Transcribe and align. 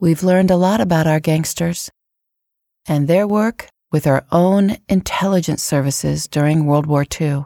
we've 0.00 0.22
learned 0.22 0.50
a 0.50 0.56
lot 0.56 0.80
about 0.80 1.06
our 1.06 1.20
gangsters 1.20 1.90
and 2.86 3.06
their 3.06 3.28
work 3.28 3.68
with 3.92 4.06
our 4.06 4.24
own 4.32 4.78
intelligence 4.88 5.62
services 5.62 6.26
during 6.26 6.64
World 6.64 6.86
War 6.86 7.04
II. 7.20 7.44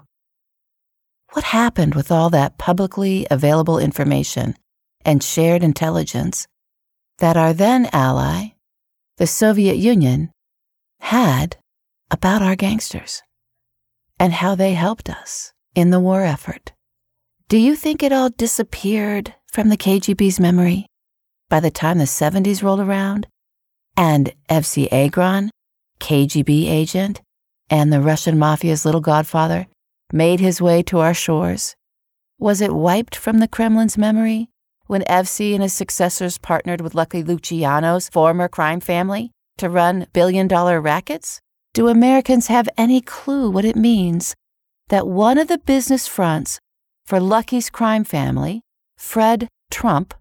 What 1.32 1.46
happened 1.46 1.96
with 1.96 2.12
all 2.12 2.30
that 2.30 2.56
publicly 2.56 3.26
available 3.28 3.78
information 3.78 4.54
and 5.04 5.22
shared 5.22 5.64
intelligence 5.64 6.46
that 7.18 7.36
our 7.36 7.52
then 7.52 7.88
ally, 7.92 8.54
the 9.16 9.26
Soviet 9.26 9.74
Union, 9.74 10.30
had 11.00 11.56
about 12.10 12.40
our 12.40 12.54
gangsters 12.54 13.22
and 14.20 14.32
how 14.32 14.54
they 14.54 14.74
helped 14.74 15.10
us 15.10 15.52
in 15.74 15.90
the 15.90 16.00
war 16.00 16.22
effort? 16.22 16.72
Do 17.48 17.58
you 17.58 17.74
think 17.74 18.02
it 18.02 18.12
all 18.12 18.30
disappeared 18.30 19.34
from 19.48 19.70
the 19.70 19.76
KGB's 19.76 20.38
memory 20.38 20.86
by 21.54 21.60
the 21.60 21.70
time 21.70 21.98
the 21.98 22.04
70s 22.04 22.64
rolled 22.64 22.80
around 22.80 23.28
and 23.96 24.32
Evsey 24.50 24.88
Agron, 24.90 25.52
KGB 26.00 26.68
agent, 26.68 27.20
and 27.70 27.92
the 27.92 28.00
Russian 28.00 28.36
mafia's 28.36 28.84
little 28.84 29.00
godfather 29.00 29.68
made 30.12 30.40
his 30.40 30.60
way 30.60 30.82
to 30.82 30.98
our 30.98 31.14
shores? 31.14 31.76
Was 32.40 32.60
it 32.60 32.74
wiped 32.74 33.14
from 33.14 33.38
the 33.38 33.46
Kremlin's 33.46 33.96
memory 33.96 34.48
when 34.88 35.02
Evsey 35.02 35.54
and 35.54 35.62
his 35.62 35.72
successors 35.72 36.38
partnered 36.38 36.80
with 36.80 36.96
Lucky 36.96 37.22
Luciano's 37.22 38.08
former 38.08 38.48
crime 38.48 38.80
family 38.80 39.30
to 39.58 39.70
run 39.70 40.08
billion 40.12 40.48
dollar 40.48 40.80
rackets? 40.80 41.40
Do 41.72 41.86
Americans 41.86 42.48
have 42.48 42.68
any 42.76 43.00
clue 43.00 43.48
what 43.48 43.64
it 43.64 43.76
means 43.76 44.34
that 44.88 45.06
one 45.06 45.38
of 45.38 45.46
the 45.46 45.58
business 45.58 46.08
fronts 46.08 46.58
for 47.06 47.20
Lucky's 47.20 47.70
crime 47.70 48.02
family, 48.02 48.62
Fred 48.98 49.46
Trump, 49.70 50.14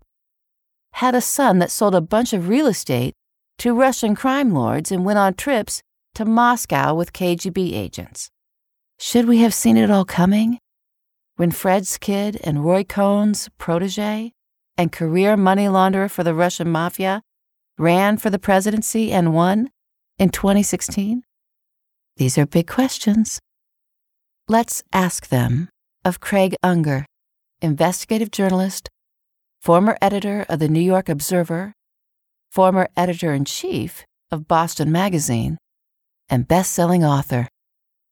had 0.94 1.16
a 1.16 1.22
son 1.22 1.59
that 1.59 1.72
sold 1.72 1.95
a 1.95 2.02
bunch 2.02 2.33
of 2.33 2.47
real 2.47 2.67
estate 2.67 3.13
to 3.58 3.73
Russian 3.73 4.16
crime 4.16 4.53
lords 4.53 4.91
and 4.91 5.05
went 5.05 5.19
on 5.19 5.33
trips 5.33 5.81
to 6.16 6.25
Moscow 6.25 6.94
with 6.94 7.13
KGB 7.13 7.73
agents. 7.73 8.30
Should 8.99 9.27
we 9.27 9.39
have 9.39 9.53
seen 9.53 9.77
it 9.77 9.89
all 9.89 10.05
coming? 10.05 10.59
When 11.36 11.52
Fred's 11.52 11.97
kid 11.97 12.39
and 12.44 12.64
Roy 12.64 12.83
Cohn's 12.83 13.49
protege 13.58 14.31
and 14.77 14.91
career 14.91 15.36
money 15.36 15.66
launderer 15.66 16.09
for 16.09 16.23
the 16.23 16.36
Russian 16.36 16.69
mafia 16.69 17.21
ran 17.77 18.17
for 18.17 18.30
the 18.30 18.39
presidency 18.39 19.11
and 19.11 19.33
won 19.33 19.71
in 20.19 20.30
2016? 20.30 21.23
These 22.17 22.38
are 22.38 22.45
big 22.45 22.67
questions. 22.67 23.39
Let's 24.47 24.83
ask 24.94 25.30
them 25.30 25.69
of 26.05 26.19
Craig 26.19 26.55
Unger, 26.61 27.05
investigative 27.61 28.30
journalist, 28.30 28.89
former 29.64 29.97
editor 30.02 30.45
of 30.50 30.59
the 30.59 30.67
New 30.67 30.81
York 30.81 31.08
Observer, 31.08 31.72
former 32.52 32.89
editor 32.97 33.33
in 33.33 33.45
chief 33.45 34.03
of 34.30 34.45
Boston 34.45 34.92
Magazine, 34.92 35.58
and 36.28 36.50
best 36.50 36.73
selling 36.73 37.05
author, 37.05 37.47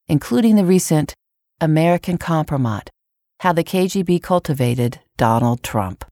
including 0.08 0.56
the 0.56 0.64
recent 0.64 1.12
American 1.60 2.16
Kompromat 2.16 2.88
How 3.40 3.52
the 3.52 3.64
KGB 3.64 4.22
Cultivated 4.22 5.00
Donald 5.18 5.62
Trump. 5.62 6.06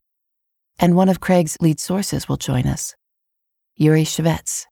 And 0.79 0.95
one 0.95 1.09
of 1.09 1.21
Craig's 1.21 1.57
lead 1.59 1.81
sources 1.81 2.29
will 2.29 2.37
join 2.37 2.67
us, 2.67 2.95
Yuri 3.77 4.05
Shvets, 4.05 4.67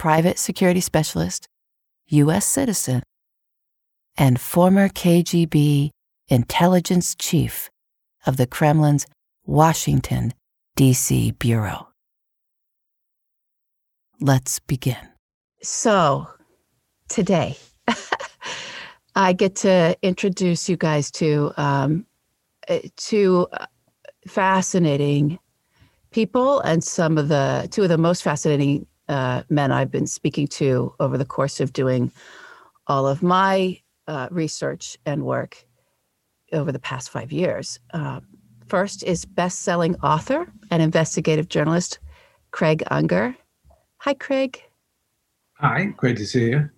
private 0.00 0.40
security 0.40 0.80
specialist, 0.80 1.46
U.S. 2.08 2.44
citizen, 2.44 3.04
and 4.16 4.40
former 4.40 4.88
KGB 4.88 5.90
intelligence 6.26 7.14
chief 7.14 7.70
of 8.26 8.36
the 8.36 8.46
Kremlin's 8.48 9.06
Washington, 9.48 10.34
D.C. 10.76 11.30
Bureau. 11.32 11.88
Let's 14.20 14.58
begin. 14.58 15.08
So, 15.62 16.26
today, 17.08 17.56
I 19.16 19.32
get 19.32 19.56
to 19.56 19.96
introduce 20.02 20.68
you 20.68 20.76
guys 20.76 21.10
to 21.12 21.52
um, 21.56 22.04
two 22.96 23.48
fascinating 24.26 25.38
people 26.10 26.60
and 26.60 26.84
some 26.84 27.16
of 27.16 27.28
the 27.28 27.68
two 27.70 27.82
of 27.82 27.88
the 27.88 27.96
most 27.96 28.22
fascinating 28.22 28.86
uh, 29.08 29.44
men 29.48 29.72
I've 29.72 29.90
been 29.90 30.06
speaking 30.06 30.46
to 30.48 30.94
over 31.00 31.16
the 31.16 31.24
course 31.24 31.58
of 31.58 31.72
doing 31.72 32.12
all 32.86 33.08
of 33.08 33.22
my 33.22 33.80
uh, 34.06 34.28
research 34.30 34.98
and 35.06 35.24
work 35.24 35.64
over 36.52 36.70
the 36.70 36.78
past 36.78 37.08
five 37.08 37.32
years. 37.32 37.80
Uh, 37.94 38.20
first 38.68 39.02
is 39.02 39.24
best-selling 39.24 39.96
author 39.96 40.52
and 40.70 40.82
investigative 40.82 41.48
journalist 41.48 41.98
Craig 42.50 42.82
Unger. 42.90 43.36
Hi, 43.98 44.14
Craig. 44.14 44.62
Hi, 45.54 45.86
great 45.96 46.16
to 46.18 46.26
see 46.26 46.50
you. 46.50 46.70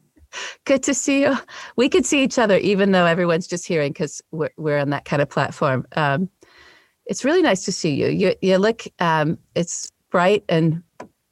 Good 0.64 0.82
to 0.84 0.94
see 0.94 1.22
you. 1.22 1.36
We 1.76 1.88
could 1.88 2.06
see 2.06 2.22
each 2.22 2.38
other 2.38 2.56
even 2.58 2.92
though 2.92 3.06
everyone's 3.06 3.46
just 3.46 3.66
hearing 3.66 3.92
because 3.92 4.22
we're, 4.30 4.50
we're 4.56 4.78
on 4.78 4.90
that 4.90 5.04
kind 5.04 5.20
of 5.20 5.28
platform. 5.28 5.86
Um, 5.96 6.30
it's 7.06 7.24
really 7.24 7.42
nice 7.42 7.64
to 7.64 7.72
see 7.72 7.94
you. 7.94 8.08
You, 8.08 8.34
you 8.40 8.56
look, 8.58 8.84
um, 9.00 9.38
it's 9.54 9.90
bright 10.10 10.44
and 10.48 10.82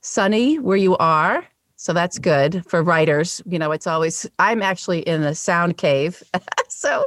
sunny 0.00 0.58
where 0.58 0.76
you 0.76 0.96
are. 0.96 1.44
So 1.80 1.92
that's 1.92 2.18
good 2.18 2.64
for 2.66 2.82
writers. 2.82 3.40
You 3.46 3.56
know, 3.56 3.70
it's 3.70 3.86
always, 3.86 4.28
I'm 4.40 4.62
actually 4.62 4.98
in 5.02 5.22
a 5.22 5.32
sound 5.32 5.76
cave. 5.76 6.20
so 6.68 7.06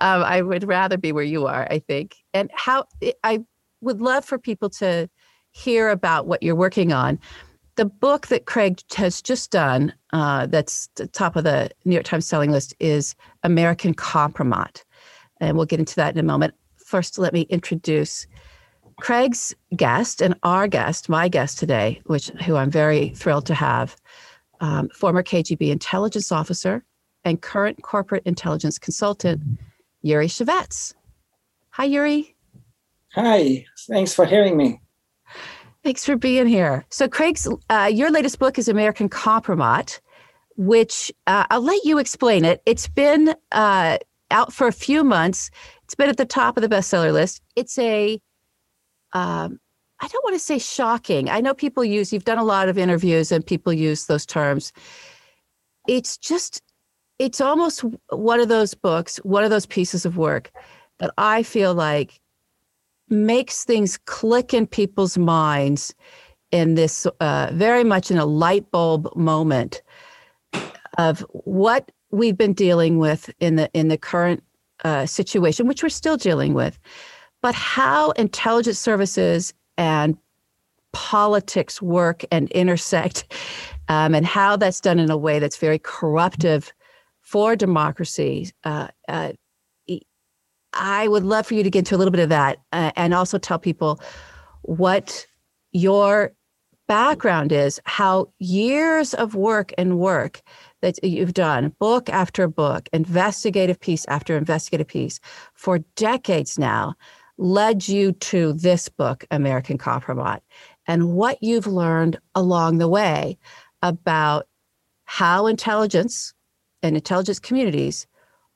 um, 0.00 0.24
I 0.24 0.42
would 0.42 0.66
rather 0.66 0.98
be 0.98 1.12
where 1.12 1.24
you 1.24 1.46
are, 1.46 1.68
I 1.70 1.78
think. 1.78 2.16
And 2.34 2.50
how 2.52 2.86
I 3.22 3.44
would 3.80 4.00
love 4.00 4.24
for 4.24 4.36
people 4.36 4.68
to 4.70 5.08
hear 5.52 5.90
about 5.90 6.26
what 6.26 6.42
you're 6.42 6.56
working 6.56 6.92
on. 6.92 7.20
The 7.76 7.84
book 7.84 8.26
that 8.26 8.46
Craig 8.46 8.80
has 8.96 9.22
just 9.22 9.52
done, 9.52 9.94
uh, 10.12 10.46
that's 10.46 10.88
the 10.96 11.06
top 11.06 11.36
of 11.36 11.44
the 11.44 11.70
New 11.84 11.94
York 11.94 12.04
Times 12.04 12.26
selling 12.26 12.50
list, 12.50 12.74
is 12.80 13.14
American 13.44 13.94
Kompromat. 13.94 14.82
And 15.40 15.56
we'll 15.56 15.66
get 15.66 15.78
into 15.78 15.94
that 15.96 16.14
in 16.14 16.18
a 16.18 16.24
moment. 16.24 16.54
First, 16.84 17.16
let 17.16 17.32
me 17.32 17.42
introduce 17.42 18.26
Craig's 19.00 19.54
guest 19.74 20.20
and 20.20 20.34
our 20.42 20.68
guest, 20.68 21.08
my 21.08 21.28
guest 21.28 21.58
today, 21.58 22.00
which 22.06 22.28
who 22.44 22.56
I'm 22.56 22.70
very 22.70 23.10
thrilled 23.10 23.46
to 23.46 23.54
have, 23.54 23.96
um, 24.60 24.88
former 24.90 25.22
KGB 25.22 25.70
intelligence 25.70 26.30
officer 26.30 26.84
and 27.24 27.40
current 27.40 27.82
corporate 27.82 28.22
intelligence 28.24 28.78
consultant, 28.78 29.42
Yuri 30.02 30.28
Shvets. 30.28 30.94
Hi, 31.70 31.84
Yuri. 31.84 32.34
Hi. 33.14 33.64
Thanks 33.88 34.14
for 34.14 34.24
having 34.24 34.56
me. 34.56 34.80
Thanks 35.82 36.04
for 36.04 36.16
being 36.16 36.46
here. 36.46 36.84
So, 36.90 37.08
Craig's 37.08 37.48
uh, 37.70 37.90
your 37.92 38.10
latest 38.10 38.38
book 38.38 38.58
is 38.58 38.68
American 38.68 39.08
Kompromat, 39.08 39.98
which 40.56 41.10
uh, 41.26 41.46
I'll 41.50 41.62
let 41.62 41.84
you 41.84 41.98
explain 41.98 42.44
it. 42.44 42.62
It's 42.66 42.86
been 42.86 43.34
uh, 43.52 43.98
out 44.30 44.52
for 44.52 44.66
a 44.66 44.72
few 44.72 45.02
months. 45.02 45.50
It's 45.84 45.94
been 45.94 46.10
at 46.10 46.18
the 46.18 46.26
top 46.26 46.56
of 46.56 46.62
the 46.62 46.68
bestseller 46.68 47.12
list. 47.12 47.42
It's 47.56 47.78
a 47.78 48.20
um, 49.12 49.60
I 50.00 50.08
don't 50.08 50.24
want 50.24 50.34
to 50.34 50.40
say 50.40 50.58
shocking. 50.58 51.28
I 51.28 51.40
know 51.40 51.54
people 51.54 51.84
use, 51.84 52.12
you've 52.12 52.24
done 52.24 52.38
a 52.38 52.44
lot 52.44 52.68
of 52.68 52.78
interviews 52.78 53.30
and 53.30 53.44
people 53.44 53.72
use 53.72 54.06
those 54.06 54.24
terms. 54.24 54.72
It's 55.86 56.16
just, 56.16 56.62
it's 57.18 57.40
almost 57.40 57.84
one 58.08 58.40
of 58.40 58.48
those 58.48 58.74
books, 58.74 59.18
one 59.18 59.44
of 59.44 59.50
those 59.50 59.66
pieces 59.66 60.06
of 60.06 60.16
work 60.16 60.50
that 60.98 61.10
I 61.18 61.42
feel 61.42 61.74
like 61.74 62.20
makes 63.08 63.64
things 63.64 63.98
click 63.98 64.54
in 64.54 64.66
people's 64.66 65.18
minds 65.18 65.94
in 66.50 66.74
this 66.74 67.06
uh, 67.20 67.50
very 67.52 67.84
much 67.84 68.10
in 68.10 68.18
a 68.18 68.24
light 68.26 68.70
bulb 68.70 69.14
moment 69.14 69.82
of 70.98 71.20
what 71.32 71.90
we've 72.10 72.36
been 72.36 72.52
dealing 72.52 72.98
with 72.98 73.30
in 73.40 73.56
the 73.56 73.70
in 73.72 73.88
the 73.88 73.98
current 73.98 74.42
uh, 74.84 75.06
situation, 75.06 75.66
which 75.66 75.82
we're 75.82 75.88
still 75.88 76.16
dealing 76.16 76.54
with 76.54 76.78
but 77.42 77.54
how 77.54 78.10
intelligence 78.12 78.78
services 78.78 79.54
and 79.76 80.16
politics 80.92 81.80
work 81.80 82.24
and 82.30 82.50
intersect, 82.50 83.32
um, 83.88 84.14
and 84.14 84.26
how 84.26 84.56
that's 84.56 84.80
done 84.80 84.98
in 84.98 85.10
a 85.10 85.16
way 85.16 85.38
that's 85.38 85.56
very 85.56 85.78
corruptive 85.78 86.72
for 87.20 87.54
democracy. 87.56 88.50
Uh, 88.64 88.88
uh, 89.08 89.32
I 90.72 91.08
would 91.08 91.24
love 91.24 91.46
for 91.46 91.54
you 91.54 91.62
to 91.62 91.70
get 91.70 91.80
into 91.80 91.96
a 91.96 91.98
little 91.98 92.12
bit 92.12 92.20
of 92.20 92.28
that 92.28 92.58
uh, 92.72 92.92
and 92.96 93.14
also 93.14 93.38
tell 93.38 93.58
people 93.58 94.00
what 94.62 95.26
your 95.72 96.32
background 96.86 97.52
is, 97.52 97.80
how 97.84 98.32
years 98.40 99.14
of 99.14 99.36
work 99.36 99.72
and 99.78 99.98
work 99.98 100.42
that 100.82 101.02
you've 101.04 101.34
done, 101.34 101.72
book 101.78 102.08
after 102.08 102.48
book, 102.48 102.88
investigative 102.92 103.78
piece 103.78 104.04
after 104.06 104.36
investigative 104.36 104.88
piece, 104.88 105.20
for 105.54 105.78
decades 105.94 106.58
now, 106.58 106.94
led 107.40 107.88
you 107.88 108.12
to 108.12 108.52
this 108.52 108.88
book, 108.88 109.24
American 109.30 109.78
Kompromat, 109.78 110.40
and 110.86 111.14
what 111.14 111.42
you've 111.42 111.66
learned 111.66 112.18
along 112.34 112.78
the 112.78 112.88
way 112.88 113.38
about 113.82 114.46
how 115.04 115.46
intelligence 115.46 116.34
and 116.82 116.96
intelligence 116.96 117.38
communities 117.38 118.06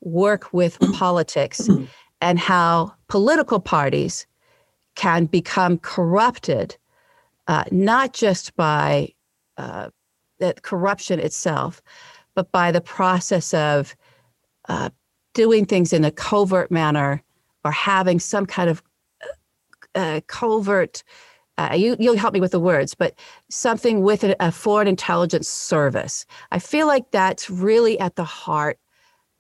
work 0.01 0.53
with 0.53 0.79
politics 0.95 1.69
and 2.21 2.39
how 2.39 2.95
political 3.09 3.59
parties 3.59 4.27
can 4.95 5.25
become 5.25 5.79
corrupted 5.79 6.77
uh, 7.47 7.65
not 7.71 8.13
just 8.13 8.55
by 8.57 9.09
uh, 9.59 9.89
that 10.39 10.63
corruption 10.63 11.21
itself, 11.21 11.83
but 12.35 12.51
by 12.53 12.73
the 12.73 12.81
process 12.81 13.53
of 13.55 13.95
uh, 14.69 14.91
doing 15.35 15.67
things 15.67 15.93
in 15.93 16.05
a 16.05 16.11
covert 16.11 16.71
manner 16.71 17.23
or 17.65 17.71
having 17.71 18.21
some 18.21 18.47
kind 18.47 18.71
of 18.71 18.83
uh, 19.95 20.21
covert. 20.27 21.03
Uh, 21.57 21.75
you, 21.77 21.97
you'll 22.01 22.17
help 22.17 22.35
me 22.35 22.41
with 22.41 22.51
the 22.51 22.61
words, 22.61 22.95
but 22.95 23.15
something 23.49 24.03
with 24.03 24.25
a, 24.25 24.35
a 24.41 24.51
foreign 24.51 24.89
intelligence 24.89 25.49
service. 25.49 26.27
I 26.51 26.59
feel 26.59 26.87
like 26.87 27.11
that's 27.13 27.49
really 27.49 27.99
at 28.01 28.17
the 28.17 28.25
heart 28.25 28.79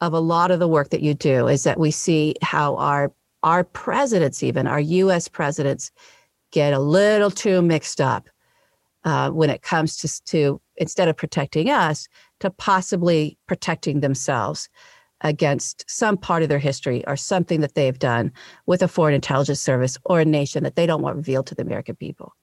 of 0.00 0.12
a 0.12 0.20
lot 0.20 0.50
of 0.50 0.60
the 0.60 0.68
work 0.68 0.90
that 0.90 1.02
you 1.02 1.14
do. 1.14 1.48
Is 1.48 1.64
that 1.64 1.78
we 1.78 1.90
see 1.90 2.36
how 2.42 2.76
our 2.76 3.12
our 3.42 3.64
presidents, 3.64 4.42
even 4.42 4.66
our 4.66 4.80
U.S. 4.80 5.28
presidents, 5.28 5.90
get 6.50 6.72
a 6.72 6.78
little 6.78 7.30
too 7.30 7.60
mixed 7.60 8.00
up 8.00 8.28
uh, 9.04 9.30
when 9.30 9.50
it 9.50 9.60
comes 9.60 9.96
to, 9.98 10.24
to 10.24 10.60
instead 10.76 11.08
of 11.08 11.16
protecting 11.16 11.68
us, 11.68 12.08
to 12.40 12.48
possibly 12.50 13.36
protecting 13.46 14.00
themselves 14.00 14.68
against 15.24 15.84
some 15.88 16.16
part 16.16 16.42
of 16.42 16.48
their 16.48 16.58
history 16.58 17.04
or 17.06 17.16
something 17.16 17.60
that 17.62 17.74
they've 17.74 17.98
done 17.98 18.30
with 18.66 18.82
a 18.82 18.88
foreign 18.88 19.14
intelligence 19.14 19.60
service 19.60 19.98
or 20.04 20.20
a 20.20 20.24
nation 20.24 20.62
that 20.62 20.76
they 20.76 20.86
don't 20.86 21.02
want 21.02 21.16
revealed 21.16 21.46
to 21.46 21.54
the 21.54 21.62
American 21.62 21.96
people. 21.96 22.34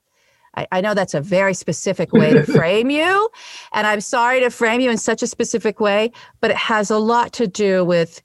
I, 0.57 0.67
I 0.71 0.81
know 0.81 0.93
that's 0.93 1.13
a 1.13 1.21
very 1.21 1.53
specific 1.53 2.11
way 2.11 2.33
to 2.33 2.43
frame 2.51 2.89
you, 2.89 3.29
and 3.71 3.87
I'm 3.87 4.01
sorry 4.01 4.41
to 4.41 4.49
frame 4.49 4.81
you 4.81 4.89
in 4.89 4.97
such 4.97 5.21
a 5.23 5.27
specific 5.27 5.79
way, 5.79 6.11
but 6.41 6.51
it 6.51 6.57
has 6.57 6.91
a 6.91 6.97
lot 6.97 7.31
to 7.33 7.47
do 7.47 7.85
with 7.85 8.21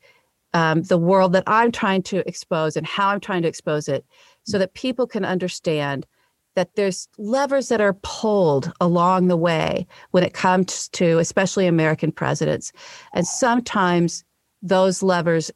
um, 0.54 0.82
the 0.82 0.98
world 0.98 1.34
that 1.34 1.44
I'm 1.46 1.70
trying 1.70 2.02
to 2.04 2.26
expose 2.26 2.76
and 2.76 2.86
how 2.86 3.08
I'm 3.08 3.20
trying 3.20 3.42
to 3.42 3.48
expose 3.48 3.88
it 3.88 4.04
so 4.44 4.58
that 4.58 4.74
people 4.74 5.06
can 5.06 5.24
understand 5.24 6.06
that 6.54 6.74
there's 6.74 7.08
levers 7.18 7.68
that 7.68 7.82
are 7.82 7.98
pulled 8.02 8.72
along 8.80 9.28
the 9.28 9.36
way 9.36 9.86
when 10.12 10.24
it 10.24 10.32
comes 10.32 10.88
to 10.88 11.18
especially 11.18 11.66
American 11.66 12.10
presidents. 12.10 12.72
And 13.12 13.26
sometimes 13.26 14.24
those 14.62 15.02
levers 15.02 15.50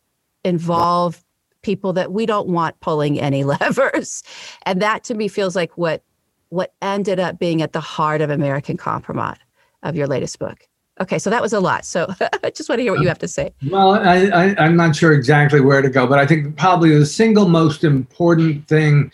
involve 0.45 1.25
people 1.63 1.93
that 1.93 2.13
we 2.13 2.27
don't 2.27 2.49
want 2.49 2.79
pulling 2.81 3.21
any 3.21 3.45
levers. 3.61 4.23
And 4.65 4.81
that 4.83 5.05
to 5.05 5.15
me 5.15 5.29
feels 5.29 5.57
like 5.57 5.77
what 5.77 6.03
what 6.49 6.75
ended 6.83 7.21
up 7.21 7.39
being 7.39 7.63
at 7.63 7.73
the 7.73 7.81
heart 7.81 8.21
of 8.21 8.29
American 8.29 8.77
Kompromat 8.77 9.37
of 9.85 9.95
your 9.95 10.09
latest 10.09 10.39
book. 10.41 10.67
Okay, 11.01 11.19
so 11.19 11.31
that 11.31 11.41
was 11.41 11.53
a 11.53 11.61
lot. 11.61 11.85
So 11.85 12.13
I 12.43 12.51
just 12.51 12.69
want 12.69 12.81
to 12.81 12.83
hear 12.83 12.93
what 12.93 13.01
you 13.01 13.09
have 13.09 13.21
to 13.21 13.29
say. 13.29 13.53
Well, 13.71 13.93
I, 13.93 14.27
I, 14.27 14.67
am 14.67 14.77
not 14.77 14.97
sure 14.97 15.13
exactly 15.13 15.61
where 15.61 15.81
to 15.81 15.89
go, 15.89 16.09
but 16.09 16.19
I 16.19 16.27
think 16.27 16.57
probably 16.57 16.99
the 16.99 17.07
single 17.07 17.49
most 17.49 17.85
important 17.85 18.67
thing 18.67 19.13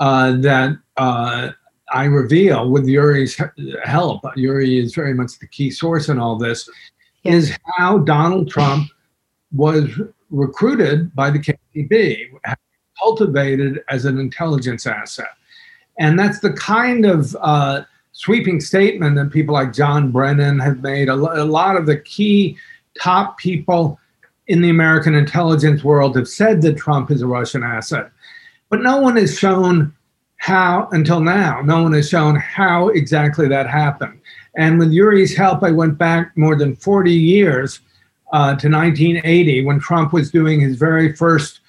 uh, 0.00 0.32
that 0.38 0.78
uh, 0.96 1.50
I 1.92 2.04
reveal 2.04 2.70
with 2.70 2.88
Yuri's 2.88 3.38
help, 3.84 4.24
Yuri 4.34 4.80
is 4.80 4.94
very 4.94 5.14
much 5.14 5.38
the 5.38 5.46
key 5.46 5.70
source 5.70 6.08
in 6.08 6.18
all 6.18 6.36
this, 6.36 6.68
yeah. 7.22 7.34
is 7.34 7.56
how 7.76 7.98
Donald 7.98 8.50
Trump 8.50 8.88
was 9.54 9.88
recruited 10.30 11.14
by 11.14 11.30
the 11.30 11.38
KGB, 11.38 12.30
cultivated 12.98 13.82
as 13.88 14.04
an 14.04 14.18
intelligence 14.18 14.86
asset. 14.86 15.26
And 15.98 16.18
that's 16.18 16.40
the 16.40 16.52
kind 16.52 17.04
of 17.04 17.36
uh, 17.40 17.82
sweeping 18.12 18.60
statement 18.60 19.16
that 19.16 19.30
people 19.30 19.54
like 19.54 19.72
John 19.72 20.10
Brennan 20.10 20.58
have 20.58 20.82
made. 20.82 21.08
A, 21.08 21.14
a 21.14 21.44
lot 21.44 21.76
of 21.76 21.86
the 21.86 21.98
key 21.98 22.56
top 23.00 23.38
people 23.38 23.98
in 24.46 24.62
the 24.62 24.70
American 24.70 25.14
intelligence 25.14 25.84
world 25.84 26.16
have 26.16 26.28
said 26.28 26.62
that 26.62 26.76
Trump 26.76 27.10
is 27.10 27.22
a 27.22 27.26
Russian 27.26 27.62
asset. 27.62 28.10
But 28.68 28.82
no 28.82 29.00
one 29.00 29.16
has 29.16 29.38
shown 29.38 29.94
how, 30.36 30.88
until 30.92 31.20
now, 31.20 31.60
no 31.62 31.82
one 31.82 31.92
has 31.92 32.08
shown 32.08 32.36
how 32.36 32.88
exactly 32.88 33.46
that 33.48 33.68
happened. 33.68 34.20
And 34.56 34.78
with 34.78 34.90
Yuri's 34.90 35.36
help, 35.36 35.62
I 35.62 35.70
went 35.70 35.98
back 35.98 36.36
more 36.36 36.56
than 36.56 36.76
40 36.76 37.12
years 37.12 37.80
uh, 38.32 38.56
to 38.56 38.68
1980 38.68 39.64
when 39.64 39.78
Trump 39.78 40.12
was 40.12 40.30
doing 40.30 40.60
his 40.60 40.76
very 40.76 41.14
first 41.14 41.60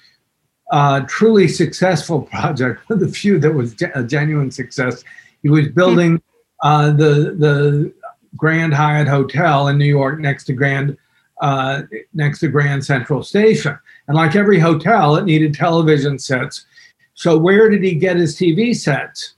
uh, 0.72 1.00
truly 1.06 1.46
successful 1.46 2.22
project, 2.32 2.80
the 2.88 3.08
few 3.08 3.38
that 3.38 3.52
was 3.52 3.74
a 3.94 4.02
genuine 4.02 4.50
success. 4.50 5.04
He 5.42 5.48
was 5.48 5.68
building 5.68 6.22
uh, 6.62 6.88
the 6.92 7.36
the 7.38 7.92
Grand 8.36 8.74
Hyatt 8.74 9.06
Hotel 9.06 9.68
in 9.68 9.78
New 9.78 9.84
York 9.84 10.18
next 10.18 10.44
to 10.44 10.52
Grand 10.52 10.96
uh, 11.40 11.82
next 12.14 12.40
to 12.40 12.48
Grand 12.48 12.84
Central 12.84 13.22
Station. 13.22 13.78
And 14.08 14.16
like 14.16 14.36
every 14.36 14.58
hotel, 14.58 15.16
it 15.16 15.24
needed 15.24 15.54
television 15.54 16.18
sets. 16.18 16.66
So 17.14 17.38
where 17.38 17.68
did 17.68 17.82
he 17.82 17.94
get 17.94 18.16
his 18.16 18.36
TV 18.36 18.74
sets? 18.74 19.34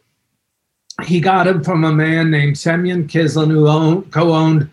He 1.04 1.20
got 1.20 1.44
them 1.44 1.62
from 1.62 1.84
a 1.84 1.92
man 1.92 2.30
named 2.30 2.56
Semyon 2.56 3.06
Kislin, 3.06 3.50
who 3.50 3.68
owned, 3.68 4.10
co-owned 4.12 4.70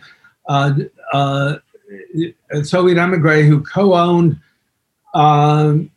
uh, 0.47 0.73
uh, 1.11 1.55
a 2.51 2.63
Soviet 2.63 2.98
emigre 2.98 3.44
who 3.44 3.63
co-owned 3.63 4.39
um, 5.13 5.89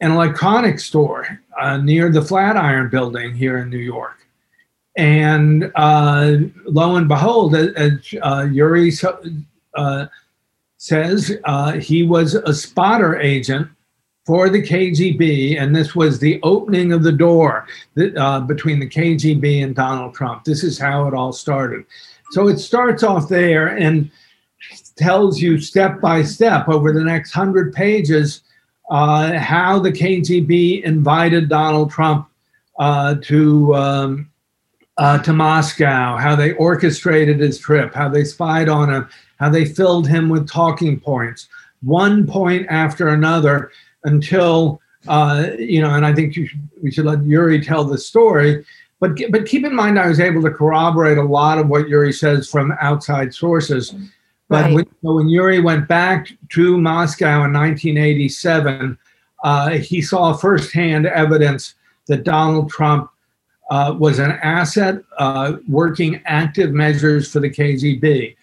an 0.00 0.12
electronics 0.12 0.84
store 0.84 1.40
uh, 1.60 1.78
near 1.78 2.10
the 2.10 2.22
Flatiron 2.22 2.90
Building 2.90 3.34
here 3.34 3.58
in 3.58 3.70
New 3.70 3.78
York. 3.78 4.26
And 4.96 5.72
uh, 5.74 6.36
lo 6.66 6.96
and 6.96 7.08
behold, 7.08 7.54
as 7.56 8.14
uh, 8.22 8.46
Yuri 8.50 8.92
uh, 9.74 10.06
says, 10.76 11.36
uh, 11.44 11.72
he 11.72 12.02
was 12.04 12.34
a 12.34 12.54
spotter 12.54 13.18
agent 13.18 13.68
for 14.24 14.48
the 14.48 14.62
KGB, 14.62 15.60
and 15.60 15.74
this 15.74 15.94
was 15.94 16.18
the 16.18 16.40
opening 16.42 16.92
of 16.92 17.02
the 17.02 17.12
door 17.12 17.66
that, 17.94 18.16
uh, 18.16 18.40
between 18.40 18.78
the 18.78 18.88
KGB 18.88 19.62
and 19.64 19.74
Donald 19.74 20.14
Trump. 20.14 20.44
This 20.44 20.64
is 20.64 20.78
how 20.78 21.06
it 21.06 21.14
all 21.14 21.32
started. 21.32 21.84
So 22.30 22.48
it 22.48 22.58
starts 22.58 23.02
off 23.02 23.28
there 23.28 23.76
and 23.76 24.10
tells 24.96 25.40
you 25.40 25.58
step 25.60 26.00
by 26.00 26.22
step 26.22 26.68
over 26.68 26.92
the 26.92 27.02
next 27.02 27.32
hundred 27.32 27.72
pages 27.72 28.42
uh, 28.90 29.38
how 29.38 29.78
the 29.78 29.92
KGB 29.92 30.82
invited 30.82 31.48
Donald 31.48 31.90
Trump 31.90 32.28
uh, 32.78 33.16
to 33.22 33.74
um, 33.74 34.30
uh, 34.96 35.18
to 35.18 35.32
Moscow, 35.32 36.16
how 36.16 36.36
they 36.36 36.52
orchestrated 36.52 37.40
his 37.40 37.58
trip, 37.58 37.94
how 37.94 38.08
they 38.08 38.24
spied 38.24 38.68
on 38.68 38.92
him, 38.92 39.08
how 39.38 39.48
they 39.48 39.64
filled 39.64 40.06
him 40.06 40.28
with 40.28 40.48
talking 40.48 41.00
points, 41.00 41.48
one 41.82 42.26
point 42.26 42.66
after 42.68 43.08
another, 43.08 43.72
until 44.04 44.80
uh, 45.08 45.48
you 45.58 45.80
know. 45.80 45.90
And 45.90 46.06
I 46.06 46.14
think 46.14 46.34
should, 46.34 46.48
we 46.82 46.90
should 46.90 47.06
let 47.06 47.24
Yuri 47.24 47.64
tell 47.64 47.84
the 47.84 47.98
story. 47.98 48.64
But 49.00 49.18
but 49.30 49.46
keep 49.46 49.64
in 49.64 49.74
mind, 49.74 49.98
I 49.98 50.08
was 50.08 50.20
able 50.20 50.42
to 50.42 50.50
corroborate 50.50 51.18
a 51.18 51.22
lot 51.22 51.58
of 51.58 51.68
what 51.68 51.88
Yuri 51.88 52.12
says 52.12 52.48
from 52.48 52.72
outside 52.80 53.34
sources. 53.34 53.94
But 54.48 54.64
right. 54.64 54.74
when, 54.74 54.86
when, 55.14 55.28
Yuri 55.28 55.60
went 55.60 55.88
back 55.88 56.28
to 56.50 56.78
Moscow 56.78 57.44
in 57.44 57.52
1987, 57.52 58.98
uh, 59.42 59.70
he 59.70 60.02
saw 60.02 60.32
firsthand 60.32 61.06
evidence 61.06 61.74
that 62.06 62.24
Donald 62.24 62.70
Trump 62.70 63.10
uh, 63.70 63.94
was 63.98 64.18
an 64.18 64.32
asset 64.42 64.96
uh, 65.18 65.54
working 65.68 66.20
active 66.26 66.72
measures 66.72 67.30
for 67.30 67.40
the 67.40 67.50
KGB. 67.50 68.36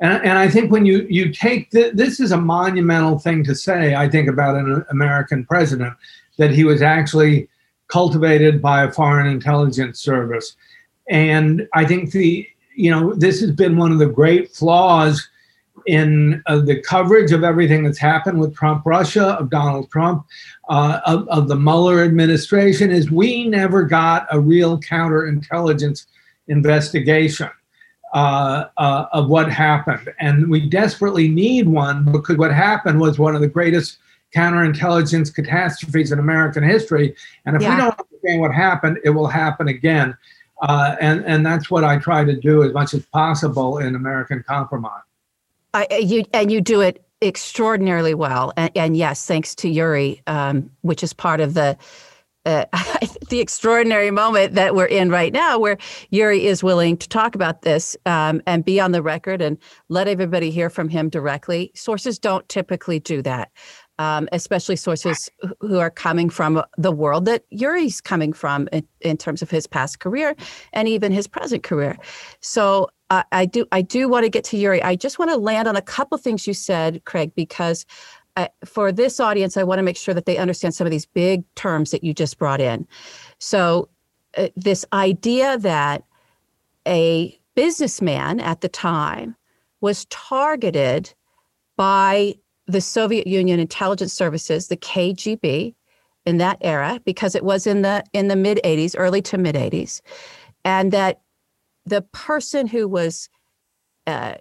And, 0.00 0.24
and 0.24 0.38
I 0.38 0.48
think 0.48 0.70
when 0.70 0.86
you, 0.86 1.06
you 1.10 1.32
take 1.32 1.70
the, 1.70 1.90
this 1.92 2.20
is 2.20 2.30
a 2.30 2.36
monumental 2.36 3.18
thing 3.18 3.42
to 3.44 3.54
say, 3.54 3.94
I 3.94 4.08
think, 4.08 4.28
about 4.28 4.54
an 4.56 4.84
American 4.90 5.44
president, 5.44 5.94
that 6.36 6.52
he 6.52 6.64
was 6.64 6.82
actually 6.82 7.48
cultivated 7.88 8.62
by 8.62 8.84
a 8.84 8.92
foreign 8.92 9.26
intelligence 9.26 9.98
service. 9.98 10.54
And 11.08 11.66
I 11.74 11.84
think 11.84 12.12
the, 12.12 12.46
you 12.76 12.90
know, 12.90 13.14
this 13.14 13.40
has 13.40 13.50
been 13.50 13.76
one 13.76 13.90
of 13.90 13.98
the 13.98 14.06
great 14.06 14.52
flaws 14.52 15.28
in 15.86 16.42
uh, 16.46 16.58
the 16.58 16.80
coverage 16.82 17.32
of 17.32 17.44
everything 17.44 17.84
that's 17.84 17.98
happened 17.98 18.38
with 18.38 18.54
Trump 18.54 18.82
Russia, 18.84 19.36
of 19.38 19.50
Donald 19.50 19.90
Trump, 19.90 20.26
uh, 20.68 21.00
of, 21.06 21.28
of, 21.28 21.48
the 21.48 21.56
Mueller 21.56 22.02
administration, 22.02 22.90
is 22.90 23.10
we 23.10 23.48
never 23.48 23.82
got 23.82 24.26
a 24.30 24.38
real 24.38 24.80
counterintelligence 24.80 26.06
investigation 26.48 27.50
uh, 28.14 28.64
uh, 28.76 29.06
of 29.12 29.28
what 29.28 29.50
happened. 29.50 30.12
And 30.18 30.48
we 30.48 30.68
desperately 30.68 31.28
need 31.28 31.68
one 31.68 32.10
because 32.10 32.36
what 32.36 32.52
happened 32.52 33.00
was 33.00 33.18
one 33.18 33.34
of 33.34 33.40
the 33.40 33.48
greatest 33.48 33.98
counterintelligence 34.34 35.34
catastrophes 35.34 36.12
in 36.12 36.18
American 36.18 36.62
history. 36.62 37.14
And 37.46 37.56
if 37.56 37.62
yeah. 37.62 37.74
we 37.74 37.80
don't 37.82 38.00
understand 38.00 38.40
what 38.40 38.54
happened, 38.54 38.98
it 39.04 39.10
will 39.10 39.26
happen 39.26 39.68
again. 39.68 40.16
Uh, 40.62 40.96
and, 41.00 41.24
and 41.24 41.46
that's 41.46 41.70
what 41.70 41.84
I 41.84 41.98
try 41.98 42.24
to 42.24 42.34
do 42.34 42.62
as 42.62 42.72
much 42.72 42.94
as 42.94 43.04
possible 43.06 43.78
in 43.78 43.94
American 43.94 44.42
Kompromat. 44.48 45.02
I, 45.74 45.86
you 46.00 46.24
and 46.32 46.50
you 46.50 46.60
do 46.60 46.80
it 46.80 47.04
extraordinarily 47.20 48.14
well, 48.14 48.52
and, 48.56 48.70
and 48.76 48.96
yes, 48.96 49.26
thanks 49.26 49.54
to 49.56 49.68
Yuri, 49.68 50.22
um, 50.26 50.70
which 50.82 51.02
is 51.02 51.12
part 51.12 51.40
of 51.40 51.54
the 51.54 51.76
uh, 52.46 52.64
the 53.28 53.40
extraordinary 53.40 54.10
moment 54.10 54.54
that 54.54 54.74
we're 54.74 54.86
in 54.86 55.10
right 55.10 55.32
now, 55.32 55.58
where 55.58 55.76
Yuri 56.10 56.46
is 56.46 56.62
willing 56.62 56.96
to 56.96 57.08
talk 57.08 57.34
about 57.34 57.62
this 57.62 57.96
um, 58.06 58.40
and 58.46 58.64
be 58.64 58.80
on 58.80 58.92
the 58.92 59.02
record 59.02 59.42
and 59.42 59.58
let 59.88 60.08
everybody 60.08 60.50
hear 60.50 60.70
from 60.70 60.88
him 60.88 61.08
directly. 61.08 61.70
Sources 61.74 62.18
don't 62.18 62.48
typically 62.48 62.98
do 62.98 63.20
that. 63.22 63.50
Um, 63.98 64.28
especially 64.32 64.76
sources 64.76 65.30
who 65.60 65.78
are 65.78 65.90
coming 65.90 66.30
from 66.30 66.62
the 66.76 66.92
world 66.92 67.24
that 67.24 67.44
Yuri's 67.50 68.00
coming 68.00 68.32
from 68.32 68.68
in, 68.72 68.86
in 69.00 69.16
terms 69.16 69.42
of 69.42 69.50
his 69.50 69.66
past 69.66 70.00
career 70.00 70.36
and 70.72 70.88
even 70.88 71.12
his 71.12 71.26
present 71.26 71.62
career. 71.62 71.98
So 72.40 72.88
uh, 73.10 73.22
I 73.32 73.46
do 73.46 73.66
I 73.72 73.82
do 73.82 74.08
want 74.08 74.24
to 74.24 74.30
get 74.30 74.44
to 74.44 74.56
Yuri. 74.56 74.82
I 74.82 74.94
just 74.94 75.18
want 75.18 75.30
to 75.30 75.36
land 75.36 75.66
on 75.66 75.76
a 75.76 75.82
couple 75.82 76.18
things 76.18 76.46
you 76.46 76.54
said, 76.54 77.04
Craig, 77.04 77.32
because 77.34 77.86
uh, 78.36 78.48
for 78.64 78.92
this 78.92 79.18
audience, 79.18 79.56
I 79.56 79.64
want 79.64 79.78
to 79.78 79.82
make 79.82 79.96
sure 79.96 80.14
that 80.14 80.26
they 80.26 80.36
understand 80.36 80.74
some 80.74 80.86
of 80.86 80.90
these 80.90 81.06
big 81.06 81.42
terms 81.54 81.90
that 81.90 82.04
you 82.04 82.14
just 82.14 82.38
brought 82.38 82.60
in. 82.60 82.86
So 83.38 83.88
uh, 84.36 84.48
this 84.54 84.84
idea 84.92 85.58
that 85.58 86.04
a 86.86 87.38
businessman 87.54 88.38
at 88.38 88.60
the 88.60 88.68
time 88.68 89.34
was 89.80 90.04
targeted 90.06 91.12
by 91.76 92.34
the 92.68 92.80
Soviet 92.80 93.26
Union 93.26 93.58
intelligence 93.58 94.12
services, 94.12 94.68
the 94.68 94.76
KGB, 94.76 95.74
in 96.26 96.36
that 96.36 96.58
era, 96.60 97.00
because 97.04 97.34
it 97.34 97.42
was 97.42 97.66
in 97.66 97.80
the 97.82 98.04
in 98.12 98.28
the 98.28 98.36
mid 98.36 98.60
80s, 98.62 98.94
early 98.98 99.22
to 99.22 99.38
mid 99.38 99.54
80s, 99.54 100.02
and 100.64 100.92
that 100.92 101.22
the 101.86 102.02
person 102.12 102.66
who 102.66 102.86
was 102.86 103.30
uh, 104.06 104.34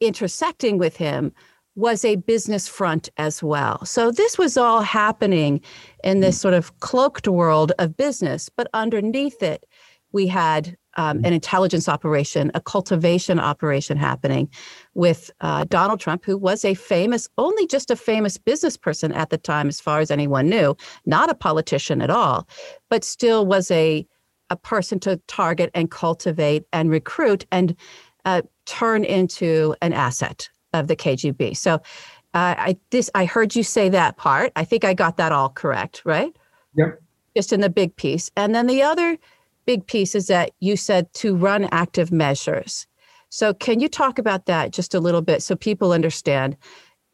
intersecting 0.00 0.78
with 0.78 0.96
him 0.96 1.32
was 1.76 2.04
a 2.04 2.16
business 2.16 2.66
front 2.66 3.10
as 3.18 3.42
well. 3.42 3.84
So 3.84 4.10
this 4.10 4.38
was 4.38 4.56
all 4.56 4.80
happening 4.80 5.60
in 6.02 6.20
this 6.20 6.40
sort 6.40 6.54
of 6.54 6.78
cloaked 6.80 7.28
world 7.28 7.72
of 7.78 7.96
business, 7.96 8.48
but 8.48 8.68
underneath 8.72 9.42
it, 9.42 9.66
we 10.12 10.26
had 10.28 10.76
um, 10.96 11.18
an 11.24 11.32
intelligence 11.32 11.88
operation, 11.88 12.50
a 12.54 12.60
cultivation 12.60 13.38
operation 13.38 13.96
happening 13.96 14.48
with 14.94 15.30
uh, 15.40 15.64
Donald 15.64 16.00
Trump, 16.00 16.24
who 16.24 16.36
was 16.36 16.64
a 16.64 16.74
famous, 16.74 17.28
only 17.38 17.66
just 17.66 17.90
a 17.90 17.96
famous 17.96 18.38
business 18.38 18.76
person 18.76 19.12
at 19.12 19.30
the 19.30 19.38
time, 19.38 19.68
as 19.68 19.80
far 19.80 20.00
as 20.00 20.10
anyone 20.10 20.48
knew, 20.48 20.76
not 21.06 21.30
a 21.30 21.34
politician 21.34 22.00
at 22.02 22.10
all, 22.10 22.48
but 22.90 23.04
still 23.04 23.46
was 23.46 23.70
a 23.70 24.06
a 24.50 24.56
person 24.56 25.00
to 25.00 25.16
target 25.26 25.70
and 25.74 25.90
cultivate 25.90 26.64
and 26.72 26.90
recruit 26.90 27.46
and 27.50 27.74
uh, 28.26 28.42
turn 28.66 29.02
into 29.02 29.74
an 29.80 29.92
asset 29.92 30.48
of 30.74 30.86
the 30.86 30.94
KGB. 30.94 31.56
So, 31.56 31.74
uh, 32.34 32.54
I 32.58 32.76
this 32.90 33.10
I 33.14 33.24
heard 33.24 33.54
you 33.54 33.62
say 33.62 33.88
that 33.88 34.16
part. 34.16 34.52
I 34.56 34.64
think 34.64 34.84
I 34.84 34.92
got 34.92 35.16
that 35.16 35.32
all 35.32 35.48
correct, 35.48 36.02
right? 36.04 36.36
Yep. 36.76 37.00
Just 37.36 37.52
in 37.52 37.60
the 37.60 37.70
big 37.70 37.96
piece, 37.96 38.30
and 38.36 38.54
then 38.54 38.66
the 38.66 38.82
other 38.82 39.18
big 39.66 39.86
piece 39.86 40.14
is 40.14 40.26
that 40.28 40.50
you 40.60 40.76
said 40.76 41.12
to 41.14 41.36
run 41.36 41.64
active 41.72 42.12
measures. 42.12 42.86
So, 43.30 43.52
can 43.52 43.80
you 43.80 43.88
talk 43.88 44.18
about 44.18 44.46
that 44.46 44.70
just 44.70 44.94
a 44.94 45.00
little 45.00 45.22
bit 45.22 45.42
so 45.42 45.56
people 45.56 45.92
understand? 45.92 46.56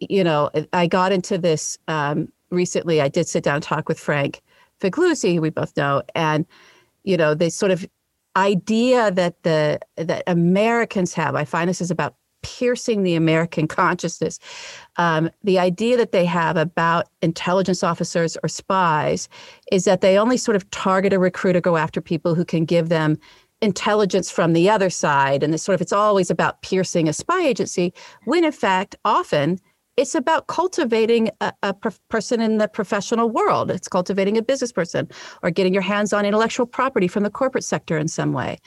You 0.00 0.24
know, 0.24 0.50
I 0.72 0.86
got 0.86 1.12
into 1.12 1.38
this 1.38 1.78
um, 1.88 2.28
recently. 2.50 3.00
I 3.00 3.08
did 3.08 3.26
sit 3.26 3.44
down 3.44 3.56
and 3.56 3.64
talk 3.64 3.88
with 3.88 3.98
Frank 3.98 4.42
Figliuzzi, 4.80 5.34
who 5.34 5.40
we 5.40 5.50
both 5.50 5.76
know, 5.76 6.02
and 6.14 6.46
you 7.04 7.16
know, 7.16 7.34
the 7.34 7.50
sort 7.50 7.72
of 7.72 7.86
idea 8.36 9.10
that 9.10 9.42
the 9.42 9.80
that 9.96 10.22
Americans 10.26 11.14
have. 11.14 11.34
I 11.34 11.44
find 11.44 11.68
this 11.68 11.80
is 11.80 11.90
about 11.90 12.14
piercing 12.42 13.02
the 13.02 13.14
American 13.14 13.68
consciousness. 13.68 14.38
Um, 14.96 15.30
the 15.42 15.58
idea 15.58 15.96
that 15.96 16.12
they 16.12 16.24
have 16.24 16.56
about 16.56 17.08
intelligence 17.22 17.82
officers 17.82 18.36
or 18.42 18.48
spies 18.48 19.28
is 19.72 19.84
that 19.84 20.00
they 20.00 20.18
only 20.18 20.36
sort 20.36 20.56
of 20.56 20.70
target 20.70 21.12
a 21.12 21.18
recruit 21.18 21.56
or 21.56 21.60
go 21.60 21.76
after 21.76 22.00
people 22.00 22.34
who 22.34 22.44
can 22.44 22.64
give 22.64 22.88
them 22.88 23.18
intelligence 23.62 24.30
from 24.30 24.52
the 24.52 24.70
other 24.70 24.90
side. 24.90 25.42
And 25.42 25.52
this 25.52 25.62
sort 25.62 25.74
of 25.74 25.80
it's 25.80 25.92
always 25.92 26.30
about 26.30 26.62
piercing 26.62 27.08
a 27.08 27.12
spy 27.12 27.42
agency, 27.42 27.92
when 28.24 28.44
in 28.44 28.52
fact, 28.52 28.96
often 29.04 29.58
it's 29.96 30.14
about 30.14 30.46
cultivating 30.46 31.28
a, 31.40 31.52
a 31.62 31.74
person 31.74 32.40
in 32.40 32.56
the 32.56 32.68
professional 32.68 33.28
world. 33.28 33.70
It's 33.70 33.88
cultivating 33.88 34.38
a 34.38 34.42
business 34.42 34.72
person 34.72 35.08
or 35.42 35.50
getting 35.50 35.74
your 35.74 35.82
hands 35.82 36.14
on 36.14 36.24
intellectual 36.24 36.64
property 36.64 37.06
from 37.06 37.22
the 37.22 37.30
corporate 37.30 37.64
sector 37.64 37.98
in 37.98 38.08
some 38.08 38.32
way. 38.32 38.58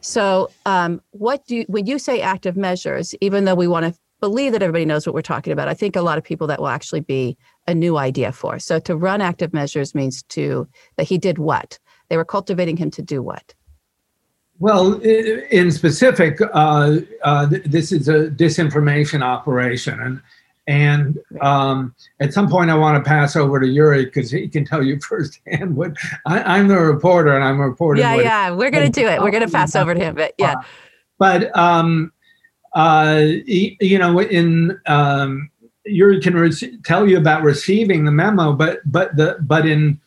So, 0.00 0.50
um, 0.64 1.00
what 1.10 1.46
do 1.46 1.56
you, 1.56 1.64
when 1.68 1.86
you 1.86 1.98
say 1.98 2.20
active 2.20 2.56
measures, 2.56 3.14
even 3.20 3.44
though 3.44 3.54
we 3.54 3.66
want 3.66 3.86
to 3.86 4.00
believe 4.20 4.52
that 4.52 4.62
everybody 4.62 4.84
knows 4.84 5.06
what 5.06 5.14
we're 5.14 5.22
talking 5.22 5.52
about, 5.52 5.68
I 5.68 5.74
think 5.74 5.96
a 5.96 6.02
lot 6.02 6.18
of 6.18 6.24
people 6.24 6.46
that 6.48 6.60
will 6.60 6.68
actually 6.68 7.00
be 7.00 7.36
a 7.66 7.74
new 7.74 7.96
idea 7.96 8.32
for. 8.32 8.58
So, 8.58 8.78
to 8.80 8.96
run 8.96 9.20
active 9.20 9.52
measures 9.52 9.94
means 9.94 10.22
to 10.24 10.68
that 10.96 11.04
he 11.04 11.18
did 11.18 11.38
what? 11.38 11.78
They 12.08 12.16
were 12.16 12.24
cultivating 12.24 12.76
him 12.76 12.90
to 12.92 13.02
do 13.02 13.22
what? 13.22 13.54
Well, 14.60 14.94
in 15.02 15.70
specific, 15.70 16.40
uh, 16.52 16.98
uh, 17.22 17.46
this 17.64 17.92
is 17.92 18.08
a 18.08 18.28
disinformation 18.28 19.22
operation, 19.22 20.00
and 20.00 20.20
and 20.68 21.18
um, 21.40 21.94
at 22.20 22.34
some 22.34 22.46
point, 22.46 22.70
I 22.70 22.74
want 22.74 23.02
to 23.02 23.08
pass 23.08 23.36
over 23.36 23.58
to 23.58 23.66
Yuri 23.66 24.04
because 24.04 24.30
he 24.30 24.46
can 24.48 24.66
tell 24.66 24.82
you 24.82 25.00
firsthand 25.08 25.74
what 25.74 25.96
I, 26.26 26.58
am 26.58 26.68
the 26.68 26.76
reporter 26.76 27.34
and 27.34 27.42
I'm 27.42 27.58
reporting. 27.58 28.02
Yeah, 28.02 28.16
yeah, 28.16 28.50
we're 28.50 28.70
going 28.70 28.84
to 28.84 29.00
do 29.00 29.08
it. 29.08 29.22
We're 29.22 29.30
going 29.30 29.46
to 29.46 29.50
pass 29.50 29.74
over 29.74 29.94
to 29.94 30.00
him, 30.00 30.14
but 30.14 30.34
yeah. 30.36 30.56
But, 31.18 31.56
um, 31.56 32.12
uh, 32.74 33.24
you 33.46 33.98
know, 33.98 34.20
in 34.20 34.78
um, 34.86 35.50
Yuri 35.86 36.20
can 36.20 36.34
re- 36.34 36.78
tell 36.84 37.08
you 37.08 37.16
about 37.16 37.42
receiving 37.42 38.04
the 38.04 38.12
memo, 38.12 38.52
but 38.52 38.80
but 38.84 39.16
the 39.16 39.38
but 39.40 39.64
in 39.66 39.98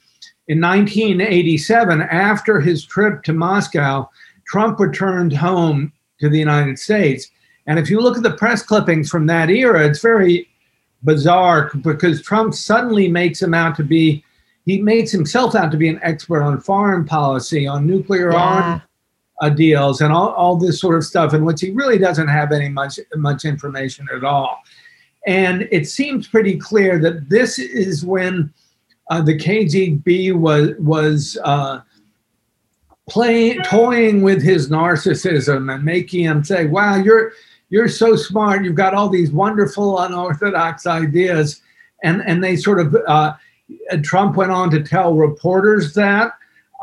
in 0.48 0.62
1987, 0.62 2.04
after 2.04 2.62
his 2.62 2.86
trip 2.86 3.24
to 3.24 3.34
Moscow, 3.34 4.08
Trump 4.46 4.80
returned 4.80 5.34
home 5.34 5.92
to 6.20 6.30
the 6.30 6.38
United 6.38 6.78
States. 6.78 7.32
And 7.66 7.80
if 7.80 7.90
you 7.90 8.00
look 8.00 8.16
at 8.16 8.24
the 8.24 8.36
press 8.38 8.62
clippings 8.62 9.10
from 9.10 9.26
that 9.26 9.50
era, 9.50 9.88
it's 9.88 10.02
very 10.02 10.48
bizarre 11.04 11.72
because 11.82 12.22
Trump 12.22 12.54
suddenly 12.54 13.08
makes 13.08 13.42
him 13.42 13.54
out 13.54 13.76
to 13.76 13.84
be, 13.84 14.24
he 14.66 14.82
makes 14.82 15.12
himself 15.12 15.56
out 15.56 15.72
to 15.72 15.78
be 15.78 15.90
an 15.90 16.00
expert 16.04 16.44
on 16.44 16.62
foreign 16.62 17.06
policy, 17.06 17.68
on 17.68 17.88
nuclear 17.88 18.32
yeah. 18.32 18.38
arms 18.38 18.82
uh, 19.42 19.50
deals, 19.50 20.02
and 20.02 20.14
all, 20.14 20.30
all 20.30 20.56
this 20.56 20.80
sort 20.80 20.96
of 20.96 21.04
stuff, 21.04 21.34
in 21.34 21.44
which 21.44 21.62
he 21.62 21.72
really 21.72 21.98
doesn't 21.98 22.28
have 22.28 22.52
any 22.52 22.70
much 22.70 23.00
much 23.16 23.44
information 23.44 24.08
at 24.16 24.24
all. 24.24 24.62
And 25.28 25.68
it 25.72 25.88
seems 25.88 26.28
pretty 26.28 26.58
clear 26.58 27.00
that 27.00 27.30
this 27.30 27.60
is 27.60 28.06
when 28.06 28.54
uh, 29.10 29.22
the 29.22 29.38
KGB 29.38 30.36
was 30.36 30.76
was 30.78 31.38
uh, 31.44 31.82
playing, 33.10 33.62
toying 33.64 34.22
with 34.22 34.42
his 34.42 34.70
narcissism 34.70 35.74
and 35.74 35.84
making 35.84 36.24
him 36.24 36.44
say, 36.44 36.68
"Wow, 36.68 36.96
you're." 36.96 37.34
You're 37.72 37.88
so 37.88 38.16
smart. 38.16 38.64
You've 38.64 38.76
got 38.76 38.94
all 38.94 39.10
these 39.10 39.32
wonderful 39.32 39.98
unorthodox 40.00 40.86
ideas. 40.86 41.62
And, 42.04 42.22
and 42.28 42.44
they 42.44 42.56
sort 42.58 42.80
of, 42.80 42.96
uh, 43.08 43.34
Trump 44.04 44.36
went 44.36 44.52
on 44.52 44.70
to 44.72 44.84
tell 44.84 45.16
reporters 45.16 45.94
that. 45.96 46.34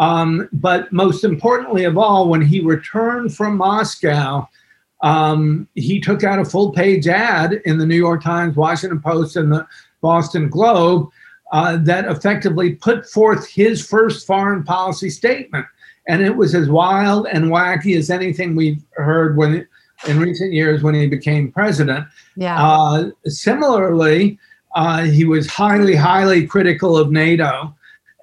Um, 0.01 0.49
but 0.53 0.93
most 0.93 1.25
importantly 1.25 1.85
of 1.85 1.99
all, 1.99 2.29
when 2.29 2.41
he 2.41 2.61
returned 2.61 3.37
from 3.37 3.59
Moscow, 3.59 4.49
um, 5.03 5.69
he 5.75 6.01
took 6.01 6.25
out 6.25 6.39
a 6.39 6.45
full 6.45 6.73
page 6.73 7.07
ad 7.07 7.61
in 7.65 7.79
the 7.79 7.87
New 7.87 7.97
York 7.97 8.23
Times, 8.23 8.57
Washington 8.57 9.01
Post, 9.01 9.37
and 9.37 9.53
the 9.53 9.67
Boston 10.01 10.49
Globe 10.49 11.09
uh, 11.53 11.77
that 11.79 12.07
effectively 12.07 12.75
put 12.75 13.09
forth 13.09 13.49
his 13.49 13.85
first 13.87 14.27
foreign 14.27 14.65
policy 14.65 15.11
statement. 15.11 15.67
And 16.07 16.23
it 16.23 16.37
was 16.37 16.55
as 16.55 16.71
wild 16.71 17.27
and 17.27 17.47
wacky 17.47 17.97
as 17.97 18.09
anything 18.09 18.57
we've 18.57 18.83
heard 18.93 19.37
when 19.37 19.67
in 20.07 20.19
recent 20.21 20.53
years 20.53 20.83
when 20.83 20.95
he 20.95 21.07
became 21.07 21.51
president. 21.51 22.07
Yeah. 22.37 22.63
Uh, 22.63 23.11
similarly, 23.25 24.39
uh, 24.75 25.05
he 25.05 25.25
was 25.25 25.47
highly, 25.49 25.95
highly 25.95 26.47
critical 26.47 26.97
of 26.97 27.11
NATO 27.11 27.75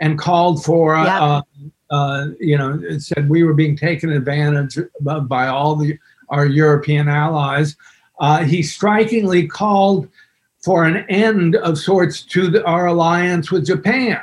and 0.02 0.18
called 0.18 0.64
for, 0.64 0.96
uh, 0.96 1.42
uh 1.90 2.28
you 2.40 2.58
know, 2.58 2.82
said 2.98 3.30
we 3.30 3.44
were 3.44 3.54
being 3.54 3.76
taken 3.76 4.12
advantage 4.12 4.78
of 4.78 5.28
by 5.28 5.48
all 5.48 5.76
the 5.76 5.98
our 6.30 6.46
European 6.46 7.08
allies. 7.08 7.76
Uh, 8.20 8.44
he 8.44 8.64
strikingly 8.64 9.48
called 9.48 10.08
for 10.64 10.86
an 10.86 11.06
end 11.10 11.56
of 11.58 11.78
sorts 11.78 12.24
to 12.24 12.48
the, 12.48 12.66
our 12.66 12.88
alliance 12.88 13.52
with 13.52 13.68
Japan. 13.68 14.20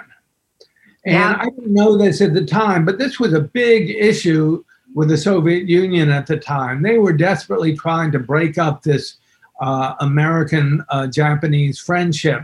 And 1.05 1.15
yeah. 1.15 1.37
I 1.41 1.45
didn't 1.45 1.73
know 1.73 1.97
this 1.97 2.21
at 2.21 2.35
the 2.35 2.45
time, 2.45 2.85
but 2.85 2.99
this 2.99 3.21
was 3.21 3.33
a 3.33 3.41
big 3.41 3.91
issue 3.91 4.65
with 4.95 5.09
the 5.09 5.17
Soviet 5.17 5.69
Union 5.69 6.11
at 6.11 6.27
the 6.27 6.37
time. 6.37 6.83
They 6.83 6.99
were 6.99 7.13
desperately 7.13 7.77
trying 7.77 8.13
to 8.13 8.19
break 8.19 8.59
up 8.59 8.83
this 8.83 9.17
uh, 9.61 9.95
American 10.01 10.85
uh, 10.91 11.07
Japanese 11.07 11.79
friendship. 11.79 12.43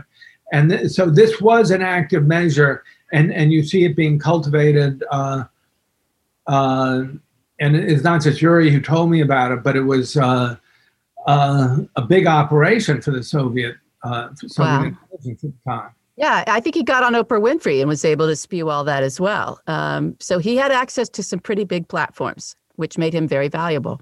And 0.51 0.69
th- 0.69 0.89
so 0.91 1.09
this 1.09 1.41
was 1.41 1.71
an 1.71 1.81
active 1.81 2.25
measure, 2.25 2.83
and, 3.11 3.31
and 3.33 3.51
you 3.51 3.63
see 3.63 3.85
it 3.85 3.95
being 3.95 4.19
cultivated. 4.19 5.03
Uh, 5.11 5.43
uh 6.47 7.03
and 7.61 7.75
it's 7.75 8.03
not 8.03 8.21
just 8.21 8.41
Yuri 8.41 8.71
who 8.71 8.79
told 8.79 9.11
me 9.11 9.21
about 9.21 9.51
it, 9.51 9.63
but 9.63 9.75
it 9.75 9.81
was 9.81 10.15
uh, 10.15 10.55
uh, 11.27 11.77
a 11.97 12.01
big 12.01 12.25
operation 12.25 13.01
for 13.01 13.11
the 13.11 13.21
Soviet, 13.21 13.75
Soviet 14.35 14.93
wow. 14.93 14.97
at 15.13 15.21
the 15.23 15.53
time. 15.67 15.91
Yeah, 16.19 16.43
I 16.47 16.59
think 16.59 16.75
he 16.75 16.83
got 16.83 17.01
on 17.01 17.13
Oprah 17.13 17.41
Winfrey 17.41 17.79
and 17.79 17.87
was 17.87 18.03
able 18.03 18.27
to 18.27 18.35
spew 18.35 18.69
all 18.69 18.83
that 18.83 19.03
as 19.03 19.21
well. 19.21 19.61
Um, 19.67 20.17
so 20.19 20.37
he 20.37 20.57
had 20.57 20.69
access 20.69 21.07
to 21.07 21.23
some 21.23 21.39
pretty 21.39 21.63
big 21.63 21.87
platforms, 21.87 22.57
which 22.75 22.97
made 22.97 23.13
him 23.13 23.25
very 23.25 23.47
valuable. 23.47 24.01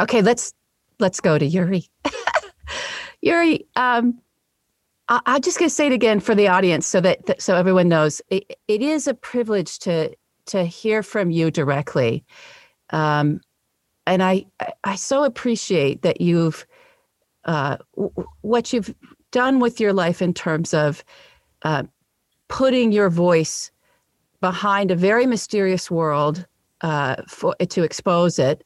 Okay, 0.00 0.20
let's 0.20 0.52
let's 0.98 1.20
go 1.20 1.38
to 1.38 1.46
Yuri. 1.46 1.84
Yuri, 3.22 3.64
um, 3.76 4.20
I, 5.08 5.20
I'm 5.26 5.40
just 5.40 5.60
going 5.60 5.68
to 5.68 5.74
say 5.74 5.86
it 5.86 5.92
again 5.92 6.18
for 6.18 6.34
the 6.34 6.48
audience, 6.48 6.88
so 6.88 7.00
that, 7.02 7.40
so 7.40 7.54
everyone 7.54 7.88
knows. 7.88 8.20
It, 8.30 8.58
it 8.66 8.82
is 8.82 9.06
a 9.06 9.14
privilege 9.14 9.78
to 9.80 10.12
to 10.46 10.64
hear 10.64 11.04
from 11.04 11.30
you 11.30 11.52
directly, 11.52 12.24
um, 12.90 13.40
and 14.08 14.24
I 14.24 14.46
I 14.82 14.96
so 14.96 15.22
appreciate 15.22 16.02
that 16.02 16.20
you've 16.20 16.66
uh, 17.44 17.76
what 18.40 18.72
you've 18.72 18.92
done 19.30 19.60
with 19.60 19.78
your 19.78 19.92
life 19.92 20.22
in 20.22 20.34
terms 20.34 20.72
of 20.74 21.04
uh, 21.62 21.84
putting 22.48 22.92
your 22.92 23.10
voice 23.10 23.70
behind 24.40 24.90
a 24.90 24.96
very 24.96 25.26
mysterious 25.26 25.90
world 25.90 26.46
uh, 26.80 27.16
for 27.26 27.54
to 27.56 27.82
expose 27.82 28.38
it 28.38 28.64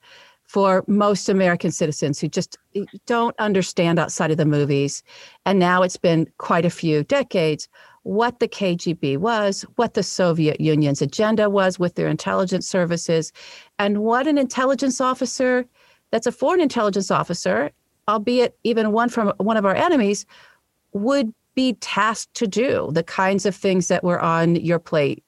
for 0.52 0.84
most 0.86 1.30
American 1.30 1.70
citizens 1.70 2.20
who 2.20 2.28
just 2.28 2.58
don't 3.06 3.34
understand 3.38 3.98
outside 3.98 4.30
of 4.30 4.36
the 4.36 4.44
movies. 4.44 5.02
And 5.46 5.58
now 5.58 5.82
it's 5.82 5.96
been 5.96 6.30
quite 6.36 6.66
a 6.66 6.70
few 6.70 7.04
decades 7.04 7.68
what 8.02 8.40
the 8.40 8.48
KGB 8.48 9.16
was, 9.16 9.62
what 9.76 9.94
the 9.94 10.02
Soviet 10.02 10.60
Union's 10.60 11.00
agenda 11.00 11.48
was 11.48 11.78
with 11.78 11.94
their 11.94 12.08
intelligence 12.08 12.68
services, 12.68 13.32
and 13.78 13.98
what 13.98 14.26
an 14.26 14.38
intelligence 14.38 15.00
officer 15.00 15.64
that's 16.10 16.26
a 16.26 16.32
foreign 16.32 16.60
intelligence 16.60 17.10
officer, 17.10 17.70
albeit 18.08 18.58
even 18.64 18.92
one 18.92 19.08
from 19.08 19.32
one 19.38 19.56
of 19.56 19.64
our 19.64 19.74
enemies, 19.74 20.26
would 20.92 21.32
be 21.54 21.74
tasked 21.74 22.34
to 22.34 22.46
do 22.46 22.90
the 22.92 23.02
kinds 23.02 23.46
of 23.46 23.54
things 23.54 23.88
that 23.88 24.04
were 24.04 24.20
on 24.20 24.56
your 24.56 24.78
plate 24.78 25.22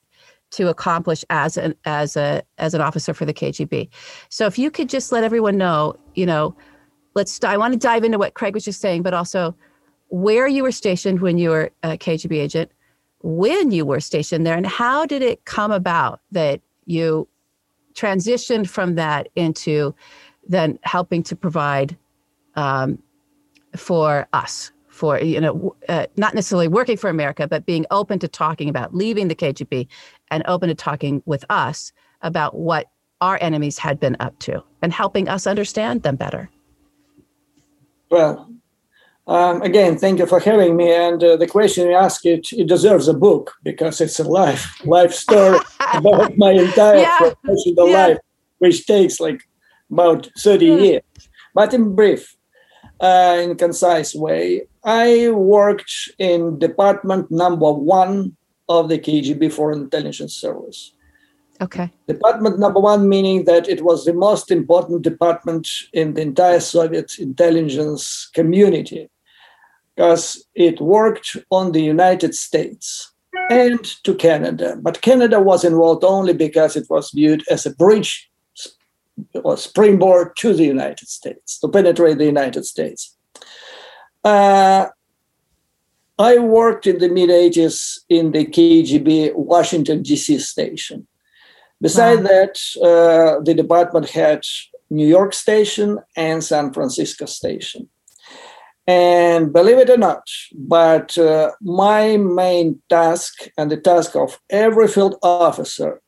to 0.51 0.69
accomplish 0.69 1.25
as 1.31 1.57
an 1.57 1.75
as 1.85 2.17
a 2.17 2.43
as 2.59 2.75
an 2.75 2.81
officer 2.81 3.13
for 3.13 3.25
the 3.25 3.35
KGB. 3.35 3.89
So 4.29 4.47
if 4.47 4.59
you 4.59 4.71
could 4.71 4.89
just 4.89 5.13
let 5.13 5.25
everyone 5.25 5.57
know, 5.57 5.97
you 6.15 6.27
know, 6.27 6.57
let's 7.15 7.43
I 7.43 7.57
want 7.57 7.73
to 7.73 7.79
dive 7.79 8.05
into 8.05 8.19
what 8.19 8.35
Craig 8.35 8.55
was 8.55 8.65
just 8.65 8.81
saying, 8.81 9.03
but 9.03 9.15
also 9.15 9.57
where 10.09 10.47
you 10.47 10.63
were 10.63 10.73
stationed 10.73 11.21
when 11.21 11.39
you 11.39 11.51
were 11.51 11.71
a 11.83 11.99
KGB 11.99 12.37
agent, 12.37 12.71
when 13.21 13.73
you 13.73 13.85
were 13.85 14.01
stationed 14.01 14.47
there, 14.47 14.57
and 14.57 14.67
how 14.67 15.05
did 15.07 15.23
it 15.23 15.45
come 15.45 15.73
about 15.73 16.21
that 16.31 16.61
you 16.87 17.27
transitioned 17.95 18.69
from 18.69 18.95
that 18.95 19.29
into 19.35 19.95
then 20.47 20.79
helping 20.83 21.23
to 21.23 21.35
provide 21.35 21.97
um, 22.55 22.99
for 23.77 24.29
us 24.33 24.71
for 24.95 25.21
you 25.21 25.41
know 25.41 25.75
uh, 25.89 26.07
not 26.17 26.35
necessarily 26.35 26.69
working 26.69 26.97
for 26.97 27.11
america 27.11 27.49
but 27.49 27.67
being 27.67 27.85
open 27.91 28.19
to 28.19 28.29
talking 28.29 28.69
about 28.69 28.95
leaving 28.95 29.29
the 29.29 29.35
kgb 29.35 29.87
and 30.31 30.43
open 30.47 30.69
to 30.69 30.75
talking 30.75 31.23
with 31.27 31.45
us 31.51 31.93
about 32.23 32.57
what 32.57 32.87
our 33.21 33.37
enemies 33.41 33.77
had 33.79 33.99
been 33.99 34.17
up 34.21 34.39
to 34.39 34.63
and 34.83 34.93
helping 34.93 35.29
us 35.29 35.47
understand 35.47 36.03
them 36.03 36.17
better 36.17 36.49
well 38.11 38.49
um, 39.27 39.63
again 39.63 39.99
thank 39.99 40.19
you 40.19 40.27
for 40.27 40.39
having 40.39 40.77
me 40.77 40.93
and 40.93 41.23
uh, 41.25 41.37
the 41.37 41.47
question 41.47 41.89
you 41.89 41.95
ask 41.95 42.25
it 42.25 42.47
it 42.53 42.69
deserves 42.69 43.09
a 43.09 43.15
book 43.15 43.53
because 43.65 44.01
it's 44.01 44.21
a 44.21 44.25
life 44.25 44.65
life 44.87 45.13
story 45.13 45.59
about 45.93 46.31
my 46.37 46.53
entire 46.53 47.01
Yeah. 47.01 47.19
professional 47.19 47.91
Yeah. 47.91 48.07
life 48.07 48.19
which 48.59 48.87
takes 48.87 49.19
like 49.19 49.41
about 49.91 50.29
30 50.39 50.67
Yeah. 50.67 50.77
years 50.77 51.03
but 51.53 51.75
in 51.75 51.95
brief 51.97 52.37
uh, 53.01 53.41
in 53.43 53.57
concise 53.57 54.15
way 54.15 54.63
i 54.85 55.31
worked 55.31 56.11
in 56.19 56.59
department 56.59 57.31
number 57.31 57.73
one 57.73 58.37
of 58.69 58.89
the 58.89 58.99
kgb 58.99 59.53
foreign 59.53 59.83
intelligence 59.83 60.35
service 60.35 60.93
okay 61.61 61.91
Department 62.07 62.59
number 62.59 62.81
one, 62.81 63.09
meaning 63.09 63.45
that 63.45 63.69
it 63.69 63.83
was 63.83 64.05
the 64.05 64.13
most 64.13 64.51
important 64.51 65.03
department 65.03 65.69
in 65.93 66.15
the 66.15 66.21
entire 66.21 66.61
Soviet 66.61 67.19
intelligence 67.19 68.31
community, 68.35 69.09
because 69.95 70.47
it 70.55 70.81
worked 70.81 71.37
on 71.51 71.73
the 71.73 71.83
United 71.83 72.35
States 72.35 73.13
and 73.51 73.83
to 74.05 74.15
Canada. 74.15 74.77
But 74.81 75.01
Canada 75.01 75.41
was 75.41 75.65
involved 75.65 76.05
only 76.05 76.35
because 76.35 76.77
it 76.77 76.87
was 76.91 77.11
viewed 77.11 77.43
as 77.51 77.65
a 77.65 77.75
bridge 77.75 78.31
or 79.43 79.57
springboard 79.57 80.37
to 80.37 80.53
the 80.53 80.65
United 80.65 81.09
States, 81.09 81.59
to 81.61 81.69
penetrate 81.69 82.19
the 82.19 82.27
United 82.27 82.65
States. 82.65 83.14
Uh, 84.25 84.87
I 86.19 86.39
worked 86.39 86.87
in 86.87 86.99
the 86.99 87.09
mid 87.09 87.31
80s 87.31 87.99
in 88.09 88.33
the 88.33 88.47
KGB 88.47 89.35
Washington, 89.35 90.03
D.C. 90.03 90.39
station. 90.39 91.07
Besides 91.81 92.23
Wow. 92.23 92.29
that, 92.29 92.55
uh, 92.83 93.41
the 93.45 93.55
department 93.55 94.09
had 94.11 94.43
New 94.91 95.07
York 95.07 95.35
station 95.35 95.99
and 96.17 96.43
San 96.43 96.73
Francisco 96.73 97.27
station. 97.27 97.89
And 98.87 99.53
believe 99.53 99.79
it 99.79 99.91
or 99.91 99.97
not, 99.97 100.23
but 100.55 101.17
uh, 101.17 101.51
my 101.63 102.17
main 102.19 102.81
task 102.89 103.49
and 103.57 103.71
the 103.71 103.79
task 103.79 104.15
of 104.15 104.39
every 104.51 104.89
field 104.89 105.17
officer 105.23 106.01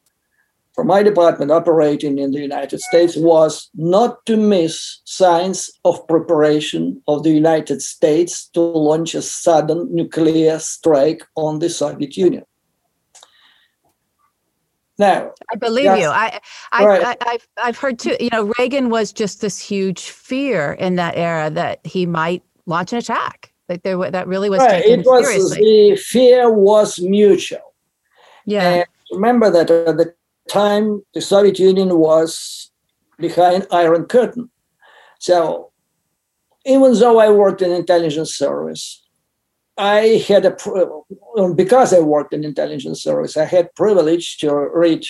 from 0.77 0.89
my 0.89 1.03
department 1.03 1.51
operating 1.51 2.19
in 2.19 2.33
the 2.33 2.39
United 2.39 2.81
States 2.81 3.17
was 3.17 3.71
not 3.75 4.25
to 4.27 4.37
miss 4.37 5.01
signs 5.05 5.71
of 5.87 6.07
preparation 6.07 7.03
of 7.09 7.23
the 7.23 7.31
United 7.31 7.81
States 7.81 8.47
to 8.49 8.61
launch 8.61 9.15
a 9.15 9.23
sudden 9.23 9.89
nuclear 9.93 10.59
strike 10.59 11.23
on 11.35 11.61
the 11.61 11.71
Soviet 11.71 12.15
Union. 12.19 12.45
Now, 14.99 15.33
i 15.53 15.57
believe 15.57 15.85
Yes. 15.85 16.01
you 16.01 16.09
i 16.09 16.41
I, 16.73 16.85
Right. 16.87 17.05
I 17.05 17.17
i've 17.33 17.49
i've 17.63 17.77
heard 17.77 17.99
too 17.99 18.17
you 18.19 18.31
know 18.33 18.51
reagan 18.59 18.89
was 18.89 19.13
just 19.13 19.43
this 19.43 19.59
huge 19.61 20.09
fear 20.09 20.73
in 20.73 20.97
that 20.97 21.19
era 21.19 21.51
that 21.51 21.87
he 21.87 22.07
might 22.07 22.43
launch 22.65 22.95
an 22.95 22.99
attack 23.01 23.53
like 23.69 23.83
there 23.83 23.99
that 24.11 24.27
really 24.27 24.49
was 24.49 24.61
right, 24.61 24.83
taken 24.83 25.01
it 25.01 25.07
was 25.07 25.27
seriously 25.27 25.59
the 25.91 25.97
fear 25.97 26.51
was 26.51 26.99
mutual. 26.99 27.75
yeah 28.47 28.69
And 28.71 28.87
remember 29.13 29.51
that 29.51 29.71
at 29.71 29.99
the 29.99 30.15
time 30.49 31.03
the 31.15 31.21
Soviet 31.21 31.59
Union 31.59 31.99
was 31.99 32.71
behind 33.19 33.67
Iron 33.71 34.05
Curtain. 34.07 34.51
So 35.19 35.73
even 36.65 36.95
though 36.99 37.19
I 37.19 37.31
worked 37.31 37.63
in 37.63 37.73
intelligence 37.73 38.35
service, 38.35 39.03
I 39.79 40.25
had 40.27 40.45
a 40.47 40.57
because 41.55 41.93
I 41.93 42.01
worked 42.01 42.33
in 42.33 42.45
intelligence 42.45 43.03
service, 43.03 43.37
I 43.37 43.45
had 43.45 43.75
privilege 43.75 44.39
to 44.39 44.53
read 44.55 45.05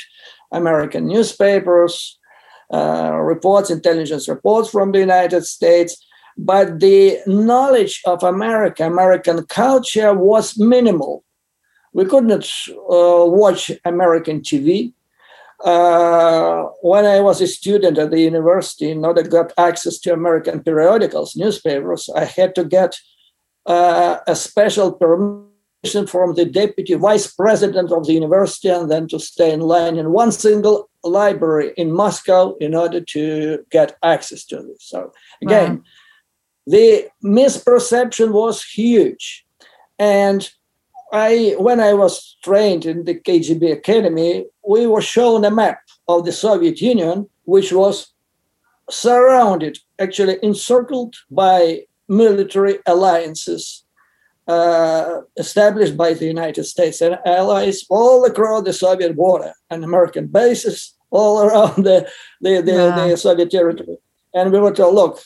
American 0.53 1.07
newspapers, 1.07 2.19
uh, 2.73 3.13
reports, 3.15 3.71
intelligence 3.71 4.29
reports 4.29 4.71
from 4.71 4.93
the 4.93 4.99
United 4.99 5.45
States. 5.45 6.05
But 6.37 6.81
the 6.81 7.19
knowledge 7.27 8.03
of 8.05 8.23
America, 8.23 8.85
American 8.85 9.47
culture 9.47 10.13
was 10.13 10.59
minimal. 10.59 11.25
We 11.95 12.05
could 12.05 12.25
not 12.25 12.45
uh, 12.69 13.25
watch 13.25 13.71
American 13.85 14.41
TV. 14.41 14.93
Uh, 15.65 16.65
when 16.83 17.07
I 17.07 17.21
was 17.21 17.41
a 17.41 17.47
student 17.47 17.99
at 17.99 18.11
the 18.11 18.21
university, 18.21 18.91
in 18.91 19.05
order 19.05 19.23
to 19.23 19.31
get 19.31 19.53
access 19.57 19.99
to 20.01 20.13
American 20.13 20.63
periodicals, 20.63 21.35
newspapers, 21.35 22.11
I 22.15 22.25
had 22.25 22.55
to 22.57 22.65
get 22.65 22.99
uh, 23.65 24.19
a 24.27 24.37
special 24.37 24.93
permission 24.93 26.07
from 26.07 26.35
the 26.35 26.45
deputy 26.45 26.95
vice 26.95 27.33
president 27.33 27.91
of 27.91 28.07
the 28.07 28.13
university 28.13 28.69
and 28.69 28.91
then 28.91 29.09
to 29.09 29.19
stay 29.19 29.53
in 29.53 29.61
line 29.61 29.97
in 29.97 30.13
one 30.13 30.33
single 30.33 30.91
library 31.03 31.73
in 31.77 31.93
Moscow 31.93 32.55
in 32.61 32.75
order 32.75 33.01
to 33.01 33.65
get 33.71 33.97
access 34.03 34.45
to 34.47 34.57
this. 34.57 34.79
So, 34.81 35.13
again, 35.43 35.83
the 36.67 37.09
misperception 37.25 38.33
was 38.33 38.63
huge. 38.63 39.47
And 39.99 40.51
I, 41.13 41.55
when 41.59 41.81
I 41.81 41.95
was 41.95 42.37
trained 42.43 42.85
in 42.85 43.05
the 43.05 43.15
KGB 43.15 43.73
Academy, 43.73 44.47
we 44.67 44.87
were 44.87 45.03
shown 45.03 45.45
a 45.45 45.51
map 45.51 45.81
of 46.09 46.25
the 46.25 46.33
Soviet 46.33 46.81
Union, 46.81 47.29
which 47.45 47.73
was 47.73 48.13
surrounded, 48.91 49.79
actually 49.99 50.39
encircled 50.43 51.15
by 51.31 51.83
military 52.09 52.79
alliances 52.87 53.85
uh, 54.49 55.23
established 55.37 55.97
by 55.97 56.15
the 56.15 56.27
United 56.27 56.65
States 56.65 57.01
and 57.01 57.19
allies 57.27 57.85
all 57.91 58.25
across 58.25 58.63
the 58.63 58.73
Soviet 58.73 59.17
border 59.17 59.53
and 59.71 59.83
American 59.83 60.27
bases 60.29 60.95
all 61.11 61.43
around 61.47 61.85
the, 61.85 62.09
the, 62.41 62.61
the, 62.63 62.73
Wow. 62.73 63.09
the 63.09 63.17
Soviet 63.17 63.51
territory. 63.51 63.97
And 64.35 64.53
we 64.53 64.61
were 64.61 64.73
told, 64.73 64.95
look, 64.95 65.21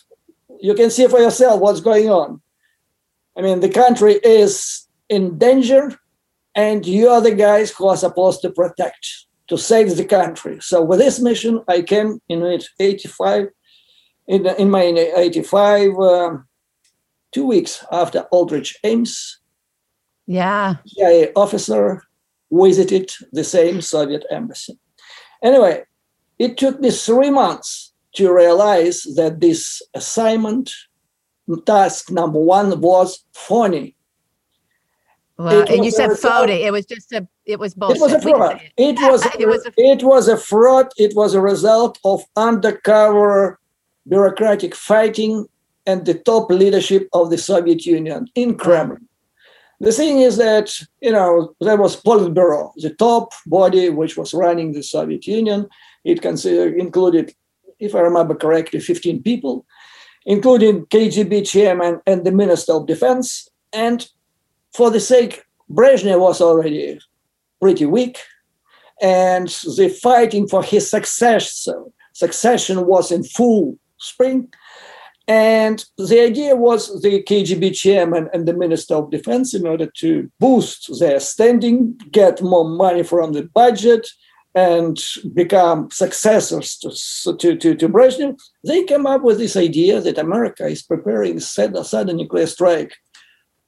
you 0.60 0.74
can 0.74 0.90
see 0.90 1.06
for 1.06 1.18
yourself 1.18 1.60
what's 1.60 1.80
going 1.80 2.08
on. 2.08 2.40
I 3.36 3.42
mean, 3.42 3.60
the 3.60 3.68
country 3.68 4.14
is 4.24 4.86
in 5.08 5.38
danger, 5.38 5.98
and 6.54 6.84
you 6.86 7.08
are 7.08 7.20
the 7.20 7.34
guys 7.34 7.70
who 7.70 7.88
are 7.88 7.96
supposed 7.96 8.42
to 8.42 8.50
protect, 8.50 9.06
to 9.50 9.58
save 9.58 9.96
the 9.96 10.04
country. 10.04 10.58
So 10.60 10.80
with 10.80 11.00
this 11.00 11.20
mission, 11.20 11.60
I 11.66 11.82
came 11.82 12.22
in 12.28 12.42
it 12.42 12.68
85, 12.78 13.48
in, 14.28 14.46
in 14.46 14.70
my 14.70 14.82
85, 14.82 15.98
um, 15.98 16.48
two 17.32 17.46
weeks 17.46 17.84
after 17.90 18.20
Aldrich 18.30 18.78
Ames, 18.84 19.38
yeah 20.26 20.76
CIA 20.86 21.32
officer, 21.34 22.04
visited 22.52 23.10
the 23.32 23.42
same 23.42 23.80
Soviet 23.80 24.24
embassy. 24.30 24.78
Anyway, 25.42 25.82
it 26.38 26.56
took 26.56 26.80
me 26.80 26.92
three 26.92 27.30
months 27.30 27.92
to 28.14 28.32
realize 28.32 29.02
that 29.16 29.40
this 29.40 29.82
assignment, 29.94 30.70
task 31.66 32.10
number 32.12 32.38
one, 32.38 32.80
was 32.80 33.24
phony. 33.32 33.96
Well, 35.40 35.64
and 35.72 35.84
you 35.86 35.90
said 35.90 36.12
phony. 36.18 36.64
It 36.64 36.72
was 36.72 36.84
just 36.84 37.12
a. 37.12 37.26
It 37.46 37.58
was 37.58 37.72
bullshit. 37.72 37.96
It 37.96 38.00
was 38.00 38.12
a 38.12 38.20
fraud. 38.20 38.60
It. 38.76 38.98
it 38.98 39.10
was. 39.10 39.24
it 39.38 39.48
was. 39.48 39.66
A, 39.66 39.72
it 39.78 40.02
was 40.02 40.28
a 40.28 40.36
fraud. 40.36 40.88
It 40.98 41.16
was 41.16 41.34
a 41.34 41.40
result 41.40 41.98
of 42.04 42.22
undercover 42.36 43.58
bureaucratic 44.06 44.74
fighting 44.74 45.46
and 45.86 46.04
the 46.04 46.14
top 46.14 46.50
leadership 46.50 47.08
of 47.14 47.30
the 47.30 47.38
Soviet 47.38 47.86
Union 47.86 48.26
in 48.34 48.58
Kremlin. 48.58 49.08
The 49.80 49.92
thing 49.92 50.20
is 50.20 50.36
that 50.36 50.78
you 51.00 51.12
know 51.12 51.54
there 51.58 51.78
was 51.78 52.02
Politburo, 52.02 52.72
the 52.76 52.90
top 52.90 53.32
body 53.46 53.88
which 53.88 54.18
was 54.18 54.34
running 54.34 54.72
the 54.72 54.82
Soviet 54.82 55.26
Union. 55.26 55.68
It 56.04 56.20
considered 56.20 56.78
included, 56.78 57.34
if 57.78 57.94
I 57.94 58.00
remember 58.00 58.34
correctly, 58.34 58.80
15 58.80 59.22
people, 59.22 59.64
including 60.26 60.84
KGB 60.86 61.48
chairman 61.48 62.02
and 62.06 62.26
the 62.26 62.32
Minister 62.32 62.74
of 62.74 62.86
Defense, 62.86 63.48
and 63.72 64.06
for 64.72 64.90
the 64.90 65.00
sake, 65.00 65.44
Brezhnev 65.70 66.20
was 66.20 66.40
already 66.40 66.98
pretty 67.60 67.86
weak, 67.86 68.18
and 69.00 69.48
the 69.48 69.88
fighting 70.02 70.48
for 70.48 70.62
his 70.62 70.90
successor, 70.90 71.84
succession 72.12 72.86
was 72.86 73.10
in 73.10 73.24
full 73.24 73.78
spring. 73.98 74.48
And 75.28 75.84
the 75.96 76.20
idea 76.20 76.56
was 76.56 77.02
the 77.02 77.22
KGB 77.22 77.76
chairman 77.76 78.28
and 78.32 78.48
the 78.48 78.52
Minister 78.52 78.96
of 78.96 79.10
Defense, 79.10 79.54
in 79.54 79.66
order 79.66 79.86
to 79.98 80.30
boost 80.40 80.98
their 80.98 81.20
standing, 81.20 81.96
get 82.10 82.42
more 82.42 82.68
money 82.68 83.04
from 83.04 83.32
the 83.32 83.44
budget, 83.44 84.08
and 84.54 85.00
become 85.32 85.88
successors 85.90 86.76
to, 86.78 87.36
to, 87.36 87.56
to, 87.56 87.74
to 87.76 87.88
Brezhnev, 87.88 88.36
they 88.64 88.82
came 88.82 89.06
up 89.06 89.22
with 89.22 89.38
this 89.38 89.56
idea 89.56 90.00
that 90.00 90.18
America 90.18 90.66
is 90.66 90.82
preparing 90.82 91.36
a 91.36 91.40
sudden 91.40 92.16
nuclear 92.16 92.46
strike 92.46 92.92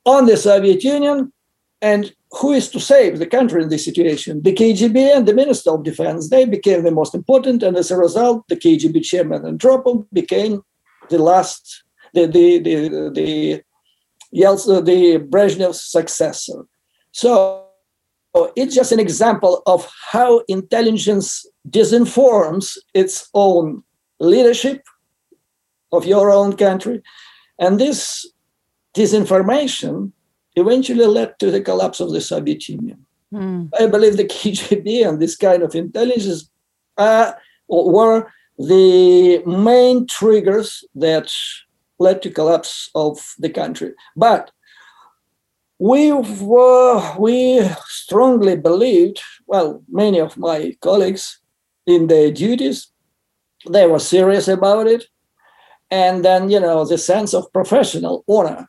on 0.05 0.27
the 0.27 0.37
Soviet 0.37 0.83
Union. 0.85 1.33
And 1.81 2.12
who 2.31 2.53
is 2.53 2.71
to 2.71 2.81
save 2.81 3.19
the 3.19 3.27
country 3.27 3.62
in 3.62 3.69
this 3.69 3.85
situation? 3.85 4.43
The 4.43 4.55
KGB 4.55 5.17
and 5.17 5.27
the 5.27 5.35
Minister 5.35 5.73
of 5.73 5.83
Defense. 5.83 6.31
They 6.31 6.45
became 6.45 6.85
the 6.85 6.91
most 6.91 7.15
important, 7.15 7.62
and 7.62 7.77
as 7.77 7.91
a 7.91 7.97
result, 7.97 8.47
the 8.49 8.57
KGB 8.57 9.03
chairman 9.03 9.43
Andropov 9.43 10.07
became 10.12 10.62
the 11.11 11.19
last, 11.19 11.85
the 12.15 12.27
the 12.27 12.59
the 12.61 13.11
the, 13.12 13.62
Yeltsin, 14.35 14.79
uh, 14.79 14.81
the 14.81 15.19
Brezhnev's 15.19 15.83
successor. 15.83 16.65
So 17.11 17.67
it's 18.57 18.75
just 18.75 18.93
an 18.93 19.01
example 19.01 19.62
of 19.67 19.93
how 20.11 20.43
intelligence 20.49 21.45
disinforms 21.69 22.79
its 22.95 23.29
own 23.35 23.83
leadership 24.21 24.83
of 25.91 26.07
your 26.07 26.31
own 26.31 26.57
country, 26.57 27.03
and 27.59 27.79
this 27.79 28.32
disinformation 28.95 30.13
eventually 30.57 31.07
led 31.07 31.39
to 31.39 31.51
the 31.51 31.61
collapse 31.61 32.01
of 32.01 32.13
the 32.13 32.21
Soviet 32.21 32.69
Union. 32.69 33.05
Mm. 33.33 33.71
I 33.79 33.87
believe 33.87 34.17
the 34.17 34.25
KGB 34.37 35.07
and 35.07 35.21
this 35.21 35.37
kind 35.37 35.63
of 35.63 35.75
intelligence 35.75 36.51
uh, 36.99 37.33
were 37.69 38.31
the 38.59 39.43
main 39.47 40.07
triggers 40.07 40.85
that 40.95 41.33
led 41.99 42.23
to 42.23 42.31
collapse 42.31 42.91
of 42.95 43.35
the 43.39 43.49
country. 43.49 43.93
But 44.17 44.51
we 45.79 46.13
were, 46.13 47.17
we 47.19 47.67
strongly 47.87 48.57
believed, 48.57 49.21
well, 49.47 49.83
many 49.89 50.21
of 50.21 50.37
my 50.37 50.77
colleagues 50.81 51.41
in 51.87 52.07
their 52.07 52.31
duties, 52.31 52.89
they 53.69 53.87
were 53.87 53.99
serious 53.99 54.49
about 54.49 54.87
it. 54.87 55.07
And 55.91 56.25
then, 56.25 56.51
you 56.51 56.61
know, 56.61 56.85
the 56.85 56.99
sense 56.99 57.35
of 57.35 57.53
professional 57.53 58.25
honor 58.29 58.69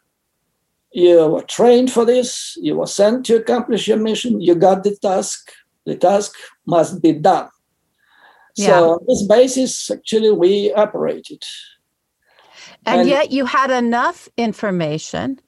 you 0.94 1.28
were 1.28 1.44
trained 1.44 1.92
for 1.92 2.06
this, 2.06 2.58
you 2.62 2.78
were 2.78 2.88
sent 2.88 3.26
to 3.26 3.36
accomplish 3.36 3.88
your 3.88 3.98
mission, 3.98 4.40
you 4.40 4.56
got 4.56 4.84
the 4.84 4.96
task, 4.96 5.52
the 5.86 5.96
task 5.96 6.34
must 6.66 7.02
be 7.02 7.14
done. 7.14 7.50
Yeah. 8.56 8.68
So 8.68 8.90
on 8.92 9.00
this 9.08 9.26
basis, 9.28 9.90
actually, 9.90 10.32
we 10.32 10.72
operated. 10.74 11.44
And, 12.86 13.02
and 13.02 13.10
yet 13.10 13.32
you 13.32 13.46
had 13.46 13.72
enough 13.72 14.30
information 14.38 15.40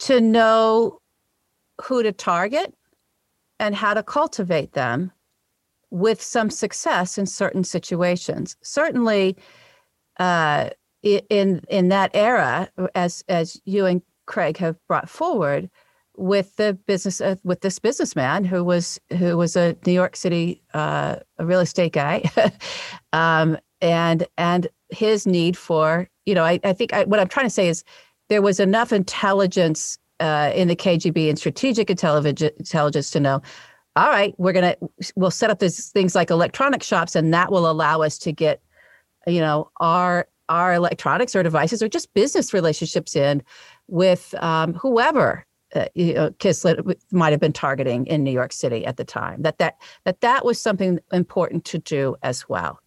to 0.00 0.20
know 0.20 1.00
who 1.82 2.02
to 2.02 2.12
target 2.12 2.74
and 3.58 3.74
how 3.74 3.94
to 3.94 4.02
cultivate 4.02 4.72
them 4.72 5.12
with 5.90 6.22
some 6.22 6.48
success 6.48 7.18
in 7.18 7.26
certain 7.26 7.64
situations. 7.64 8.56
Certainly, 8.62 9.36
uh, 10.18 10.70
in 11.02 11.62
in 11.68 11.88
that 11.88 12.10
era, 12.14 12.68
as 12.94 13.24
as 13.28 13.60
you 13.64 13.86
and 13.86 14.02
Craig 14.30 14.56
have 14.58 14.76
brought 14.86 15.10
forward 15.10 15.68
with 16.16 16.54
the 16.56 16.74
business 16.86 17.20
uh, 17.20 17.34
with 17.42 17.62
this 17.62 17.80
businessman 17.80 18.44
who 18.44 18.62
was 18.62 19.00
who 19.18 19.36
was 19.36 19.56
a 19.56 19.76
New 19.84 19.92
York 19.92 20.14
City 20.14 20.62
uh, 20.72 21.16
a 21.38 21.44
real 21.44 21.58
estate 21.58 21.92
guy, 21.92 22.22
um, 23.12 23.58
and 23.80 24.26
and 24.38 24.68
his 24.90 25.26
need 25.26 25.56
for 25.56 26.08
you 26.26 26.34
know 26.34 26.44
I, 26.44 26.60
I 26.62 26.72
think 26.72 26.92
I, 26.92 27.04
what 27.04 27.18
I'm 27.18 27.28
trying 27.28 27.46
to 27.46 27.50
say 27.50 27.68
is 27.68 27.82
there 28.28 28.40
was 28.40 28.60
enough 28.60 28.92
intelligence 28.92 29.98
uh, 30.20 30.52
in 30.54 30.68
the 30.68 30.76
KGB 30.76 31.28
and 31.28 31.36
strategic 31.38 31.90
intelligence 31.90 33.10
to 33.10 33.20
know 33.20 33.42
all 33.96 34.08
right 34.08 34.32
we're 34.38 34.52
gonna 34.52 34.76
we'll 35.16 35.32
set 35.32 35.50
up 35.50 35.58
these 35.58 35.88
things 35.88 36.14
like 36.14 36.30
electronic 36.30 36.84
shops 36.84 37.16
and 37.16 37.34
that 37.34 37.50
will 37.50 37.68
allow 37.68 38.00
us 38.02 38.16
to 38.18 38.30
get 38.30 38.62
you 39.26 39.40
know 39.40 39.68
our 39.80 40.28
our 40.50 40.74
electronics 40.74 41.34
or 41.34 41.42
devices 41.42 41.82
or 41.82 41.88
just 41.88 42.12
business 42.12 42.52
relationships 42.52 43.16
in 43.16 43.42
with 43.90 44.34
um, 44.40 44.74
whoever 44.74 45.44
uh, 45.74 45.84
you 45.94 46.14
know, 46.14 46.30
Kislin 46.30 46.94
might 47.12 47.30
have 47.30 47.40
been 47.40 47.52
targeting 47.52 48.06
in 48.06 48.24
New 48.24 48.32
York 48.32 48.52
City 48.52 48.84
at 48.84 48.96
the 48.96 49.04
time. 49.04 49.42
That 49.42 49.58
that 49.58 49.76
that 50.04 50.20
that 50.20 50.44
was 50.44 50.60
something 50.60 50.98
important 51.12 51.64
to 51.66 51.78
do 51.78 52.16
as 52.22 52.48
well, 52.48 52.80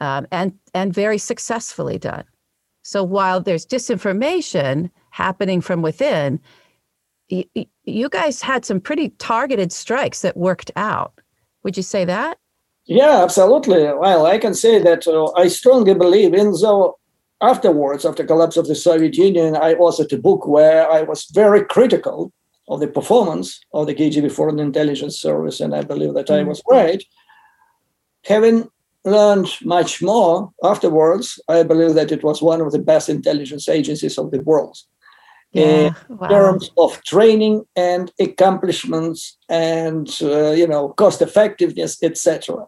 um, 0.00 0.26
and 0.30 0.54
and 0.72 0.94
very 0.94 1.18
successfully 1.18 1.98
done. 1.98 2.24
So 2.82 3.02
while 3.02 3.40
there's 3.40 3.66
disinformation 3.66 4.90
happening 5.10 5.60
from 5.60 5.82
within, 5.82 6.40
y- 7.30 7.46
y- 7.54 7.66
you 7.84 8.08
guys 8.08 8.42
had 8.42 8.64
some 8.64 8.80
pretty 8.80 9.10
targeted 9.10 9.72
strikes 9.72 10.20
that 10.22 10.36
worked 10.36 10.70
out. 10.76 11.18
Would 11.62 11.76
you 11.76 11.82
say 11.82 12.04
that? 12.04 12.38
Yeah, 12.86 13.22
absolutely. 13.22 13.84
Well, 13.84 14.26
I 14.26 14.38
can 14.38 14.52
say 14.52 14.78
that 14.78 15.06
uh, 15.06 15.30
I 15.32 15.48
strongly 15.48 15.94
believe 15.94 16.34
in 16.34 16.52
though 16.52 16.98
afterwards, 17.50 18.04
after 18.04 18.24
collapse 18.24 18.56
of 18.56 18.66
the 18.66 18.74
Soviet 18.74 19.16
Union, 19.16 19.56
I 19.56 19.74
authored 19.74 20.12
a 20.12 20.18
book 20.18 20.46
where 20.46 20.90
I 20.90 21.02
was 21.02 21.26
very 21.32 21.64
critical 21.64 22.32
of 22.68 22.80
the 22.80 22.88
performance 22.88 23.60
of 23.72 23.86
the 23.86 23.94
KGB 23.94 24.32
Foreign 24.32 24.58
Intelligence 24.58 25.18
Service, 25.18 25.60
and 25.60 25.74
I 25.74 25.82
believe 25.82 26.14
that 26.14 26.26
mm-hmm. 26.26 26.46
I 26.46 26.48
was 26.48 26.62
right. 26.70 27.02
Having 28.24 28.68
learned 29.04 29.48
much 29.62 30.02
more 30.02 30.50
afterwards, 30.62 31.38
I 31.48 31.62
believe 31.62 31.94
that 31.94 32.12
it 32.12 32.22
was 32.24 32.40
one 32.40 32.60
of 32.62 32.72
the 32.72 32.78
best 32.78 33.08
intelligence 33.08 33.68
agencies 33.68 34.18
of 34.18 34.30
the 34.30 34.40
world. 34.40 34.78
Yeah, 35.52 35.94
in 36.08 36.16
wow. 36.16 36.28
terms 36.28 36.70
of 36.76 37.00
training 37.04 37.64
and 37.76 38.10
accomplishments 38.18 39.36
and 39.48 40.08
uh, 40.20 40.50
you 40.50 40.66
know 40.66 40.88
cost 40.88 41.22
effectiveness 41.22 42.02
etc 42.02 42.66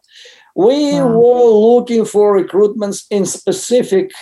we 0.54 0.92
wow. 0.92 1.08
were 1.08 1.50
looking 1.74 2.04
for 2.04 2.40
recruitments 2.40 3.04
in 3.10 3.26
specific 3.26 4.12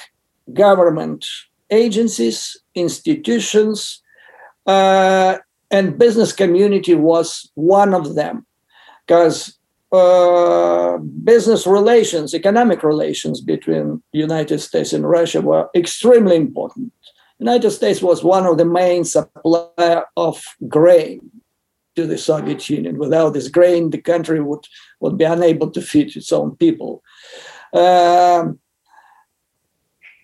government 0.52 1.26
agencies, 1.70 2.56
institutions, 2.74 4.02
uh, 4.66 5.38
and 5.70 5.98
business 5.98 6.32
community 6.32 6.94
was 6.94 7.50
one 7.54 7.94
of 7.94 8.14
them 8.14 8.46
because 9.06 9.58
uh, 9.92 10.98
business 10.98 11.66
relations, 11.66 12.34
economic 12.34 12.82
relations 12.82 13.40
between 13.40 14.02
United 14.12 14.58
States 14.58 14.92
and 14.92 15.08
Russia 15.08 15.40
were 15.40 15.68
extremely 15.74 16.36
important. 16.36 16.92
United 17.38 17.70
States 17.70 18.02
was 18.02 18.24
one 18.24 18.46
of 18.46 18.58
the 18.58 18.64
main 18.64 19.04
supplier 19.04 20.04
of 20.16 20.42
grain 20.68 21.30
to 21.96 22.06
the 22.06 22.18
Soviet 22.18 22.68
Union. 22.68 22.98
Without 22.98 23.34
this 23.34 23.48
grain, 23.48 23.90
the 23.90 24.00
country 24.00 24.40
would, 24.40 24.64
would 25.00 25.16
be 25.16 25.24
unable 25.24 25.70
to 25.70 25.80
feed 25.80 26.16
its 26.16 26.32
own 26.32 26.56
people. 26.56 27.02
Um, 27.72 28.58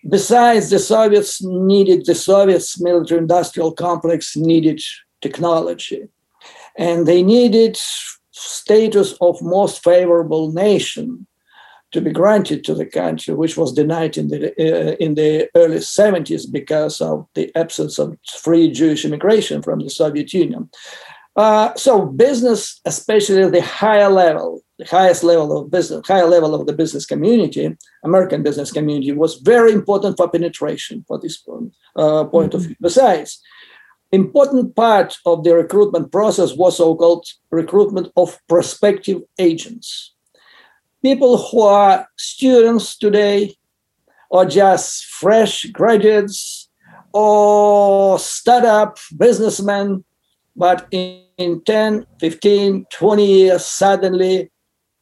Besides, 0.09 0.69
the 0.69 0.79
Soviets 0.79 1.43
needed, 1.43 2.05
the 2.05 2.15
Soviets 2.15 2.81
military 2.81 3.19
industrial 3.19 3.71
complex 3.71 4.35
needed 4.35 4.81
technology. 5.21 6.07
And 6.77 7.05
they 7.05 7.21
needed 7.21 7.77
status 8.31 9.13
of 9.21 9.41
most 9.41 9.83
favorable 9.83 10.51
nation 10.51 11.27
to 11.91 12.01
be 12.01 12.11
granted 12.11 12.63
to 12.63 12.73
the 12.73 12.85
country, 12.85 13.33
which 13.33 13.57
was 13.57 13.73
denied 13.73 14.17
in 14.17 14.29
the 14.29 14.51
uh, 14.57 14.95
in 14.99 15.15
the 15.15 15.49
early 15.55 15.77
70s 15.77 16.49
because 16.51 17.01
of 17.01 17.27
the 17.35 17.51
absence 17.55 17.99
of 17.99 18.17
free 18.41 18.71
Jewish 18.71 19.03
immigration 19.05 19.61
from 19.61 19.79
the 19.79 19.89
Soviet 19.89 20.33
Union. 20.33 20.69
Uh, 21.35 21.73
so 21.75 22.05
business, 22.05 22.79
especially 22.85 23.43
at 23.43 23.51
the 23.51 23.61
higher 23.61 24.09
level, 24.09 24.61
the 24.81 24.87
highest 24.87 25.23
level 25.23 25.55
of 25.55 25.69
business, 25.69 26.07
higher 26.07 26.25
level 26.25 26.55
of 26.55 26.65
the 26.65 26.73
business 26.73 27.05
community, 27.05 27.77
American 28.03 28.41
business 28.41 28.71
community, 28.71 29.11
was 29.11 29.35
very 29.35 29.71
important 29.71 30.17
for 30.17 30.27
penetration 30.27 31.05
for 31.07 31.19
this 31.19 31.37
point, 31.37 31.71
uh, 31.95 32.23
point 32.25 32.51
mm-hmm. 32.51 32.57
of 32.57 32.63
view. 32.63 32.75
Besides, 32.81 33.39
important 34.11 34.75
part 34.75 35.17
of 35.27 35.43
the 35.43 35.55
recruitment 35.55 36.11
process 36.11 36.55
was 36.55 36.77
so-called 36.77 37.27
recruitment 37.51 38.11
of 38.17 38.39
prospective 38.49 39.21
agents. 39.37 40.15
People 41.03 41.37
who 41.37 41.61
are 41.61 42.07
students 42.17 42.97
today 42.97 43.53
or 44.31 44.45
just 44.45 45.05
fresh 45.05 45.65
graduates 45.65 46.69
or 47.13 48.17
startup 48.17 48.97
businessmen, 49.15 50.03
but 50.55 50.87
in, 50.89 51.23
in 51.37 51.61
10, 51.61 52.07
15, 52.19 52.85
20 52.91 53.25
years, 53.25 53.65
suddenly 53.65 54.49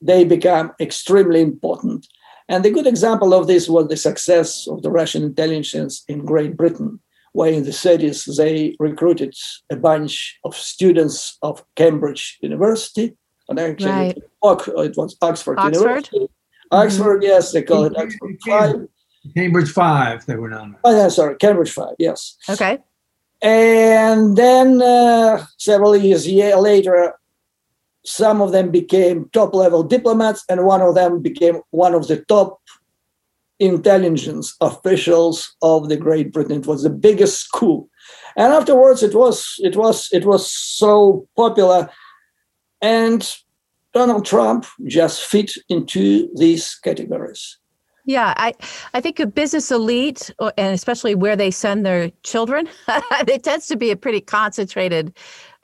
they 0.01 0.23
become 0.23 0.71
extremely 0.79 1.41
important. 1.41 2.07
And 2.47 2.65
the 2.65 2.71
good 2.71 2.87
example 2.87 3.33
of 3.33 3.47
this 3.47 3.69
was 3.69 3.87
the 3.87 3.97
success 3.97 4.67
of 4.67 4.81
the 4.81 4.89
Russian 4.89 5.23
intelligence 5.23 6.03
in 6.07 6.25
Great 6.25 6.57
Britain, 6.57 6.99
where 7.33 7.51
in 7.51 7.63
the 7.63 7.69
30s 7.69 8.37
they 8.37 8.75
recruited 8.79 9.35
a 9.71 9.75
bunch 9.75 10.39
of 10.43 10.55
students 10.55 11.37
of 11.43 11.63
Cambridge 11.75 12.39
University, 12.41 13.15
and 13.47 13.59
actually 13.59 13.91
right. 13.91 14.17
it 14.17 14.97
was 14.97 15.15
Oxford, 15.21 15.59
Oxford? 15.59 15.79
University. 15.79 16.27
Oxford, 16.71 17.21
mm-hmm. 17.21 17.23
yes, 17.23 17.51
they 17.51 17.61
call 17.61 17.85
it 17.85 17.97
Oxford 17.97 18.37
Five. 18.47 18.75
Cambridge 19.35 19.71
Five, 19.71 20.25
they 20.25 20.35
were 20.35 20.49
known. 20.49 20.75
Oh, 20.83 20.95
yeah, 20.95 21.09
sorry, 21.09 21.35
Cambridge 21.35 21.71
Five, 21.71 21.95
yes. 21.99 22.35
Okay. 22.49 22.79
And 23.41 24.35
then 24.35 24.81
uh, 24.81 25.45
several 25.57 25.95
years 25.95 26.27
later, 26.27 27.15
some 28.05 28.41
of 28.41 28.51
them 28.51 28.71
became 28.71 29.29
top 29.33 29.53
level 29.53 29.83
diplomats, 29.83 30.43
and 30.49 30.65
one 30.65 30.81
of 30.81 30.95
them 30.95 31.21
became 31.21 31.61
one 31.71 31.93
of 31.93 32.07
the 32.07 32.17
top 32.25 32.59
intelligence 33.59 34.55
officials 34.61 35.55
of 35.61 35.89
the 35.89 35.97
Great 35.97 36.31
Britain. 36.31 36.59
It 36.59 36.67
was 36.67 36.83
the 36.83 36.89
biggest 36.89 37.51
coup. 37.51 37.89
And 38.35 38.53
afterwards 38.53 39.03
it 39.03 39.13
was 39.13 39.55
it 39.59 39.75
was 39.75 40.09
it 40.11 40.25
was 40.25 40.49
so 40.49 41.27
popular. 41.35 41.89
And 42.81 43.29
Donald 43.93 44.25
Trump 44.25 44.65
just 44.85 45.21
fit 45.21 45.51
into 45.67 46.29
these 46.35 46.75
categories. 46.75 47.57
Yeah, 48.05 48.33
I, 48.37 48.53
I 48.93 49.01
think 49.01 49.19
a 49.19 49.27
business 49.27 49.71
elite, 49.71 50.31
uh, 50.39 50.51
and 50.57 50.73
especially 50.73 51.13
where 51.13 51.35
they 51.35 51.51
send 51.51 51.85
their 51.85 52.09
children, 52.23 52.67
it 53.27 53.43
tends 53.43 53.67
to 53.67 53.75
be 53.75 53.91
a 53.91 53.95
pretty 53.95 54.21
concentrated 54.21 55.15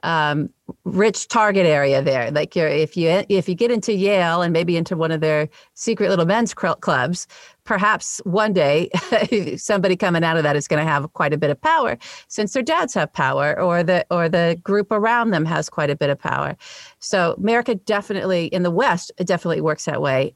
um, 0.06 0.50
rich 0.86 1.28
target 1.28 1.66
area 1.66 2.02
there. 2.02 2.32
Like 2.32 2.56
you're, 2.56 2.68
if 2.68 2.96
you 2.96 3.24
if 3.28 3.50
you 3.50 3.56
get 3.56 3.72
into 3.72 3.94
Yale 3.94 4.42
and 4.42 4.54
maybe 4.54 4.78
into 4.78 4.96
one 4.96 5.12
of 5.12 5.20
their 5.20 5.50
secret 5.74 6.10
little 6.10 6.26
men's 6.26 6.54
clubs, 6.54 7.28
perhaps 7.64 8.22
one 8.24 8.54
day 8.54 8.90
somebody 9.58 9.96
coming 9.96 10.24
out 10.24 10.38
of 10.38 10.44
that 10.44 10.56
is 10.56 10.68
going 10.68 10.84
to 10.84 10.90
have 10.90 11.12
quite 11.14 11.34
a 11.34 11.38
bit 11.38 11.50
of 11.50 11.60
power, 11.60 11.98
since 12.28 12.54
their 12.54 12.64
dads 12.64 12.94
have 12.94 13.12
power, 13.12 13.60
or 13.60 13.84
the 13.84 14.06
or 14.12 14.30
the 14.30 14.60
group 14.64 14.92
around 14.92 15.32
them 15.32 15.44
has 15.46 15.70
quite 15.70 15.90
a 15.90 15.96
bit 15.96 16.10
of 16.10 16.20
power. 16.20 16.56
So 17.00 17.34
America 17.38 17.76
definitely 17.76 18.46
in 18.48 18.64
the 18.64 18.72
West 18.72 19.12
it 19.18 19.28
definitely 19.28 19.62
works 19.62 19.86
that 19.86 20.02
way. 20.02 20.36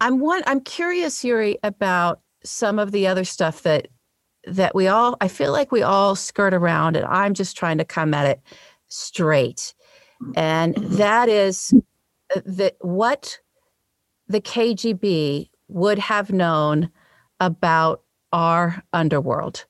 I'm 0.00 0.20
one. 0.20 0.42
I'm 0.46 0.60
curious, 0.60 1.24
Yuri, 1.24 1.58
about 1.62 2.20
some 2.44 2.78
of 2.78 2.92
the 2.92 3.06
other 3.06 3.24
stuff 3.24 3.62
that 3.62 3.88
that 4.44 4.74
we 4.74 4.88
all. 4.88 5.16
I 5.20 5.28
feel 5.28 5.52
like 5.52 5.72
we 5.72 5.82
all 5.82 6.14
skirt 6.14 6.54
around, 6.54 6.96
and 6.96 7.06
I'm 7.06 7.34
just 7.34 7.56
trying 7.56 7.78
to 7.78 7.84
come 7.84 8.14
at 8.14 8.26
it 8.26 8.40
straight. 8.88 9.74
And 10.34 10.74
that 10.76 11.28
is 11.28 11.74
uh, 12.34 12.40
that 12.44 12.76
what 12.80 13.38
the 14.28 14.40
KGB 14.40 15.50
would 15.68 15.98
have 15.98 16.32
known 16.32 16.90
about 17.40 18.02
our 18.32 18.82
underworld, 18.92 19.66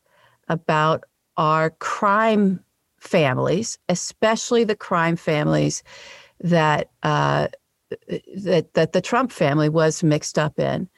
about 0.49 1.05
our 1.37 1.71
crime 1.71 2.61
families, 2.99 3.79
especially 3.89 4.65
the 4.65 4.77
crime 4.77 5.17
families 5.17 5.83
that 6.41 6.91
uh, 7.03 7.49
that 8.37 8.75
that 8.75 8.93
the 8.93 9.01
Trump 9.01 9.33
family 9.33 9.69
was 9.69 10.03
mixed 10.03 10.39
up 10.39 10.59
in. 10.59 10.89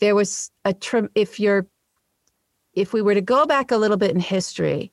There 0.00 0.14
was 0.14 0.50
a 0.64 0.74
if 1.14 1.40
you're 1.40 1.66
if 2.74 2.92
we 2.92 3.02
were 3.02 3.14
to 3.14 3.20
go 3.20 3.46
back 3.46 3.70
a 3.70 3.76
little 3.76 3.96
bit 3.96 4.12
in 4.12 4.20
history, 4.20 4.92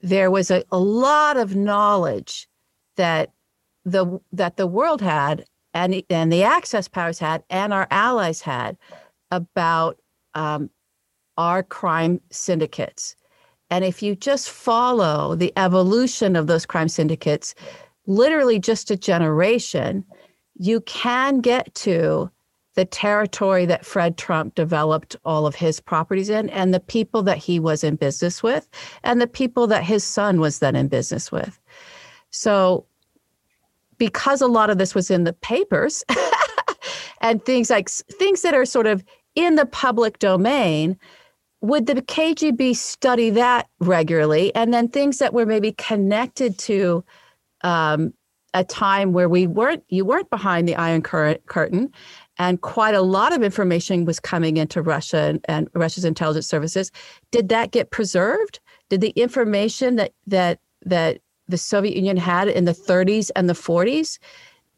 there 0.00 0.30
was 0.30 0.50
a, 0.50 0.62
a 0.70 0.78
lot 0.78 1.36
of 1.36 1.56
knowledge 1.56 2.48
that 2.96 3.32
the 3.84 4.20
that 4.32 4.56
the 4.56 4.66
world 4.66 5.00
had 5.00 5.44
and 5.74 6.02
and 6.10 6.32
the 6.32 6.42
access 6.42 6.88
powers 6.88 7.18
had 7.18 7.42
and 7.50 7.72
our 7.72 7.86
allies 7.90 8.40
had 8.40 8.76
about 9.30 9.98
um, 10.34 10.70
our 11.36 11.62
crime 11.62 12.20
syndicates. 12.30 13.16
And 13.70 13.84
if 13.84 14.02
you 14.02 14.14
just 14.14 14.48
follow 14.48 15.34
the 15.34 15.52
evolution 15.56 16.36
of 16.36 16.46
those 16.46 16.64
crime 16.64 16.88
syndicates, 16.88 17.54
literally 18.06 18.58
just 18.58 18.90
a 18.90 18.96
generation, 18.96 20.04
you 20.58 20.80
can 20.82 21.40
get 21.40 21.74
to 21.76 22.30
the 22.74 22.84
territory 22.84 23.66
that 23.66 23.84
Fred 23.84 24.16
Trump 24.16 24.54
developed 24.54 25.16
all 25.24 25.46
of 25.46 25.56
his 25.56 25.80
properties 25.80 26.28
in, 26.28 26.48
and 26.50 26.72
the 26.72 26.78
people 26.78 27.22
that 27.24 27.38
he 27.38 27.58
was 27.58 27.82
in 27.82 27.96
business 27.96 28.42
with, 28.42 28.68
and 29.02 29.20
the 29.20 29.26
people 29.26 29.66
that 29.66 29.82
his 29.82 30.04
son 30.04 30.40
was 30.40 30.60
then 30.60 30.76
in 30.76 30.86
business 30.86 31.32
with. 31.32 31.58
So, 32.30 32.86
because 33.96 34.40
a 34.40 34.46
lot 34.46 34.70
of 34.70 34.78
this 34.78 34.94
was 34.94 35.10
in 35.10 35.24
the 35.24 35.32
papers 35.32 36.04
and 37.20 37.44
things 37.44 37.68
like 37.68 37.88
things 37.88 38.42
that 38.42 38.54
are 38.54 38.64
sort 38.64 38.86
of 38.86 39.02
in 39.34 39.56
the 39.56 39.66
public 39.66 40.20
domain, 40.20 40.96
would 41.60 41.86
the 41.86 41.94
KGB 41.94 42.76
study 42.76 43.30
that 43.30 43.68
regularly? 43.80 44.54
And 44.54 44.72
then 44.72 44.88
things 44.88 45.18
that 45.18 45.34
were 45.34 45.46
maybe 45.46 45.72
connected 45.72 46.58
to 46.60 47.04
um, 47.62 48.14
a 48.58 48.64
time 48.64 49.12
where 49.12 49.28
we 49.28 49.46
weren't 49.46 49.84
you 49.88 50.04
weren't 50.04 50.28
behind 50.30 50.66
the 50.66 50.74
iron 50.74 51.00
curtain 51.00 51.92
and 52.38 52.60
quite 52.60 52.94
a 52.94 53.02
lot 53.02 53.32
of 53.32 53.44
information 53.44 54.04
was 54.04 54.18
coming 54.18 54.56
into 54.56 54.82
Russia 54.82 55.18
and, 55.18 55.44
and, 55.48 55.68
Russia's 55.74 56.04
intelligence 56.04 56.48
services. 56.48 56.90
Did 57.30 57.50
that 57.50 57.70
get 57.70 57.92
preserved? 57.92 58.58
Did 58.88 59.00
the 59.00 59.10
information 59.10 59.94
that 59.96 60.12
that 60.26 60.58
that 60.84 61.20
the 61.46 61.56
Soviet 61.56 61.94
Union 61.94 62.16
had 62.16 62.48
in 62.48 62.64
the 62.64 62.72
30s 62.72 63.30
and 63.36 63.48
the 63.48 63.54
40s 63.54 64.18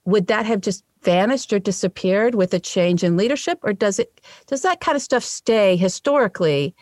would 0.05 0.27
that 0.27 0.45
have 0.45 0.61
just 0.61 0.85
vanished 1.03 1.51
or 1.51 1.59
disappeared 1.59 2.35
with 2.35 2.53
a 2.53 2.61
change 2.61 3.03
in 3.03 3.16
leadership 3.16 3.59
or 3.62 3.73
does 3.73 3.99
it 3.99 4.21
does 4.47 4.61
that 4.61 4.81
kind 4.81 4.95
of 4.95 5.01
stuff 5.01 5.25
stay 5.25 5.75
historically 5.75 6.75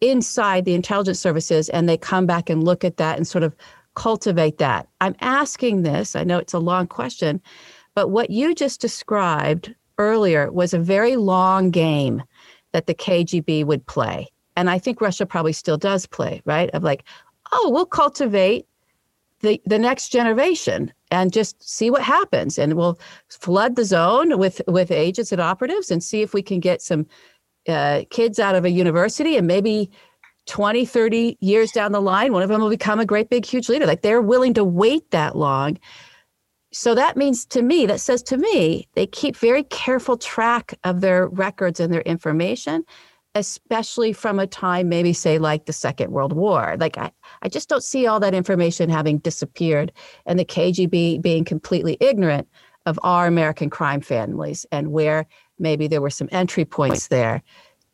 inside 0.00 0.64
the 0.64 0.74
intelligence 0.74 1.18
services 1.18 1.68
and 1.70 1.88
they 1.88 1.96
come 1.96 2.26
back 2.26 2.48
and 2.48 2.62
look 2.62 2.84
at 2.84 2.98
that 2.98 3.16
and 3.16 3.26
sort 3.26 3.42
of 3.42 3.56
cultivate 3.96 4.58
that? 4.58 4.88
I'm 5.00 5.16
asking 5.20 5.82
this, 5.82 6.14
I 6.14 6.22
know 6.22 6.38
it's 6.38 6.54
a 6.54 6.60
long 6.60 6.86
question, 6.86 7.40
but 7.94 8.08
what 8.08 8.30
you 8.30 8.54
just 8.54 8.80
described 8.80 9.74
earlier 9.98 10.52
was 10.52 10.72
a 10.72 10.78
very 10.78 11.16
long 11.16 11.70
game 11.70 12.22
that 12.72 12.86
the 12.86 12.94
KGB 12.94 13.64
would 13.64 13.84
play. 13.86 14.28
And 14.54 14.70
I 14.70 14.78
think 14.78 15.00
Russia 15.00 15.26
probably 15.26 15.52
still 15.52 15.78
does 15.78 16.06
play, 16.06 16.42
right? 16.44 16.70
Of 16.70 16.82
like, 16.82 17.04
oh, 17.52 17.70
we'll 17.70 17.86
cultivate 17.86 18.66
the, 19.40 19.60
the 19.64 19.78
next 19.78 20.10
generation 20.10 20.92
and 21.10 21.32
just 21.32 21.62
see 21.68 21.90
what 21.90 22.02
happens. 22.02 22.58
And 22.58 22.74
we'll 22.74 22.98
flood 23.28 23.76
the 23.76 23.84
zone 23.84 24.38
with, 24.38 24.60
with 24.66 24.90
agents 24.90 25.32
and 25.32 25.40
operatives 25.40 25.90
and 25.90 26.02
see 26.02 26.22
if 26.22 26.34
we 26.34 26.42
can 26.42 26.60
get 26.60 26.82
some 26.82 27.06
uh, 27.68 28.02
kids 28.10 28.38
out 28.38 28.54
of 28.54 28.64
a 28.64 28.70
university 28.70 29.36
and 29.36 29.46
maybe 29.46 29.90
20, 30.46 30.84
30 30.84 31.38
years 31.40 31.72
down 31.72 31.92
the 31.92 32.00
line, 32.00 32.32
one 32.32 32.42
of 32.42 32.48
them 32.48 32.60
will 32.60 32.70
become 32.70 33.00
a 33.00 33.06
great, 33.06 33.28
big, 33.28 33.44
huge 33.44 33.68
leader. 33.68 33.86
Like 33.86 34.02
they're 34.02 34.22
willing 34.22 34.54
to 34.54 34.64
wait 34.64 35.10
that 35.10 35.36
long. 35.36 35.78
So 36.72 36.94
that 36.94 37.16
means 37.16 37.46
to 37.46 37.62
me, 37.62 37.86
that 37.86 38.00
says 38.00 38.22
to 38.24 38.36
me, 38.36 38.88
they 38.94 39.06
keep 39.06 39.36
very 39.36 39.62
careful 39.64 40.16
track 40.16 40.78
of 40.84 41.00
their 41.00 41.28
records 41.28 41.80
and 41.80 41.92
their 41.92 42.02
information, 42.02 42.84
especially 43.34 44.12
from 44.12 44.38
a 44.38 44.46
time, 44.46 44.88
maybe 44.88 45.12
say 45.12 45.38
like 45.38 45.66
the 45.66 45.72
Second 45.72 46.10
World 46.10 46.32
War. 46.32 46.76
Like 46.78 46.98
I, 46.98 47.12
I 47.42 47.48
just 47.48 47.68
don't 47.68 47.82
see 47.82 48.06
all 48.06 48.20
that 48.20 48.34
information 48.34 48.90
having 48.90 49.18
disappeared 49.18 49.92
and 50.26 50.38
the 50.38 50.44
KGB 50.44 51.22
being 51.22 51.44
completely 51.44 51.96
ignorant 52.00 52.48
of 52.84 53.00
our 53.02 53.26
American 53.26 53.68
crime 53.68 54.00
families 54.00 54.64
and 54.70 54.92
where 54.92 55.26
maybe 55.58 55.88
there 55.88 56.00
were 56.00 56.10
some 56.10 56.28
entry 56.30 56.64
points 56.64 57.08
there 57.08 57.42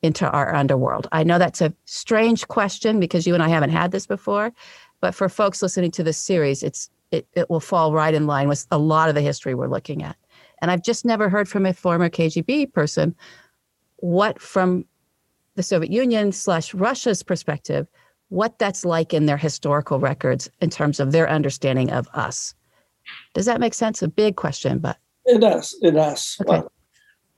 into 0.03 0.29
our 0.31 0.55
underworld? 0.55 1.09
I 1.12 1.25
know 1.25 1.38
that's 1.38 1.61
a 1.61 1.75
strange 1.85 2.47
question 2.49 3.01
because 3.01 3.27
you 3.27 3.35
and 3.35 3.43
I 3.43 3.49
haven't 3.49 3.71
had 3.71 3.93
this 3.93 4.07
before, 4.07 4.53
but 5.01 5.15
for 5.15 5.29
folks 5.29 5.62
listening 5.62 5.91
to 5.93 6.03
this 6.03 6.19
series, 6.19 6.62
it's 6.62 6.91
it, 7.11 7.27
it 7.35 7.51
will 7.51 7.61
fall 7.61 7.93
right 7.93 8.15
in 8.15 8.27
line 8.27 8.49
with 8.49 8.67
a 8.71 8.79
lot 8.79 9.09
of 9.09 9.15
the 9.15 9.21
history 9.21 9.55
we're 9.55 9.69
looking 9.69 10.03
at. 10.03 10.17
And 10.62 10.71
I've 10.71 10.83
just 10.83 11.05
never 11.05 11.29
heard 11.29 11.49
from 11.49 11.67
a 11.67 11.75
former 11.75 12.09
KGB 12.09 12.73
person 12.73 13.15
what 13.97 14.41
from 14.41 14.85
the 15.55 15.62
Soviet 15.62 15.93
Union 15.93 16.33
slash 16.33 16.73
Russia's 16.73 17.23
perspective, 17.23 17.87
what 18.31 18.59
that's 18.59 18.85
like 18.85 19.12
in 19.12 19.27
their 19.27 19.37
historical 19.37 19.99
records 20.01 20.51
in 20.61 20.71
terms 20.71 20.99
of 20.99 21.12
their 21.12 21.29
understanding 21.29 21.91
of 21.93 22.09
us. 22.15 22.55
Does 23.35 23.47
that 23.47 23.61
make 23.61 23.75
sense? 23.75 24.03
A 24.03 24.09
big 24.09 24.37
question, 24.37 24.79
but 24.79 24.99
it 25.27 25.41
does. 25.41 25.77
It 25.83 25.93
does. 25.93 26.37
Okay. 26.41 26.51
Well, 26.51 26.73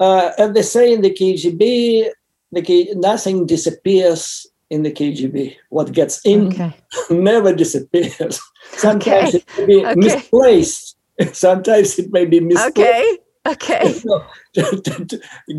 uh, 0.01 0.33
and 0.39 0.55
they 0.55 0.63
say 0.63 0.93
in 0.93 1.03
the 1.03 1.11
KGB, 1.11 2.11
the 2.53 2.63
K- 2.63 2.93
nothing 2.95 3.47
disappears 3.47 4.47
in 4.71 4.83
the 4.83 4.91
KGB. 4.93 5.57
What 5.71 5.93
gets 5.93 6.25
in 6.25 6.49
okay. 6.49 6.75
never 7.11 7.55
disappears. 7.55 8.41
Sometimes 8.77 9.35
Okay. 9.35 9.39
it 9.39 9.59
may 9.59 9.67
be 9.67 9.87
Okay. 9.87 9.95
misplaced. 9.97 10.97
Sometimes 11.33 11.99
it 11.99 12.13
may 12.13 12.25
be 12.25 12.41
misplaced. 12.41 12.79
Okay. 12.79 13.19
Okay. 13.47 13.93
So, 13.93 14.25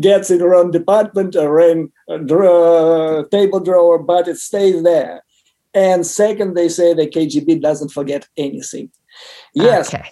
gets 0.00 0.30
in 0.30 0.38
the 0.38 0.46
wrong 0.48 0.72
department 0.72 1.36
or 1.36 1.60
in 1.60 1.92
a 2.08 2.18
drawer, 2.18 3.24
table 3.28 3.60
drawer, 3.60 3.98
but 4.00 4.26
it 4.26 4.38
stays 4.38 4.82
there. 4.82 5.22
And 5.72 6.04
second, 6.06 6.54
they 6.54 6.68
say 6.68 6.94
the 6.94 7.06
KGB 7.06 7.60
doesn't 7.62 7.90
forget 7.90 8.26
anything. 8.36 8.90
Yes, 9.54 9.94
Okay. 9.94 10.10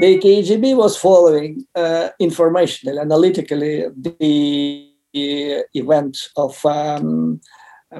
the 0.00 0.18
KGB 0.18 0.76
was 0.76 0.96
following 0.96 1.66
uh, 1.74 2.10
informationally, 2.20 3.00
analytically, 3.00 3.86
the 4.00 4.87
event 5.14 6.18
of 6.36 6.64
um, 6.66 7.40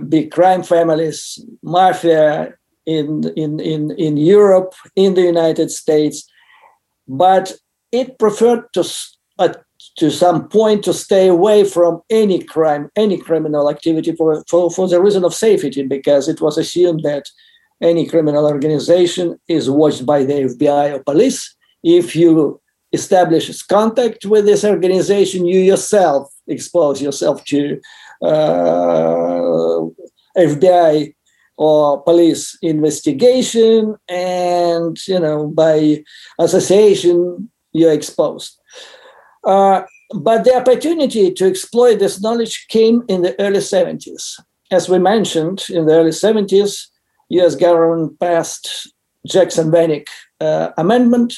big 0.09 0.31
crime 0.31 0.63
families, 0.63 1.39
mafia 1.63 2.55
in, 2.87 3.31
in, 3.37 3.61
in, 3.61 3.91
in 3.93 4.17
Europe, 4.17 4.75
in 4.97 5.15
the 5.15 5.23
United 5.23 5.71
States, 5.71 6.29
but 7.07 7.55
it 7.93 8.19
preferred 8.19 8.65
to, 8.75 8.85
uh, 9.39 9.55
to 9.97 10.11
some 10.11 10.49
point 10.49 10.85
to 10.85 10.93
stay 10.93 11.29
away 11.29 11.65
from 11.65 12.03
any 12.11 12.43
crime, 12.43 12.91
any 12.97 13.19
criminal 13.19 13.71
activity 13.71 14.15
for, 14.15 14.43
for, 14.49 14.71
for 14.71 14.89
the 14.89 15.01
reason 15.01 15.25
of 15.25 15.35
safety, 15.35 15.83
because 15.83 16.29
it 16.29 16.41
was 16.41 16.59
assumed 16.59 17.03
that 17.03 17.25
any 17.81 18.07
criminal 18.07 18.47
organization 18.47 19.39
is 19.49 19.71
watched 19.71 20.05
by 20.05 20.25
the 20.25 20.35
FBI 20.35 20.95
or 20.95 21.03
police. 21.03 21.55
If 21.83 22.17
you 22.17 22.61
establish 22.93 23.63
contact 23.65 24.27
with 24.27 24.47
this 24.47 24.65
organization, 24.65 25.47
you 25.47 25.61
yourself 25.61 26.33
expose 26.49 27.03
yourself 27.03 27.45
to 27.47 27.81
uh, 28.23 29.81
FBI 30.37 31.15
or 31.57 32.03
police 32.03 32.57
investigation, 32.63 33.97
and 34.09 34.97
you 35.07 35.19
know 35.19 35.49
by 35.49 36.03
association 36.39 37.51
you're 37.73 37.93
exposed. 37.93 38.61
Uh, 39.45 39.83
but 40.15 40.45
the 40.45 40.55
opportunity 40.55 41.33
to 41.33 41.47
exploit 41.47 41.99
this 41.99 42.21
knowledge 42.21 42.67
came 42.69 43.03
in 43.09 43.23
the 43.23 43.39
early 43.41 43.59
70s. 43.61 44.41
As 44.71 44.89
we 44.89 44.99
mentioned, 44.99 45.67
in 45.69 45.87
the 45.87 45.95
early 45.95 46.11
70s, 46.11 46.87
U.S. 47.31 47.55
government 47.55 48.19
passed 48.19 48.93
Jackson-Vanik 49.27 50.07
uh, 50.41 50.71
amendment, 50.79 51.35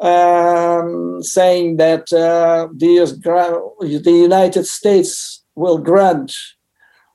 um, 0.00 1.22
saying 1.22 1.76
that 1.76 2.12
uh, 2.12 2.68
the, 2.74 4.00
the 4.04 4.12
United 4.12 4.66
States 4.66 5.44
will 5.54 5.78
grant 5.78 6.34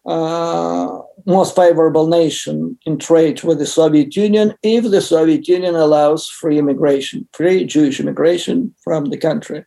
uh, 0.06 1.00
most 1.26 1.56
favorable 1.56 2.08
nation 2.08 2.78
in 2.86 2.98
trade 2.98 3.42
with 3.44 3.60
the 3.60 3.66
Soviet 3.66 4.16
Union 4.18 4.54
if 4.62 4.90
the 4.92 5.02
Soviet 5.02 5.48
Union 5.48 5.76
allows 5.76 6.28
free 6.28 6.60
immigration, 6.60 7.28
free 7.32 7.64
Jewish 7.64 8.00
immigration 8.00 8.76
from 8.84 9.06
the 9.06 9.18
country. 9.18 9.64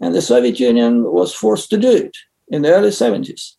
And 0.00 0.14
the 0.14 0.22
Soviet 0.22 0.58
Union 0.58 1.04
was 1.04 1.34
forced 1.34 1.68
to 1.70 1.76
do 1.76 1.90
it 1.90 2.16
in 2.48 2.62
the 2.62 2.72
early 2.72 2.88
70s. 2.88 3.56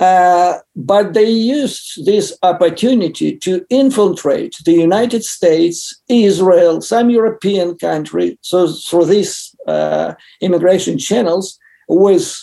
Uh, 0.00 0.58
but 0.74 1.14
they 1.14 1.28
used 1.30 2.04
this 2.04 2.36
opportunity 2.42 3.36
to 3.38 3.64
infiltrate 3.70 4.56
the 4.64 4.72
United 4.72 5.24
States, 5.24 5.94
Israel, 6.08 6.80
some 6.80 7.10
European 7.10 7.78
country, 7.78 8.36
so 8.40 8.66
through 8.66 9.06
these 9.06 9.54
uh, 9.68 10.14
immigration 10.40 10.98
channels 10.98 11.58
with 11.88 12.36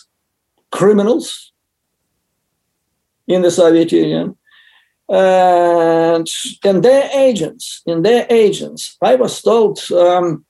criminals 0.72 1.52
in 3.28 3.42
the 3.42 3.52
Soviet 3.52 3.92
Union 3.92 4.38
and 5.12 6.28
and 6.64 6.84
their 6.84 7.10
agents, 7.14 7.82
in 7.86 8.02
their 8.02 8.26
agents. 8.30 8.98
I 9.02 9.16
was 9.16 9.42
told 9.42 9.80
um, 9.92 10.46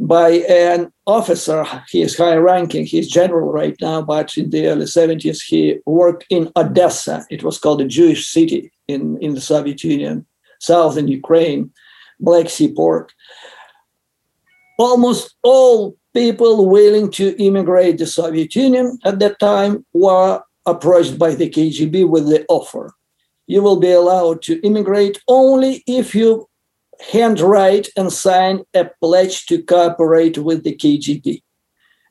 by 0.00 0.30
an 0.48 0.90
officer, 1.06 1.64
he 1.90 2.00
is 2.00 2.16
high 2.16 2.36
ranking, 2.36 2.86
he's 2.86 3.06
general 3.06 3.52
right 3.52 3.76
now, 3.82 4.00
but 4.00 4.36
in 4.38 4.48
the 4.48 4.66
early 4.66 4.86
70s, 4.86 5.42
he 5.46 5.78
worked 5.84 6.24
in 6.30 6.50
Odessa. 6.56 7.26
It 7.30 7.42
was 7.42 7.58
called 7.58 7.82
a 7.82 7.86
Jewish 7.86 8.26
city 8.26 8.72
in, 8.88 9.18
in 9.18 9.34
the 9.34 9.42
Soviet 9.42 9.84
Union, 9.84 10.26
southern 10.58 11.06
Ukraine, 11.06 11.70
Black 12.18 12.48
Sea 12.48 12.72
port. 12.72 13.12
Almost 14.78 15.36
all 15.42 15.96
people 16.14 16.66
willing 16.68 17.10
to 17.12 17.36
immigrate 17.42 17.98
the 17.98 18.06
Soviet 18.06 18.56
Union 18.56 18.98
at 19.04 19.18
that 19.18 19.38
time 19.38 19.84
were 19.92 20.42
approached 20.64 21.18
by 21.18 21.34
the 21.34 21.50
KGB 21.50 22.08
with 22.08 22.26
the 22.26 22.46
offer. 22.48 22.94
You 23.46 23.62
will 23.62 23.78
be 23.78 23.90
allowed 23.92 24.40
to 24.42 24.60
immigrate 24.66 25.20
only 25.28 25.82
if 25.86 26.14
you 26.14 26.48
handwrite 27.12 27.88
and 27.96 28.12
sign 28.12 28.62
a 28.74 28.90
pledge 29.00 29.46
to 29.46 29.62
cooperate 29.62 30.38
with 30.38 30.64
the 30.64 30.74
KGB. 30.76 31.42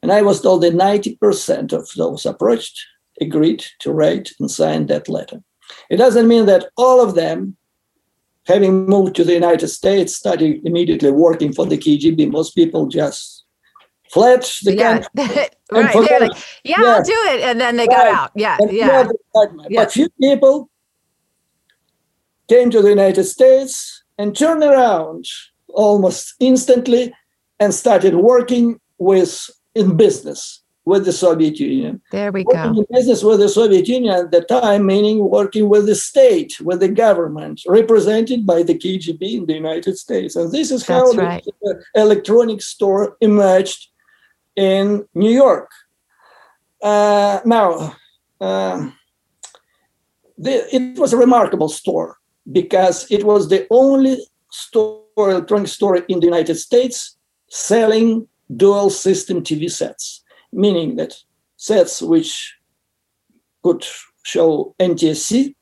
And 0.02 0.12
I 0.12 0.22
was 0.22 0.42
told 0.42 0.64
that 0.64 0.74
90% 0.74 1.74
of 1.74 1.90
those 1.96 2.26
approached 2.26 2.80
agreed 3.22 3.66
to 3.80 3.92
write 3.92 4.32
and 4.40 4.50
sign 4.50 4.88
that 4.88 5.10
letter. 5.10 5.42
It 5.90 5.98
doesn't 5.98 6.28
mean 6.28 6.46
that 6.48 6.70
all 6.78 7.02
of 7.02 7.16
them, 7.16 7.58
having 8.48 8.86
moved 8.88 9.16
to 9.18 9.24
the 9.24 9.34
United 9.34 9.68
States, 9.68 10.16
started 10.16 10.66
immediately 10.66 11.12
working 11.12 11.54
for 11.54 11.66
the 11.66 11.78
KGB. 11.78 12.32
Most 12.32 12.56
people 12.56 12.88
just 12.88 13.44
fled 14.12 14.42
the 14.64 14.76
Yeah. 14.76 15.00
country. 15.00 15.48
right. 15.72 16.08
They're 16.08 16.20
like, 16.22 16.32
yeah, 16.64 16.82
Yeah. 16.82 16.86
I'll 16.96 17.04
do 17.04 17.12
it. 17.28 17.42
And 17.42 17.62
then 17.62 17.76
they 17.76 17.86
got 17.86 18.08
out. 18.08 18.32
Yeah. 18.36 18.58
And 18.60 18.72
Yeah. 18.72 19.08
Yeah. 19.36 19.46
But 19.76 19.92
few 19.92 20.10
people 20.20 20.70
came 22.48 22.72
to 22.72 22.82
the 22.82 22.90
United 22.90 23.26
States 23.26 23.99
and 24.20 24.38
turned 24.38 24.62
around 24.62 25.26
almost 25.70 26.36
instantly 26.40 27.12
and 27.60 27.74
started 27.74 28.16
working 28.16 28.80
with 28.98 29.50
in 29.74 29.96
business 29.96 30.62
with 30.86 31.06
the 31.06 31.14
Soviet 31.14 31.60
Union. 31.60 32.02
There 32.12 32.32
we 32.32 32.44
Working 32.44 32.74
go. 32.74 32.80
in 32.80 32.86
business 32.92 33.24
with 33.24 33.40
the 33.40 33.48
Soviet 33.48 33.88
Union 33.88 34.14
at 34.14 34.32
the 34.32 34.42
time, 34.42 34.86
meaning 34.86 35.30
working 35.30 35.70
with 35.70 35.86
the 35.86 35.96
state, 35.96 36.60
with 36.62 36.80
the 36.80 36.90
government, 36.90 37.62
represented 37.68 38.46
by 38.46 38.64
the 38.64 38.74
KGB 38.74 39.22
in 39.38 39.46
the 39.46 39.54
United 39.54 39.98
States. 39.98 40.36
And 40.36 40.52
this 40.52 40.72
is 40.72 40.86
how 40.86 41.14
the 41.14 41.42
electronic 41.96 42.62
store 42.62 43.16
emerged 43.22 43.90
in 44.56 45.06
New 45.14 45.32
York. 45.32 45.70
Uh, 46.82 47.40
now, 47.46 47.96
um, 48.42 48.98
the, 50.38 50.76
it 50.76 50.98
was 50.98 51.14
a 51.14 51.18
remarkable 51.18 51.70
store 51.70 52.19
because 52.52 53.10
it 53.12 53.24
was 53.24 53.50
the 53.50 53.68
only 53.70 54.26
store, 54.52 55.04
electronic 55.18 55.68
store 55.68 55.98
in 55.98 56.20
the 56.20 56.26
United 56.26 56.56
States 56.56 57.18
selling 57.50 58.28
dual 58.56 58.90
system 58.90 59.44
TV 59.44 59.70
sets, 59.70 60.24
meaning 60.52 60.96
that 60.96 61.16
sets 61.58 62.02
which 62.02 62.56
could 63.64 63.86
show 64.24 64.74
NTSC 64.80 65.56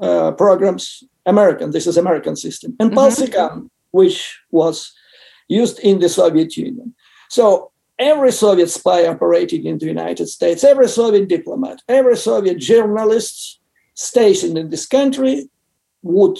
uh, 0.00 0.32
programs 0.32 1.04
American. 1.26 1.70
This 1.70 1.86
is 1.86 1.96
American 1.96 2.36
system, 2.36 2.76
and 2.80 2.90
Mhm. 2.90 2.94
PAL-SECAM, 2.94 3.70
which 3.92 4.38
was 4.50 4.92
used 5.48 5.78
in 5.80 6.00
the 6.00 6.08
Soviet 6.08 6.56
Union. 6.56 6.94
So 7.30 7.70
every 7.98 8.32
Soviet 8.32 8.70
spy 8.70 9.06
operating 9.06 9.64
in 9.66 9.78
the 9.78 9.86
United 9.86 10.28
States, 10.28 10.64
every 10.64 10.88
Soviet 10.88 11.28
diplomat, 11.28 11.78
every 11.88 12.16
Soviet 12.16 12.58
journalist 12.58 13.60
stationed 13.94 14.58
in 14.58 14.70
this 14.70 14.86
country 14.86 15.48
would, 16.04 16.38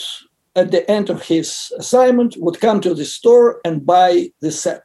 at 0.54 0.70
the 0.70 0.88
end 0.88 1.10
of 1.10 1.22
his 1.22 1.72
assignment, 1.78 2.36
would 2.38 2.60
come 2.60 2.80
to 2.82 2.94
the 2.94 3.04
store 3.04 3.60
and 3.64 3.84
buy 3.84 4.30
the 4.40 4.52
set. 4.52 4.82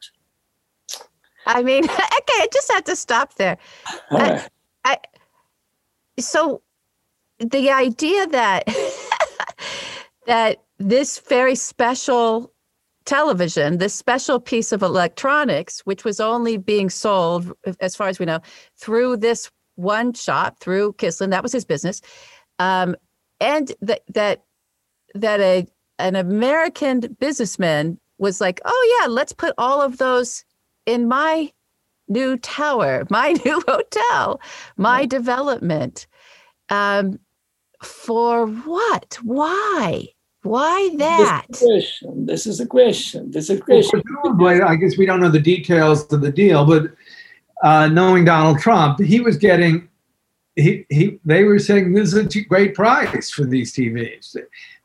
I 1.45 1.61
mean, 1.61 1.83
okay, 1.89 1.99
I 1.99 2.47
just 2.51 2.71
had 2.71 2.85
to 2.87 2.95
stop 2.95 3.35
there. 3.35 3.57
Uh, 4.09 4.39
so 6.19 6.61
the 7.39 7.69
idea 7.69 8.27
that 8.27 8.63
that 10.27 10.63
this 10.77 11.19
very 11.19 11.55
special 11.55 12.53
television 13.05 13.77
this 13.77 13.95
special 13.95 14.39
piece 14.39 14.71
of 14.71 14.83
electronics 14.83 15.79
which 15.85 16.03
was 16.03 16.19
only 16.19 16.57
being 16.57 16.89
sold 16.89 17.51
as 17.79 17.95
far 17.95 18.07
as 18.07 18.19
we 18.19 18.25
know 18.25 18.39
through 18.77 19.17
this 19.17 19.49
one 19.75 20.13
shop 20.13 20.59
through 20.59 20.93
kislin 20.93 21.31
that 21.31 21.41
was 21.41 21.51
his 21.51 21.65
business 21.65 22.01
um, 22.59 22.95
and 23.39 23.71
that 23.81 24.01
that 24.13 24.43
that 25.15 25.39
a 25.39 25.67
an 25.97 26.15
american 26.15 26.99
businessman 27.19 27.99
was 28.17 28.39
like 28.39 28.61
oh 28.65 28.99
yeah 29.01 29.07
let's 29.07 29.33
put 29.33 29.53
all 29.57 29.81
of 29.81 29.97
those 29.97 30.43
in 30.85 31.07
my 31.07 31.51
new 32.07 32.37
tower 32.37 33.05
my 33.09 33.33
new 33.45 33.61
hotel 33.67 34.39
my 34.77 35.05
development 35.05 36.07
um, 36.69 37.19
for 37.83 38.47
what? 38.47 39.17
Why? 39.23 40.07
Why 40.43 40.89
that? 40.97 41.47
This 41.49 41.59
is 41.59 41.59
a 41.59 41.67
question. 41.67 42.25
This 42.25 42.47
is 42.47 42.59
a 42.59 42.65
question. 42.65 43.31
This 43.31 43.43
is 43.45 43.49
a 43.49 43.53
Well, 43.55 43.65
question. 43.65 44.01
presumably, 44.03 44.61
I 44.61 44.75
guess 44.75 44.97
we 44.97 45.05
don't 45.05 45.19
know 45.19 45.29
the 45.29 45.39
details 45.39 46.11
of 46.13 46.21
the 46.21 46.31
deal, 46.31 46.65
but 46.65 46.91
uh, 47.63 47.87
knowing 47.87 48.25
Donald 48.25 48.59
Trump, 48.59 48.99
he 48.99 49.19
was 49.19 49.37
getting. 49.37 49.88
He, 50.59 50.85
he, 50.89 51.19
they 51.23 51.43
were 51.43 51.59
saying 51.59 51.93
this 51.93 52.09
is 52.09 52.13
a 52.15 52.27
t- 52.27 52.43
great 52.43 52.75
price 52.75 53.29
for 53.29 53.45
these 53.45 53.73
TVs. 53.73 54.35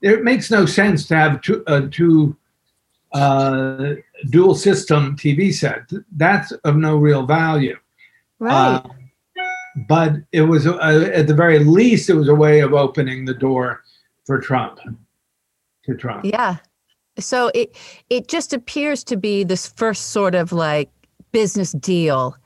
It 0.03 0.23
makes 0.23 0.51
no 0.51 0.67
sense 0.67 1.07
to 1.09 1.17
have 1.17 1.41
two, 1.41 1.65
uh, 1.67 1.89
two 1.91 2.37
uh, 3.13 3.95
dual 4.31 4.55
system 4.55 5.17
TV 5.17 5.53
set. 5.53 5.91
That's 6.17 6.53
of 6.53 6.77
no 6.77 6.97
real 6.97 7.27
value. 7.27 7.77
Right. 8.39 8.77
Uh, 8.77 8.83
but 9.89 10.13
it 10.33 10.43
was, 10.43 10.67
uh, 10.67 11.11
at 11.13 11.27
the 11.27 11.35
very 11.35 11.59
least, 11.59 12.09
it 12.09 12.15
was 12.15 12.29
a 12.29 12.35
way 12.35 12.61
of 12.61 12.73
opening 12.73 13.25
the 13.25 13.35
door 13.35 13.83
for 14.25 14.41
Trump, 14.41 14.79
to 15.85 15.95
Trump. 15.95 16.25
yeah. 16.25 16.57
So 17.19 17.51
it 17.55 17.77
it 18.11 18.27
just 18.27 18.53
appears 18.53 19.05
to 19.05 19.17
be 19.17 19.45
this 19.45 19.69
first 19.69 20.11
sort 20.11 20.35
of 20.35 20.53
like 20.53 20.91
business 21.31 21.73
deal 21.73 22.37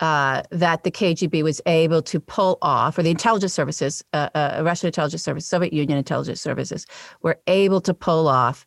uh, 0.00 0.42
that 0.50 0.82
the 0.82 0.90
KGB 0.90 1.42
was 1.42 1.60
able 1.66 2.02
to 2.02 2.18
pull 2.18 2.58
off, 2.62 2.98
or 2.98 3.02
the 3.02 3.10
intelligence 3.10 3.52
services, 3.52 4.02
uh, 4.12 4.30
uh, 4.34 4.62
Russian 4.64 4.86
intelligence 4.86 5.22
service, 5.22 5.46
Soviet 5.46 5.72
Union 5.72 5.98
intelligence 5.98 6.40
services, 6.40 6.86
were 7.22 7.38
able 7.46 7.80
to 7.82 7.92
pull 7.92 8.26
off 8.26 8.66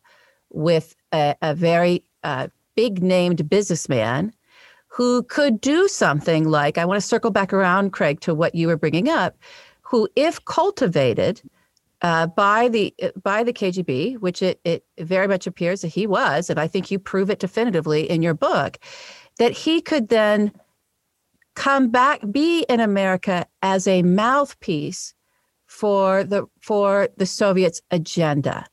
with 0.50 0.94
a, 1.12 1.34
a 1.42 1.54
very 1.54 2.04
uh, 2.22 2.48
big 2.76 3.02
named 3.02 3.48
businessman 3.48 4.32
who 4.86 5.24
could 5.24 5.60
do 5.60 5.88
something 5.88 6.48
like 6.48 6.78
I 6.78 6.84
want 6.84 7.00
to 7.00 7.06
circle 7.06 7.32
back 7.32 7.52
around, 7.52 7.92
Craig, 7.92 8.20
to 8.20 8.34
what 8.34 8.54
you 8.54 8.68
were 8.68 8.76
bringing 8.76 9.08
up, 9.08 9.36
who, 9.82 10.08
if 10.14 10.44
cultivated 10.44 11.42
uh, 12.02 12.28
by 12.28 12.68
the 12.68 12.94
by 13.22 13.42
the 13.42 13.52
KGB, 13.52 14.18
which 14.20 14.40
it, 14.40 14.60
it 14.64 14.84
very 14.98 15.26
much 15.26 15.48
appears 15.48 15.80
that 15.80 15.88
he 15.88 16.06
was, 16.06 16.48
and 16.48 16.60
I 16.60 16.68
think 16.68 16.92
you 16.92 17.00
prove 17.00 17.28
it 17.28 17.40
definitively 17.40 18.08
in 18.08 18.22
your 18.22 18.34
book, 18.34 18.78
that 19.38 19.50
he 19.50 19.80
could 19.80 20.10
then 20.10 20.52
come 21.54 21.88
back, 21.90 22.20
be 22.30 22.62
in 22.68 22.80
America 22.80 23.46
as 23.62 23.86
a 23.86 24.02
mouthpiece 24.02 25.14
for 25.66 26.24
the 26.24 26.46
for 26.60 27.08
the 27.16 27.26
Soviets' 27.26 27.80
agenda, 27.90 28.66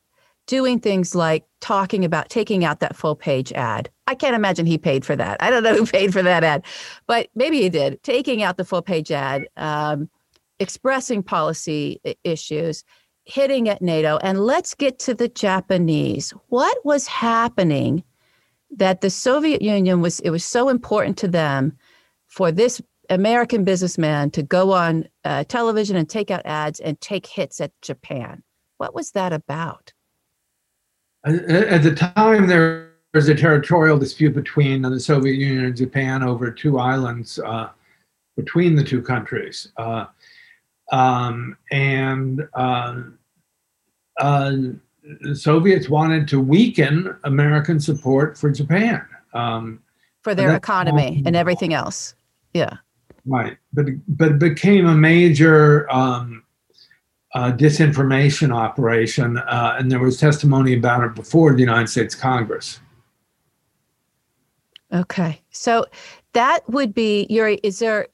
doing 0.46 0.78
things 0.78 1.14
like 1.14 1.44
talking 1.60 2.04
about 2.04 2.28
taking 2.28 2.64
out 2.64 2.80
that 2.80 2.96
full 2.96 3.16
page 3.16 3.52
ad. 3.52 3.90
I 4.06 4.14
can't 4.14 4.34
imagine 4.34 4.66
he 4.66 4.78
paid 4.78 5.04
for 5.04 5.16
that. 5.16 5.42
I 5.42 5.50
don't 5.50 5.62
know 5.62 5.74
who 5.74 5.86
paid 5.98 6.12
for 6.12 6.22
that 6.22 6.44
ad, 6.44 6.64
but 7.06 7.28
maybe 7.34 7.60
he 7.62 7.68
did. 7.68 8.02
Taking 8.02 8.42
out 8.42 8.56
the 8.56 8.64
full 8.64 8.82
page 8.82 9.10
ad, 9.10 9.46
um, 9.56 10.08
expressing 10.58 11.22
policy 11.22 12.00
issues, 12.24 12.84
hitting 13.24 13.68
at 13.68 13.82
NATO, 13.82 14.18
and 14.22 14.40
let's 14.40 14.74
get 14.74 14.98
to 15.00 15.14
the 15.14 15.28
Japanese. 15.28 16.30
What 16.48 16.84
was 16.84 17.06
happening 17.06 18.04
that 18.70 19.00
the 19.00 19.10
Soviet 19.10 19.62
Union 19.62 20.00
was? 20.00 20.20
It 20.20 20.30
was 20.30 20.44
so 20.44 20.68
important 20.68 21.16
to 21.18 21.28
them 21.28 21.76
for 22.32 22.50
this 22.50 22.80
American 23.10 23.62
businessman 23.62 24.30
to 24.30 24.42
go 24.42 24.72
on 24.72 25.06
uh, 25.24 25.44
television 25.44 25.96
and 25.96 26.08
take 26.08 26.30
out 26.30 26.40
ads 26.46 26.80
and 26.80 26.98
take 27.02 27.26
hits 27.26 27.60
at 27.60 27.72
Japan. 27.82 28.42
What 28.78 28.94
was 28.94 29.10
that 29.10 29.34
about? 29.34 29.92
At 31.26 31.82
the 31.82 31.94
time, 31.94 32.46
there 32.46 32.92
was 33.12 33.28
a 33.28 33.34
territorial 33.34 33.98
dispute 33.98 34.34
between 34.34 34.80
the 34.80 34.98
Soviet 34.98 35.34
Union 35.34 35.66
and 35.66 35.76
Japan 35.76 36.22
over 36.22 36.50
two 36.50 36.78
islands 36.78 37.38
uh, 37.38 37.68
between 38.34 38.76
the 38.76 38.82
two 38.82 39.02
countries. 39.02 39.68
Uh, 39.76 40.06
um, 40.90 41.54
and 41.70 42.48
uh, 42.54 43.02
uh, 44.18 44.52
the 45.20 45.36
Soviets 45.36 45.90
wanted 45.90 46.26
to 46.28 46.40
weaken 46.40 47.14
American 47.24 47.78
support 47.78 48.38
for 48.38 48.50
Japan. 48.50 49.04
Um, 49.34 49.82
For 50.22 50.34
their 50.34 50.56
economy 50.56 51.22
and 51.26 51.36
everything 51.36 51.74
else. 51.74 52.14
Yeah. 52.54 52.76
Right, 53.24 53.56
but 53.72 53.86
but 54.08 54.32
it 54.32 54.38
became 54.40 54.86
a 54.86 54.94
major 54.94 55.90
um, 55.92 56.42
uh, 57.34 57.52
disinformation 57.52 58.52
operation, 58.52 59.38
uh, 59.38 59.76
and 59.78 59.90
there 59.90 60.00
was 60.00 60.18
testimony 60.18 60.74
about 60.76 61.04
it 61.04 61.14
before 61.14 61.52
the 61.52 61.60
United 61.60 61.88
States 61.88 62.14
Congress. 62.14 62.80
Okay. 64.92 65.40
So 65.50 65.86
that 66.34 66.68
would 66.68 66.92
be 66.92 67.26
Yuri, 67.30 67.58
is 67.62 67.78
there 67.78 68.08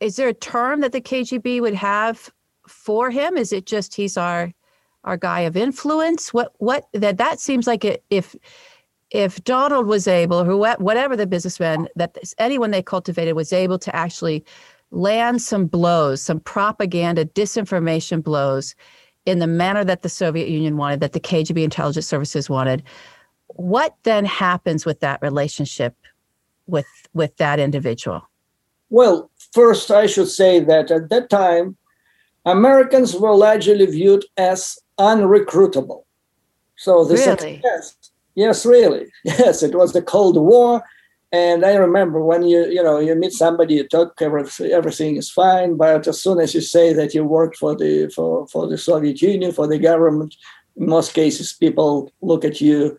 is 0.00 0.16
there 0.16 0.28
a 0.28 0.34
term 0.34 0.80
that 0.80 0.92
the 0.92 1.00
KGB 1.00 1.60
would 1.60 1.74
have 1.74 2.30
for 2.68 3.10
him? 3.10 3.36
Is 3.36 3.52
it 3.52 3.66
just 3.66 3.94
he's 3.94 4.16
our 4.16 4.52
our 5.04 5.16
guy 5.16 5.40
of 5.40 5.56
influence? 5.56 6.34
What 6.34 6.52
what 6.58 6.88
that 6.92 7.18
that 7.18 7.40
seems 7.40 7.66
like 7.66 7.84
it, 7.84 8.04
if 8.10 8.36
if 9.10 9.42
Donald 9.44 9.86
was 9.86 10.06
able, 10.06 10.44
who 10.44 10.58
whatever 10.58 11.16
the 11.16 11.26
businessman 11.26 11.88
that 11.96 12.16
anyone 12.38 12.70
they 12.70 12.82
cultivated 12.82 13.34
was 13.34 13.52
able 13.52 13.78
to 13.78 13.94
actually 13.94 14.44
land 14.90 15.42
some 15.42 15.66
blows, 15.66 16.22
some 16.22 16.40
propaganda, 16.40 17.24
disinformation 17.24 18.22
blows 18.22 18.74
in 19.26 19.38
the 19.38 19.46
manner 19.46 19.84
that 19.84 20.02
the 20.02 20.08
Soviet 20.08 20.48
Union 20.48 20.76
wanted, 20.76 21.00
that 21.00 21.12
the 21.12 21.20
KGB 21.20 21.62
intelligence 21.62 22.06
services 22.06 22.48
wanted, 22.48 22.82
what 23.48 23.96
then 24.04 24.24
happens 24.24 24.86
with 24.86 25.00
that 25.00 25.20
relationship 25.22 25.94
with 26.66 26.86
with 27.14 27.36
that 27.38 27.58
individual? 27.58 28.28
Well, 28.90 29.30
first, 29.52 29.90
I 29.90 30.06
should 30.06 30.28
say 30.28 30.60
that 30.60 30.90
at 30.90 31.08
that 31.10 31.28
time, 31.30 31.76
Americans 32.44 33.14
were 33.14 33.34
largely 33.34 33.84
viewed 33.86 34.24
as 34.36 34.78
unrecruitable. 34.98 36.04
So 36.76 37.04
the 37.04 37.14
Really? 37.14 37.60
success, 37.60 37.96
yes, 38.38 38.64
really, 38.64 39.06
yes, 39.24 39.62
it 39.62 39.74
was 39.74 39.92
the 39.92 40.02
Cold 40.02 40.36
War, 40.36 40.82
and 41.32 41.64
I 41.64 41.74
remember 41.74 42.24
when 42.24 42.42
you 42.44 42.60
you 42.66 42.82
know 42.82 42.98
you 42.98 43.14
meet 43.14 43.32
somebody, 43.32 43.74
you 43.74 43.86
talk, 43.86 44.20
everything, 44.22 45.16
is 45.16 45.30
fine, 45.30 45.76
but 45.76 46.06
as 46.06 46.22
soon 46.22 46.38
as 46.40 46.54
you 46.54 46.62
say 46.62 46.92
that 46.94 47.14
you 47.14 47.24
worked 47.24 47.56
for 47.56 47.76
the 47.76 48.10
for 48.14 48.46
for 48.48 48.66
the 48.66 48.78
Soviet 48.78 49.20
Union, 49.20 49.52
for 49.52 49.66
the 49.66 49.78
government, 49.78 50.34
in 50.76 50.88
most 50.88 51.12
cases, 51.14 51.52
people 51.52 52.10
look 52.22 52.44
at 52.44 52.60
you 52.60 52.98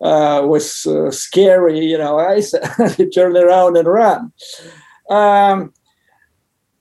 uh, 0.00 0.42
with 0.52 0.86
uh, 0.86 1.10
scary, 1.10 1.78
you 1.80 1.98
know, 1.98 2.18
eyes. 2.18 2.54
they 2.96 3.06
turn 3.06 3.36
around 3.36 3.76
and 3.76 3.88
run 3.88 4.32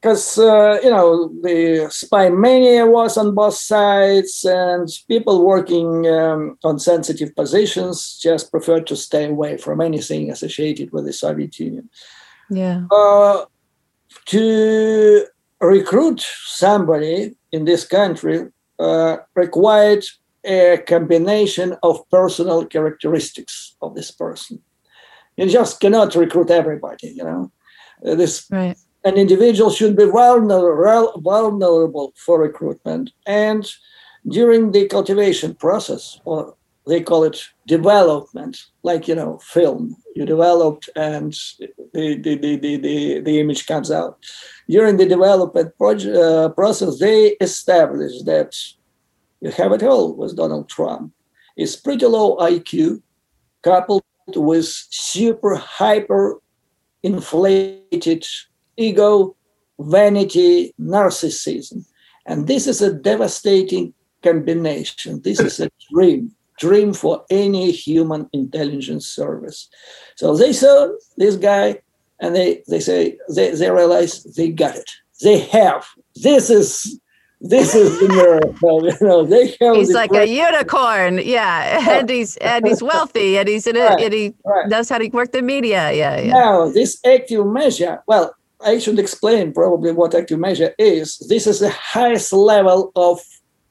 because 0.07 0.37
uh, 0.37 0.79
you 0.81 0.89
know 0.89 1.27
the 1.41 1.89
spy 1.91 2.29
mania 2.29 2.85
was 2.85 3.17
on 3.17 3.35
both 3.35 3.55
sides, 3.55 4.45
and 4.45 4.87
people 5.09 5.45
working 5.45 6.07
um, 6.07 6.57
on 6.63 6.79
sensitive 6.79 7.35
positions 7.35 8.17
just 8.17 8.49
preferred 8.49 8.87
to 8.87 8.95
stay 8.95 9.25
away 9.25 9.57
from 9.57 9.81
anything 9.81 10.31
associated 10.31 10.93
with 10.93 11.05
the 11.05 11.11
Soviet 11.11 11.59
Union. 11.59 11.89
Yeah. 12.49 12.85
Uh, 12.89 13.45
to 14.27 15.25
recruit 15.59 16.21
somebody 16.45 17.35
in 17.51 17.65
this 17.65 17.85
country 17.85 18.47
uh, 18.79 19.17
required 19.35 20.05
a 20.45 20.77
combination 20.87 21.75
of 21.83 22.09
personal 22.09 22.65
characteristics 22.65 23.75
of 23.81 23.93
this 23.93 24.11
person. 24.11 24.61
You 25.35 25.49
just 25.49 25.81
cannot 25.81 26.15
recruit 26.15 26.49
everybody, 26.49 27.09
you 27.09 27.25
know. 27.25 27.51
Uh, 28.05 28.15
this 28.15 28.47
Right. 28.49 28.77
An 29.07 29.15
individual 29.15 29.71
should 29.71 29.95
be 29.95 30.05
vulnerable, 30.05 32.13
for 32.15 32.41
recruitment 32.41 33.11
and 33.25 33.65
during 34.27 34.73
the 34.73 34.87
cultivation 34.87 35.55
process, 35.55 36.19
or 36.25 36.55
they 36.85 37.01
call 37.01 37.23
it 37.23 37.41
development, 37.67 38.57
like 38.83 39.07
you 39.07 39.15
know, 39.15 39.37
film. 39.37 39.95
You 40.15 40.25
developed 40.25 40.89
and 40.95 41.33
the 41.93 42.17
the, 42.23 42.35
the, 42.35 42.55
the, 42.57 42.77
the, 42.77 43.19
the 43.21 43.39
image 43.39 43.65
comes 43.65 43.91
out. 43.91 44.17
During 44.67 44.97
the 44.97 45.05
development 45.05 45.77
project, 45.77 46.15
uh, 46.15 46.49
process, 46.49 46.99
they 46.99 47.37
established 47.39 48.25
that 48.25 48.53
you 49.41 49.51
have 49.51 49.71
it 49.71 49.83
all 49.83 50.15
with 50.15 50.35
Donald 50.35 50.67
Trump. 50.67 51.13
It's 51.55 51.77
pretty 51.77 52.05
low 52.05 52.35
IQ, 52.37 53.01
coupled 53.63 54.03
with 54.35 54.67
super 54.89 55.55
hyper 55.55 56.41
inflated 57.03 58.25
ego, 58.77 59.35
vanity, 59.79 60.73
narcissism. 60.79 61.85
And 62.25 62.47
this 62.47 62.67
is 62.67 62.81
a 62.81 62.93
devastating 62.93 63.93
combination. 64.23 65.21
This 65.21 65.39
is 65.39 65.59
a 65.59 65.69
dream, 65.91 66.31
dream 66.59 66.93
for 66.93 67.23
any 67.29 67.71
human 67.71 68.29
intelligence 68.33 69.07
service. 69.07 69.69
So 70.15 70.35
they 70.35 70.53
saw 70.53 70.89
this 71.17 71.35
guy 71.35 71.79
and 72.19 72.35
they, 72.35 72.63
they 72.67 72.79
say, 72.79 73.17
they, 73.33 73.51
they 73.51 73.69
realize 73.71 74.23
they 74.35 74.49
got 74.49 74.75
it. 74.75 74.89
They 75.21 75.39
have. 75.39 75.87
This 76.15 76.49
is 76.49 76.99
this 77.39 77.75
is 77.75 77.99
the 77.99 78.07
miracle. 78.09 78.83
You 79.01 79.07
know, 79.07 79.23
they 79.23 79.55
have 79.61 79.75
He's 79.75 79.93
like 79.93 80.09
great- 80.09 80.29
a 80.29 80.31
unicorn. 80.31 81.19
Yeah. 81.23 81.99
And 81.99 82.09
he's 82.09 82.35
and 82.37 82.65
he's 82.67 82.81
wealthy 82.81 83.37
and 83.37 83.47
he's 83.47 83.67
in 83.67 83.77
a, 83.77 83.81
Right, 83.81 84.03
and 84.05 84.13
he 84.13 84.33
right. 84.43 84.67
knows 84.67 84.89
how 84.89 84.97
to 84.97 85.07
work 85.09 85.31
the 85.31 85.41
media. 85.43 85.91
Yeah. 85.91 86.19
Yeah. 86.19 86.33
Now, 86.33 86.69
this 86.69 86.99
active 87.05 87.45
measure, 87.45 88.03
well, 88.07 88.33
I 88.61 88.79
should 88.79 88.99
explain 88.99 89.53
probably 89.53 89.91
what 89.91 90.15
active 90.15 90.39
measure 90.39 90.73
is. 90.79 91.17
This 91.29 91.45
is 91.45 91.59
the 91.59 91.69
highest 91.69 92.33
level 92.33 92.91
of 92.95 93.21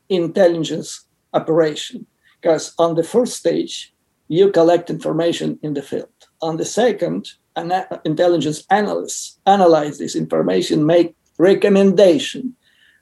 intelligence 0.08 1.06
operation 1.32 2.06
because 2.40 2.74
on 2.78 2.94
the 2.94 3.02
first 3.02 3.36
stage, 3.36 3.92
you 4.28 4.50
collect 4.50 4.90
information 4.90 5.58
in 5.62 5.74
the 5.74 5.82
field. 5.82 6.08
On 6.42 6.56
the 6.56 6.64
second, 6.64 7.28
an 7.56 7.72
intelligence 8.04 8.64
analysts 8.70 9.38
analyze 9.46 9.98
this 9.98 10.14
information, 10.14 10.86
make 10.86 11.14
recommendation. 11.38 12.54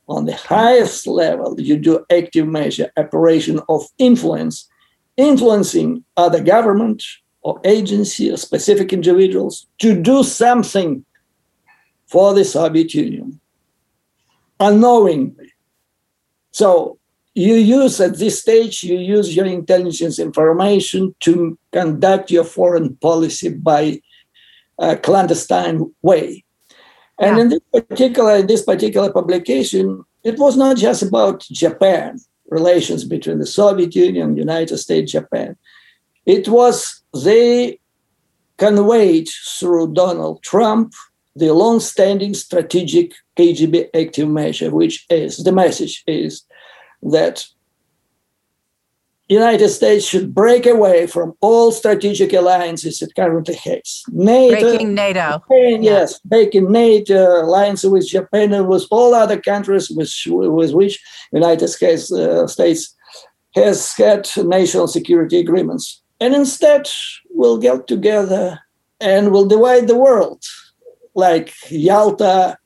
On 0.08 0.26
the 0.26 0.36
highest 0.36 1.06
level, 1.06 1.58
you 1.60 1.76
do 1.76 2.04
active 2.10 2.46
measure 2.46 2.90
operation 2.96 3.60
of 3.68 3.84
influence, 3.98 4.68
influencing 5.16 6.04
other 6.16 6.42
government 6.42 7.02
or 7.42 7.60
agency 7.64 8.30
or 8.30 8.36
specific 8.36 8.92
individuals 8.92 9.66
to 9.78 10.00
do 10.00 10.22
something 10.22 11.04
for 12.14 12.32
the 12.32 12.44
Soviet 12.44 12.94
Union 12.94 13.40
unknowingly. 14.60 15.50
So 16.52 16.98
you 17.34 17.54
use 17.54 18.00
at 18.00 18.18
this 18.18 18.40
stage, 18.40 18.84
you 18.84 18.98
use 19.16 19.34
your 19.34 19.46
intelligence 19.46 20.20
information 20.20 21.12
to 21.26 21.58
conduct 21.72 22.30
your 22.30 22.44
foreign 22.44 22.94
policy 23.08 23.48
by 23.70 24.00
a 24.78 24.96
clandestine 24.96 25.92
way. 26.02 26.44
And 27.18 27.36
Yeah. 27.36 27.42
in 27.42 27.48
this 27.48 27.64
particular, 27.72 28.34
in 28.42 28.46
this 28.46 28.62
particular 28.62 29.10
publication, 29.12 30.04
it 30.22 30.36
was 30.38 30.54
not 30.56 30.76
just 30.76 31.02
about 31.02 31.40
Japan, 31.64 32.10
relations 32.58 33.02
between 33.14 33.38
the 33.40 33.50
Soviet 33.60 33.92
Union, 33.96 34.36
United 34.36 34.78
States, 34.78 35.10
Japan. 35.10 35.56
It 36.26 36.46
was 36.58 37.02
they 37.26 37.80
conveyed 38.56 39.28
through 39.58 39.86
Donald 40.02 40.36
Trump 40.50 40.92
the 41.36 41.52
long-standing 41.52 42.34
strategic 42.34 43.12
KGB 43.36 43.88
active 43.94 44.28
measure, 44.28 44.70
which 44.70 45.04
is 45.10 45.38
the 45.38 45.52
message 45.52 46.04
is 46.06 46.42
that 47.02 47.46
United 49.28 49.70
States 49.70 50.04
should 50.04 50.34
break 50.34 50.66
away 50.66 51.06
from 51.06 51.32
all 51.40 51.72
strategic 51.72 52.32
alliances 52.34 53.00
it 53.00 53.14
currently 53.16 53.54
has. 53.54 54.02
NATO, 54.08 54.60
Breaking 54.60 54.94
NATO. 54.94 55.38
Japan, 55.38 55.82
Yeah. 55.82 55.90
yes, 55.92 56.20
breaking 56.24 56.70
NATO 56.70 57.42
alliance 57.42 57.84
with 57.84 58.06
Japan 58.06 58.52
and 58.52 58.68
with 58.68 58.84
all 58.90 59.14
other 59.14 59.40
countries 59.40 59.90
with, 59.90 60.12
with 60.26 60.72
which 60.72 61.02
United 61.32 61.68
States, 61.68 62.12
uh, 62.12 62.46
States 62.46 62.94
has 63.54 63.94
had 63.96 64.28
national 64.36 64.88
security 64.88 65.38
agreements. 65.38 66.02
And 66.20 66.34
instead, 66.34 66.88
we'll 67.30 67.58
get 67.58 67.86
together 67.86 68.60
and 69.00 69.32
we'll 69.32 69.46
divide 69.46 69.88
the 69.88 69.96
world. 69.96 70.42
Like 71.14 71.52
Yalta, 71.70 72.58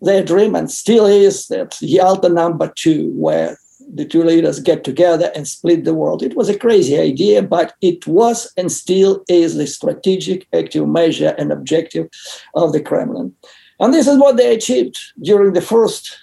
their 0.00 0.24
dream 0.24 0.54
and 0.54 0.70
still 0.70 1.06
is 1.06 1.48
that 1.48 1.76
Yalta 1.80 2.28
number 2.28 2.72
two, 2.76 3.10
where 3.14 3.56
the 3.92 4.04
two 4.04 4.24
leaders 4.24 4.60
get 4.60 4.84
together 4.84 5.30
and 5.34 5.46
split 5.46 5.84
the 5.84 5.94
world. 5.94 6.22
It 6.22 6.36
was 6.36 6.48
a 6.48 6.58
crazy 6.58 6.98
idea, 6.98 7.42
but 7.42 7.74
it 7.80 8.06
was 8.06 8.52
and 8.56 8.70
still 8.70 9.24
is 9.28 9.56
the 9.56 9.66
strategic 9.66 10.46
active 10.52 10.88
measure 10.88 11.34
and 11.38 11.52
objective 11.52 12.08
of 12.54 12.72
the 12.72 12.80
Kremlin. 12.80 13.34
And 13.80 13.92
this 13.92 14.06
is 14.06 14.18
what 14.18 14.36
they 14.36 14.54
achieved 14.54 14.98
during 15.20 15.52
the 15.52 15.60
first 15.60 16.18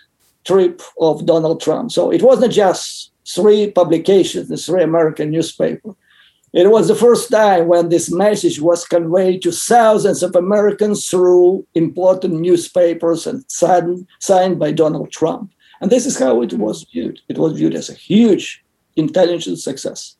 trip 0.45 0.81
of 0.99 1.25
Donald 1.25 1.61
Trump. 1.61 1.91
So 1.91 2.11
it 2.11 2.23
wasn't 2.23 2.53
just 2.53 3.11
three 3.27 3.71
publications, 3.71 4.47
the 4.47 4.57
three 4.57 4.83
American 4.83 5.31
newspapers. 5.31 5.93
It 6.53 6.69
was 6.69 6.89
the 6.89 6.95
first 6.95 7.31
time 7.31 7.67
when 7.67 7.87
this 7.87 8.11
message 8.11 8.59
was 8.59 8.85
conveyed 8.85 9.41
to 9.43 9.51
thousands 9.51 10.21
of 10.21 10.35
Americans 10.35 11.07
through 11.07 11.65
important 11.75 12.41
newspapers 12.41 13.25
and 13.25 13.45
signed, 13.47 14.05
signed 14.19 14.59
by 14.59 14.73
Donald 14.73 15.11
Trump. 15.11 15.51
And 15.79 15.89
this 15.89 16.05
is 16.05 16.19
how 16.19 16.41
it 16.41 16.53
was 16.53 16.85
viewed. 16.91 17.21
It 17.29 17.37
was 17.37 17.53
viewed 17.53 17.73
as 17.73 17.89
a 17.89 17.93
huge 17.93 18.63
intelligence 18.97 19.63
success. 19.63 20.17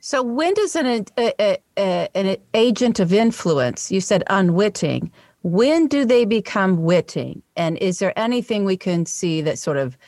So 0.00 0.22
when 0.22 0.54
does 0.54 0.76
an 0.76 1.06
a, 1.18 1.58
a, 1.76 2.08
an 2.14 2.36
agent 2.54 2.98
of 2.98 3.12
influence? 3.12 3.92
You 3.92 4.00
said 4.00 4.24
unwitting. 4.28 5.12
When 5.42 5.88
do 5.88 6.06
they 6.06 6.24
become 6.24 6.84
witting? 6.84 7.42
And 7.56 7.76
is 7.78 7.98
there 7.98 8.18
anything 8.18 8.64
we 8.64 8.78
can 8.78 9.04
see 9.04 9.42
that 9.42 9.58
sort 9.58 9.76
of 9.76 9.98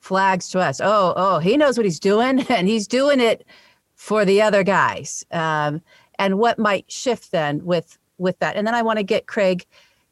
flags 0.00 0.48
to 0.50 0.60
us? 0.60 0.80
Oh, 0.82 1.12
oh, 1.16 1.38
he 1.38 1.56
knows 1.58 1.76
what 1.76 1.84
he's 1.84 2.00
doing, 2.00 2.40
and 2.48 2.66
he's 2.66 2.86
doing 2.86 3.20
it 3.20 3.46
for 3.96 4.24
the 4.24 4.40
other 4.40 4.62
guys. 4.62 5.24
Um, 5.32 5.82
and 6.18 6.38
what 6.38 6.58
might 6.58 6.90
shift 6.90 7.32
then 7.32 7.64
with 7.64 7.98
with 8.18 8.38
that? 8.38 8.56
And 8.56 8.66
then 8.66 8.74
I 8.74 8.82
want 8.82 8.98
to 8.98 9.02
get 9.02 9.26
Craig. 9.26 9.66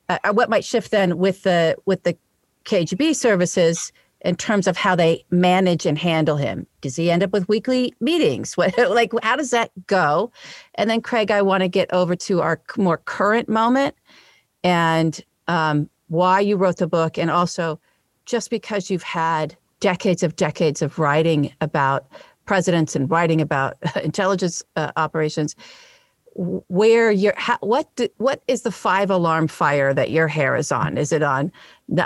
Uh, 0.08 0.18
what 0.32 0.50
might 0.50 0.64
shift 0.64 0.90
then 0.90 1.16
with 1.16 1.42
the 1.44 1.76
with 1.86 2.02
the 2.02 2.16
KGB 2.64 3.14
services 3.14 3.92
in 4.24 4.34
terms 4.34 4.66
of 4.66 4.76
how 4.76 4.96
they 4.96 5.22
manage 5.30 5.84
and 5.84 5.98
handle 5.98 6.36
him. 6.36 6.66
Does 6.80 6.96
he 6.96 7.10
end 7.10 7.22
up 7.22 7.32
with 7.32 7.46
weekly 7.46 7.94
meetings? 8.00 8.56
What, 8.56 8.76
like, 8.90 9.12
how 9.22 9.36
does 9.36 9.50
that 9.50 9.70
go? 9.86 10.32
And 10.76 10.88
then, 10.88 11.02
Craig, 11.02 11.30
I 11.30 11.42
want 11.42 11.62
to 11.62 11.68
get 11.68 11.92
over 11.92 12.16
to 12.16 12.40
our 12.40 12.60
more 12.78 12.96
current 12.96 13.48
moment 13.48 13.94
and 14.62 15.22
um, 15.46 15.90
why 16.08 16.40
you 16.40 16.56
wrote 16.56 16.78
the 16.78 16.86
book, 16.86 17.18
and 17.18 17.30
also 17.30 17.78
just 18.24 18.48
because 18.48 18.90
you've 18.90 19.02
had 19.02 19.54
decades 19.80 20.22
of 20.22 20.36
decades 20.36 20.80
of 20.80 20.98
writing 20.98 21.52
about 21.60 22.06
presidents 22.44 22.94
and 22.94 23.10
writing 23.10 23.40
about 23.40 23.76
intelligence 24.02 24.62
uh, 24.76 24.92
operations 24.96 25.54
where 26.36 27.12
your 27.12 27.32
how, 27.36 27.56
what 27.60 27.94
do, 27.94 28.08
what 28.16 28.42
is 28.48 28.62
the 28.62 28.72
five 28.72 29.10
alarm 29.10 29.46
fire 29.46 29.94
that 29.94 30.10
your 30.10 30.26
hair 30.26 30.56
is 30.56 30.72
on? 30.72 30.98
Is 30.98 31.12
it 31.12 31.22
on 31.22 31.52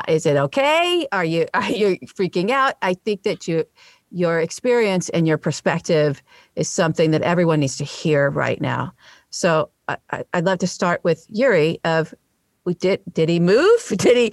is 0.07 0.27
it 0.27 0.37
okay? 0.37 1.07
Are 1.13 1.25
you 1.25 1.47
are 1.55 1.71
you 1.71 1.99
freaking 2.07 2.51
out? 2.51 2.75
I 2.83 2.95
think 2.95 3.23
that 3.23 3.49
you 3.49 3.65
your 4.11 4.41
experience 4.41 5.09
and 5.11 5.27
your 5.27 5.39
perspective 5.39 6.23
is 6.57 6.69
something 6.69 7.11
that 7.11 7.23
everyone 7.23 7.61
needs 7.61 7.77
to 7.77 7.85
hear 7.85 8.31
right 8.31 8.61
now. 8.61 8.93
So 9.31 9.71
I, 9.89 10.25
i'd 10.35 10.45
love 10.45 10.59
to 10.59 10.67
start 10.67 11.03
with 11.03 11.27
yuri 11.29 11.81
of 11.85 12.15
we 12.69 12.75
did 12.75 13.01
did 13.13 13.29
he 13.29 13.41
move 13.41 13.81
did 13.97 14.17
he 14.17 14.33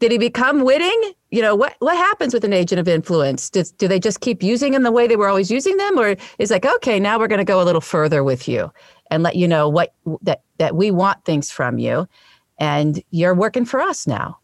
did 0.00 0.10
he 0.12 0.18
become 0.18 0.64
witting 0.64 1.12
you 1.30 1.40
know 1.40 1.54
what 1.54 1.76
what 1.78 1.96
happens 1.96 2.34
with 2.34 2.44
an 2.44 2.52
agent 2.52 2.80
of 2.80 2.88
influence 2.88 3.48
Does, 3.48 3.70
do 3.70 3.86
they 3.86 4.00
just 4.00 4.20
keep 4.20 4.42
using 4.42 4.72
them 4.72 4.82
the 4.82 4.92
way 4.92 5.06
they 5.06 5.16
were 5.16 5.28
always 5.28 5.50
using 5.50 5.76
them 5.76 5.98
or 5.98 6.16
is 6.38 6.50
like 6.50 6.66
okay 6.66 6.98
now 6.98 7.18
we're 7.18 7.28
going 7.28 7.38
to 7.38 7.44
go 7.44 7.62
a 7.62 7.64
little 7.64 7.80
further 7.80 8.24
with 8.24 8.48
you 8.48 8.70
and 9.10 9.22
let 9.22 9.36
you 9.36 9.46
know 9.46 9.68
what 9.68 9.94
that 10.22 10.42
that 10.58 10.74
we 10.74 10.90
want 10.90 11.24
things 11.24 11.50
from 11.50 11.78
you 11.78 12.08
and 12.58 13.02
you're 13.10 13.34
working 13.34 13.64
for 13.64 13.80
us 13.80 14.06
now 14.06 14.38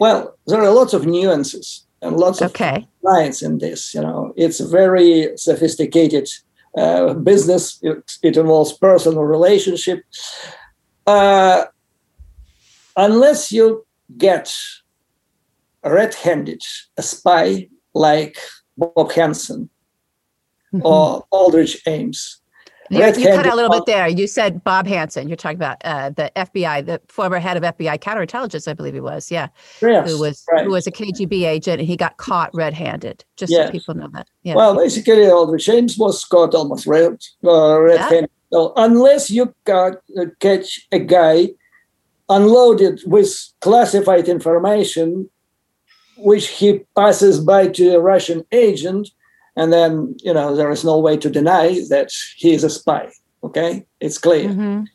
Well, 0.00 0.36
there 0.46 0.60
are 0.60 0.70
lots 0.70 0.94
of 0.94 1.06
nuances 1.06 1.86
and 2.02 2.16
lots 2.16 2.40
of 2.40 2.50
okay 2.50 2.88
lines 3.02 3.42
in 3.42 3.58
this. 3.58 3.94
You 3.94 4.02
know, 4.02 4.32
it's 4.36 4.60
a 4.60 4.68
very 4.68 5.36
sophisticated 5.36 6.28
uh, 6.76 7.14
business. 7.14 7.78
It, 7.82 8.18
it 8.22 8.36
involves 8.36 8.72
personal 8.72 9.24
relationship. 9.24 10.04
Uh, 11.06 11.64
unless 12.98 13.50
you 13.50 13.86
get 14.18 14.54
red-handed 15.84 16.60
a 16.98 17.02
spy 17.02 17.68
like 17.94 18.36
Bob 18.76 19.10
Hanssen 19.12 19.68
or 20.82 21.24
Aldrich 21.30 21.80
Ames, 21.86 22.40
You, 22.90 22.98
you 23.04 23.12
cut 23.12 23.46
out 23.46 23.52
a 23.52 23.56
little 23.56 23.70
bit 23.70 23.86
there. 23.86 24.08
You 24.08 24.26
said 24.26 24.64
Bob 24.64 24.86
Hanssen. 24.86 25.28
You're 25.28 25.36
talking 25.36 25.56
about 25.56 25.76
uh, 25.84 26.10
the 26.10 26.32
FBI, 26.36 26.84
the 26.86 27.00
former 27.08 27.38
head 27.38 27.56
of 27.56 27.62
FBI 27.62 27.98
counterintelligence, 27.98 28.66
I 28.66 28.74
believe 28.74 28.94
he 28.94 29.00
was. 29.00 29.30
Yeah, 29.30 29.48
Yes, 29.80 30.10
who 30.10 30.18
was 30.18 30.44
right. 30.50 30.64
who 30.64 30.70
was 30.70 30.86
a 30.86 30.90
KGB 30.90 31.46
agent, 31.46 31.80
and 31.80 31.88
he 31.88 31.96
got 31.96 32.16
caught 32.16 32.50
red-handed. 32.54 33.24
Just 33.36 33.52
Yes. 33.52 33.68
so 33.68 33.72
people 33.72 33.94
know 33.94 34.08
that. 34.14 34.26
Yeah. 34.42 34.54
Well, 34.56 34.74
basically, 34.76 35.30
Aldrich 35.30 35.68
Ames 35.68 35.96
was 35.98 36.24
caught 36.24 36.54
almost 36.54 36.86
red, 36.86 37.18
uh, 37.44 37.78
red-handed. 37.80 38.30
So 38.52 38.72
unless 38.76 39.30
you 39.30 39.54
got, 39.64 39.96
uh, 40.18 40.26
catch 40.40 40.88
a 40.90 40.98
guy 40.98 41.50
unloaded 42.28 43.00
with 43.06 43.30
classified 43.60 44.28
information, 44.28 45.28
which 46.18 46.48
he 46.48 46.80
passes 46.96 47.40
by 47.40 47.68
to 47.68 47.94
a 47.96 48.00
Russian 48.00 48.44
agent, 48.52 49.08
and 49.56 49.72
then 49.72 50.16
you 50.22 50.32
know 50.34 50.54
there 50.54 50.70
is 50.70 50.84
no 50.84 50.98
way 50.98 51.16
to 51.16 51.30
deny 51.30 51.80
that 51.88 52.10
he 52.36 52.52
is 52.52 52.64
a 52.64 52.70
spy. 52.70 53.10
Okay, 53.42 53.86
it's 54.00 54.18
clear. 54.18 54.48
Mhm. 54.48 54.86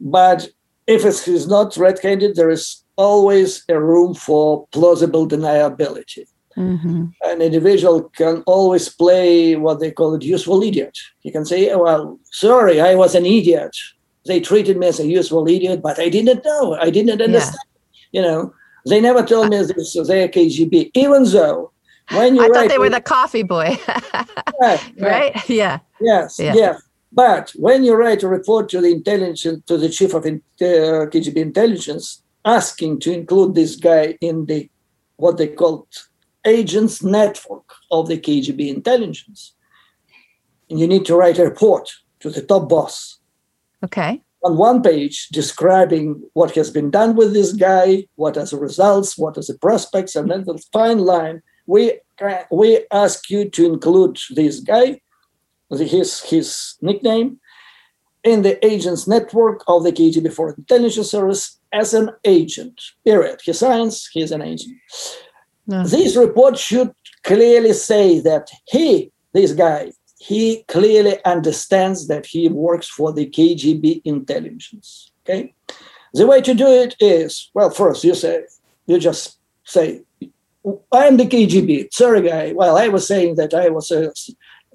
But 0.00 0.48
if 0.86 1.04
it's, 1.04 1.24
he's 1.24 1.46
not 1.46 1.76
red-handed, 1.76 2.34
there 2.36 2.50
is 2.50 2.84
always 2.96 3.64
a 3.68 3.80
room 3.80 4.14
for 4.14 4.66
plausible 4.72 5.26
deniability 5.26 6.26
Mhm. 6.56 7.10
an 7.22 7.42
individual 7.42 8.02
can 8.16 8.42
always 8.46 8.88
play 8.88 9.56
what 9.56 9.80
they 9.80 9.90
call 9.90 10.14
a 10.14 10.18
useful 10.20 10.62
idiot. 10.62 10.96
He 11.20 11.30
can 11.32 11.44
say, 11.44 11.70
"Oh, 11.70 11.82
"Well, 11.82 12.18
sorry, 12.30 12.80
I 12.80 12.94
was 12.94 13.14
an 13.16 13.26
idiot. 13.26 13.74
They 14.26 14.40
treated 14.40 14.78
me 14.78 14.86
as 14.86 15.00
a 15.00 15.06
useful 15.06 15.46
idiot, 15.48 15.82
but 15.82 15.98
I 15.98 16.08
didn't 16.08 16.44
know. 16.44 16.74
I 16.80 16.90
didn't 16.90 17.20
understand. 17.20 17.58
You 18.12 18.22
know, 18.22 18.54
they 18.86 19.00
never 19.00 19.22
told 19.22 19.50
me 19.50 19.58
this. 19.58 19.92
They're 20.06 20.28
KGB, 20.28 20.90
even 20.94 21.24
though 21.24 21.72
when 22.12 22.36
you 22.36 22.42
I 22.42 22.46
write, 22.48 22.54
thought 22.54 22.68
they 22.68 22.78
were 22.78 22.90
the 22.90 23.00
coffee 23.00 23.42
boy, 23.42 23.78
right, 24.60 24.92
right? 24.98 25.48
Yeah. 25.48 25.80
Yes, 26.00 26.38
Yeah. 26.38 26.54
yeah. 26.54 26.76
But 27.12 27.52
when 27.56 27.84
you 27.84 27.94
write 27.94 28.22
a 28.24 28.28
report 28.28 28.68
to 28.70 28.80
the 28.80 28.88
intelligence, 28.90 29.62
to 29.66 29.78
the 29.78 29.88
chief 29.88 30.14
of 30.14 30.26
uh, 30.26 30.30
KGB 30.58 31.36
intelligence, 31.36 32.22
asking 32.44 33.00
to 33.00 33.12
include 33.12 33.54
this 33.54 33.76
guy 33.76 34.18
in 34.20 34.46
the 34.46 34.68
what 35.16 35.36
they 35.38 35.46
called 35.48 35.86
agents 36.44 37.02
network 37.02 37.72
of 37.90 38.08
the 38.08 38.18
KGB 38.18 38.68
intelligence, 38.68 39.54
and 40.68 40.80
you 40.80 40.86
need 40.88 41.04
to 41.06 41.14
write 41.16 41.38
a 41.38 41.44
report 41.44 41.88
to 42.20 42.30
the 42.30 42.42
top 42.42 42.68
boss 42.68 43.13
Okay. 43.84 44.20
on 44.44 44.56
one 44.58 44.82
page 44.82 45.28
describing 45.28 46.22
what 46.34 46.54
has 46.54 46.70
been 46.70 46.90
done 46.90 47.16
with 47.16 47.32
this 47.32 47.52
guy, 47.52 48.06
what 48.16 48.36
are 48.36 48.44
the 48.44 48.58
results, 48.58 49.16
what 49.16 49.38
are 49.38 49.42
the 49.42 49.58
prospects, 49.60 50.14
and 50.14 50.30
then 50.30 50.44
the 50.44 50.62
fine 50.72 50.98
line. 50.98 51.42
We 51.66 52.00
we 52.50 52.84
ask 52.92 53.30
you 53.30 53.48
to 53.50 53.66
include 53.72 54.18
this 54.30 54.60
guy, 54.60 55.00
his 55.70 56.20
his 56.22 56.76
nickname, 56.82 57.40
in 58.22 58.42
the 58.42 58.64
agents 58.64 59.06
network 59.06 59.64
of 59.66 59.82
the 59.82 59.92
KGB 59.92 60.32
Foreign 60.32 60.56
Intelligence 60.58 61.10
Service 61.10 61.58
as 61.72 61.94
an 61.94 62.10
agent. 62.24 62.80
Period. 63.04 63.40
He 63.44 63.52
signs. 63.52 64.08
He's 64.12 64.32
an 64.32 64.42
agent. 64.42 64.76
No. 65.66 65.86
This 65.86 66.16
report 66.16 66.58
should 66.58 66.92
clearly 67.22 67.72
say 67.72 68.20
that 68.20 68.50
he, 68.66 69.10
this 69.32 69.52
guy, 69.52 69.92
he 70.24 70.64
clearly 70.68 71.16
understands 71.24 72.06
that 72.08 72.24
he 72.24 72.48
works 72.48 72.88
for 72.88 73.12
the 73.12 73.26
KGB 73.26 74.00
intelligence. 74.04 75.12
Okay. 75.22 75.54
The 76.14 76.26
way 76.26 76.40
to 76.40 76.54
do 76.54 76.66
it 76.66 76.96
is 76.98 77.50
well, 77.52 77.70
first 77.70 78.04
you 78.04 78.14
say, 78.14 78.44
you 78.86 78.98
just 78.98 79.38
say, 79.64 80.02
I'm 80.92 81.18
the 81.18 81.26
KGB. 81.26 81.92
Sorry, 81.92 82.22
guy. 82.22 82.52
Well, 82.52 82.78
I 82.78 82.88
was 82.88 83.06
saying 83.06 83.34
that 83.36 83.52
I 83.52 83.68
was 83.68 83.90
a 83.90 84.12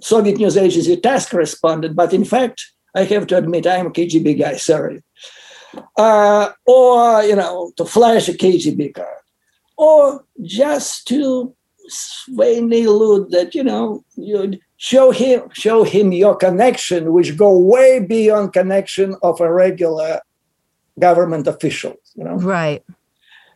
Soviet 0.02 0.38
news 0.38 0.56
agency 0.56 0.96
TASS 0.98 1.30
correspondent, 1.30 1.96
but 1.96 2.14
in 2.14 2.26
fact, 2.26 2.62
I 2.94 3.04
have 3.06 3.26
to 3.28 3.38
admit 3.38 3.66
I'm 3.66 3.88
a 3.88 3.92
KGB 3.92 4.40
guy. 4.40 4.58
Sorry. 4.58 5.02
Uh, 5.98 6.50
or, 6.68 7.24
you 7.24 7.36
know, 7.36 7.72
to 7.78 7.86
flash 7.86 8.30
a 8.30 8.34
KGB 8.34 8.94
card 8.94 9.24
or 9.78 10.26
just 10.44 11.08
to 11.08 11.56
vainly 12.30 12.84
allude 12.84 13.32
that 13.32 13.56
you 13.56 13.64
know 13.64 14.04
you 14.16 14.60
show 14.82 15.12
him 15.12 15.42
show 15.54 15.84
him 15.84 16.12
your 16.14 16.36
connection 16.36 17.12
which 17.14 17.36
go 17.36 17.52
way 17.58 18.00
beyond 18.00 18.54
connection 18.54 19.14
of 19.22 19.40
a 19.42 19.52
regular 19.54 20.22
government 20.98 21.46
official 21.48 21.94
you 22.16 22.24
know 22.24 22.36
Right. 22.36 22.82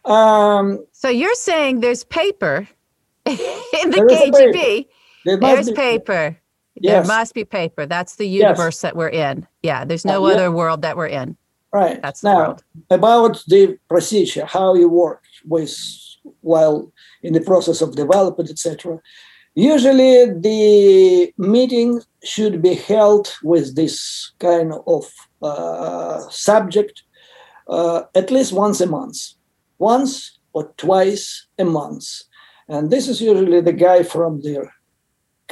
um 0.06 0.86
So 0.92 1.08
you're 1.10 1.36
saying 1.50 1.80
there's 1.80 2.04
paper 2.04 2.68
in 3.26 3.36
the 3.96 4.04
There 4.04 4.08
KGB. 4.08 4.88
there 5.26 5.38
must 5.38 5.56
There's 5.56 5.70
be- 5.70 5.76
paper. 5.76 6.38
yes. 6.76 6.92
There 7.08 7.18
must 7.18 7.34
be 7.34 7.46
paper. 7.46 7.86
That's 7.86 8.16
the 8.18 8.28
Yes. 8.28 8.42
universe 8.44 8.82
that 8.82 8.94
we're 8.98 9.16
in. 9.28 9.48
Yeah. 9.70 9.86
There's 9.86 10.04
no 10.06 10.18
Uh, 10.26 10.28
yeah. 10.28 10.34
other 10.36 10.52
world 10.52 10.82
that 10.82 10.96
we're 10.98 11.14
in. 11.22 11.38
right 11.72 12.02
That's 12.04 12.20
the 12.22 12.30
now 12.32 12.38
world. 12.40 12.60
about 13.00 13.34
the 13.48 13.62
procedure 13.94 14.46
how 14.56 14.76
you 14.82 14.90
work 14.90 15.22
with 15.54 15.74
while 16.52 16.92
in 17.26 17.32
the 17.38 17.42
process 17.52 17.80
of 17.82 17.90
development 18.04 18.50
etc 18.56 19.00
usually 19.56 20.26
the 20.26 21.34
meeting 21.38 22.02
should 22.24 22.62
be 22.62 22.76
held 22.76 23.34
with 23.44 23.76
this 23.76 24.32
kind 24.40 24.74
of 24.88 25.06
uh, 25.42 26.22
subject 26.30 27.04
uh, 27.68 28.04
at 28.16 28.32
least 28.32 28.54
once 28.54 28.82
a 28.82 28.88
month. 28.88 29.18
Once 29.78 30.40
or 30.54 30.74
twice 30.78 31.48
a 31.58 31.66
month. 31.66 32.06
And 32.68 32.90
this 32.90 33.08
is 33.08 33.22
usually 33.22 33.62
the 33.62 33.74
guy 33.74 34.04
from 34.04 34.42
their 34.42 34.74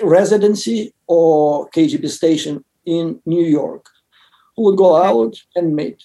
residency 0.02 0.94
or 1.08 1.70
kgb 1.72 2.10
station 2.10 2.64
in 2.86 3.20
new 3.26 3.44
york 3.44 3.86
who 4.56 4.64
would 4.64 4.78
go 4.78 4.96
out 4.96 5.36
and 5.56 5.76
meet. 5.76 6.04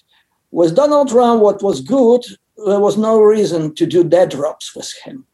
With 0.51 0.75
Donald 0.75 1.09
Trump, 1.09 1.41
what 1.41 1.61
was 1.61 1.81
good, 1.81 2.23
there 2.65 2.79
was 2.79 2.97
no 2.97 3.19
reason 3.19 3.75
to 3.75 3.85
do 3.85 4.03
dead 4.03 4.29
drops 4.29 4.75
with 4.75 4.91
him. 5.03 5.25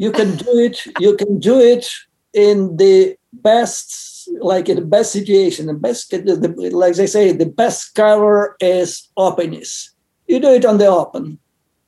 You 0.00 0.10
can 0.12 0.34
do 0.34 0.58
it, 0.58 0.82
you 0.98 1.14
can 1.14 1.38
do 1.38 1.60
it 1.60 1.86
in 2.32 2.74
the 2.78 3.16
best, 3.34 4.30
like 4.40 4.66
in 4.70 4.76
the 4.76 4.86
best 4.96 5.12
situation, 5.12 5.66
the 5.66 5.74
best, 5.74 6.10
the, 6.10 6.70
like 6.72 6.94
they 6.94 7.06
say, 7.06 7.32
the 7.32 7.44
best 7.44 7.94
cover 7.94 8.56
is 8.60 9.10
openness. 9.18 9.90
You 10.26 10.40
do 10.40 10.54
it 10.54 10.64
on 10.64 10.78
the 10.78 10.86
open. 10.86 11.38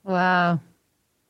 Wow. 0.04 0.60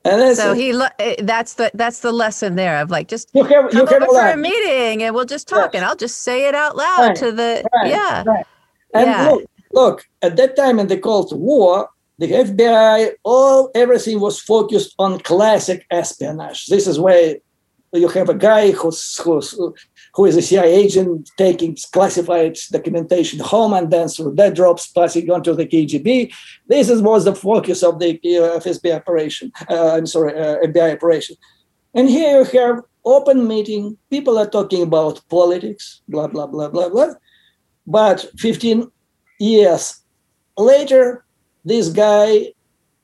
And 0.04 0.36
So 0.36 0.54
he 0.54 0.72
lo- 0.72 0.88
eh, 0.98 1.14
that's 1.22 1.54
the 1.54 1.70
that's 1.74 2.00
the 2.00 2.10
lesson 2.10 2.56
there 2.56 2.80
of 2.80 2.90
like 2.90 3.06
just 3.06 3.30
you 3.32 3.44
have, 3.44 3.72
you 3.72 3.86
come 3.86 4.00
have 4.02 4.02
over 4.10 4.18
a 4.18 4.22
for 4.22 4.32
a 4.32 4.36
meeting 4.36 5.04
and 5.04 5.14
we'll 5.14 5.24
just 5.36 5.46
talk 5.46 5.70
Yes. 5.74 5.74
and 5.76 5.84
I'll 5.84 5.94
just 5.94 6.22
say 6.22 6.48
it 6.48 6.56
out 6.56 6.74
loud 6.76 6.98
Right, 6.98 7.16
to 7.16 7.30
the 7.30 7.62
right, 7.76 7.86
yeah. 7.90 8.24
right. 8.26 8.46
And 8.92 9.06
Yeah. 9.06 9.28
look, 9.28 9.44
look, 9.72 10.04
at 10.22 10.34
that 10.36 10.56
time 10.56 10.80
in 10.80 10.88
the 10.88 10.98
Cold 10.98 11.30
War, 11.32 11.88
the 12.18 12.28
FBI, 12.28 13.12
all 13.24 13.70
everything 13.74 14.20
was 14.20 14.40
focused 14.40 14.94
on 14.98 15.20
classic 15.20 15.86
espionage. 15.90 16.66
This 16.66 16.86
is 16.86 17.00
where 17.00 17.36
you 17.92 18.08
have 18.08 18.28
a 18.28 18.34
guy 18.34 18.70
who's, 18.70 19.18
who's 19.18 19.58
who 20.14 20.24
is 20.26 20.36
a 20.36 20.42
CIA 20.42 20.74
agent 20.74 21.30
taking 21.36 21.76
classified 21.92 22.58
documentation 22.70 23.38
home 23.38 23.72
and 23.72 23.90
then 23.90 24.08
through 24.08 24.34
dead 24.34 24.54
drops 24.54 24.88
passing 24.88 25.30
on 25.30 25.42
to 25.42 25.54
the 25.54 25.66
KGB. 25.66 26.32
This 26.66 26.88
is, 26.88 27.02
was 27.02 27.24
the 27.24 27.34
focus 27.34 27.82
of 27.82 27.98
the 27.98 28.12
uh, 28.14 28.58
FSB 28.60 28.94
operation. 28.94 29.52
Uh, 29.68 29.96
I'm 29.96 30.06
sorry, 30.06 30.38
uh, 30.38 30.58
FBI 30.66 30.94
operation. 30.94 31.36
And 31.94 32.08
here 32.08 32.38
you 32.38 32.60
have 32.60 32.80
open 33.04 33.46
meeting. 33.46 33.96
People 34.10 34.38
are 34.38 34.48
talking 34.48 34.82
about 34.82 35.20
politics, 35.28 36.02
blah 36.08 36.26
blah 36.26 36.46
blah 36.46 36.68
blah 36.68 36.88
blah. 36.88 37.14
But 37.86 38.26
15 38.38 38.90
years 39.40 40.00
later, 40.56 41.24
this 41.64 41.88
guy 41.88 42.52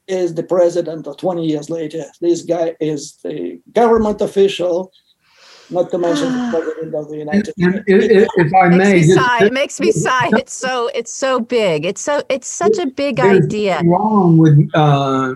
is 0.07 0.35
the 0.35 0.43
president, 0.43 1.07
or 1.07 1.15
20 1.15 1.45
years 1.47 1.69
later, 1.71 2.05
this 2.21 2.43
guy 2.43 2.75
is 2.81 3.17
the 3.23 3.61
government 3.75 4.21
official, 4.21 4.91
not 5.71 5.91
to 5.91 5.99
mention 5.99 6.33
the 6.33 6.49
president 6.51 6.95
of 6.95 7.09
the 7.11 7.19
United 7.19 7.53
And 7.59 7.83
States. 7.83 8.05
i- 8.15 8.19
i- 8.19 8.45
if 8.47 8.55
I 8.55 8.69
Makes 8.69 8.79
may, 8.79 8.95
me 8.95 9.03
sigh. 9.03 9.45
It 9.45 9.53
makes 9.53 9.81
me 9.81 9.93
sigh. 9.93 10.31
It's 10.33 10.55
so 10.57 10.89
it's 10.95 11.13
so 11.13 11.41
big. 11.41 11.85
It's 11.85 12.01
so 12.01 12.23
it's 12.31 12.49
such 12.49 12.79
a 12.79 12.87
big 12.87 13.21
idea. 13.21 13.75
nothing 13.75 13.91
wrong 13.91 14.39
with 14.39 14.71
uh, 14.75 15.35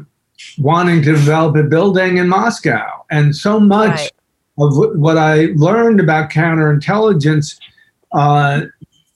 wanting 0.59 1.03
to 1.03 1.12
develop 1.12 1.55
a 1.57 1.62
building 1.64 2.16
in 2.16 2.29
Moscow, 2.29 2.87
and 3.11 3.37
so 3.37 3.61
much 3.61 3.91
Right. 3.91 4.11
of 4.59 4.75
what 4.99 5.18
I 5.18 5.53
learned 5.57 6.01
about 6.01 6.31
counterintelligence 6.31 7.59
uh, 8.14 8.62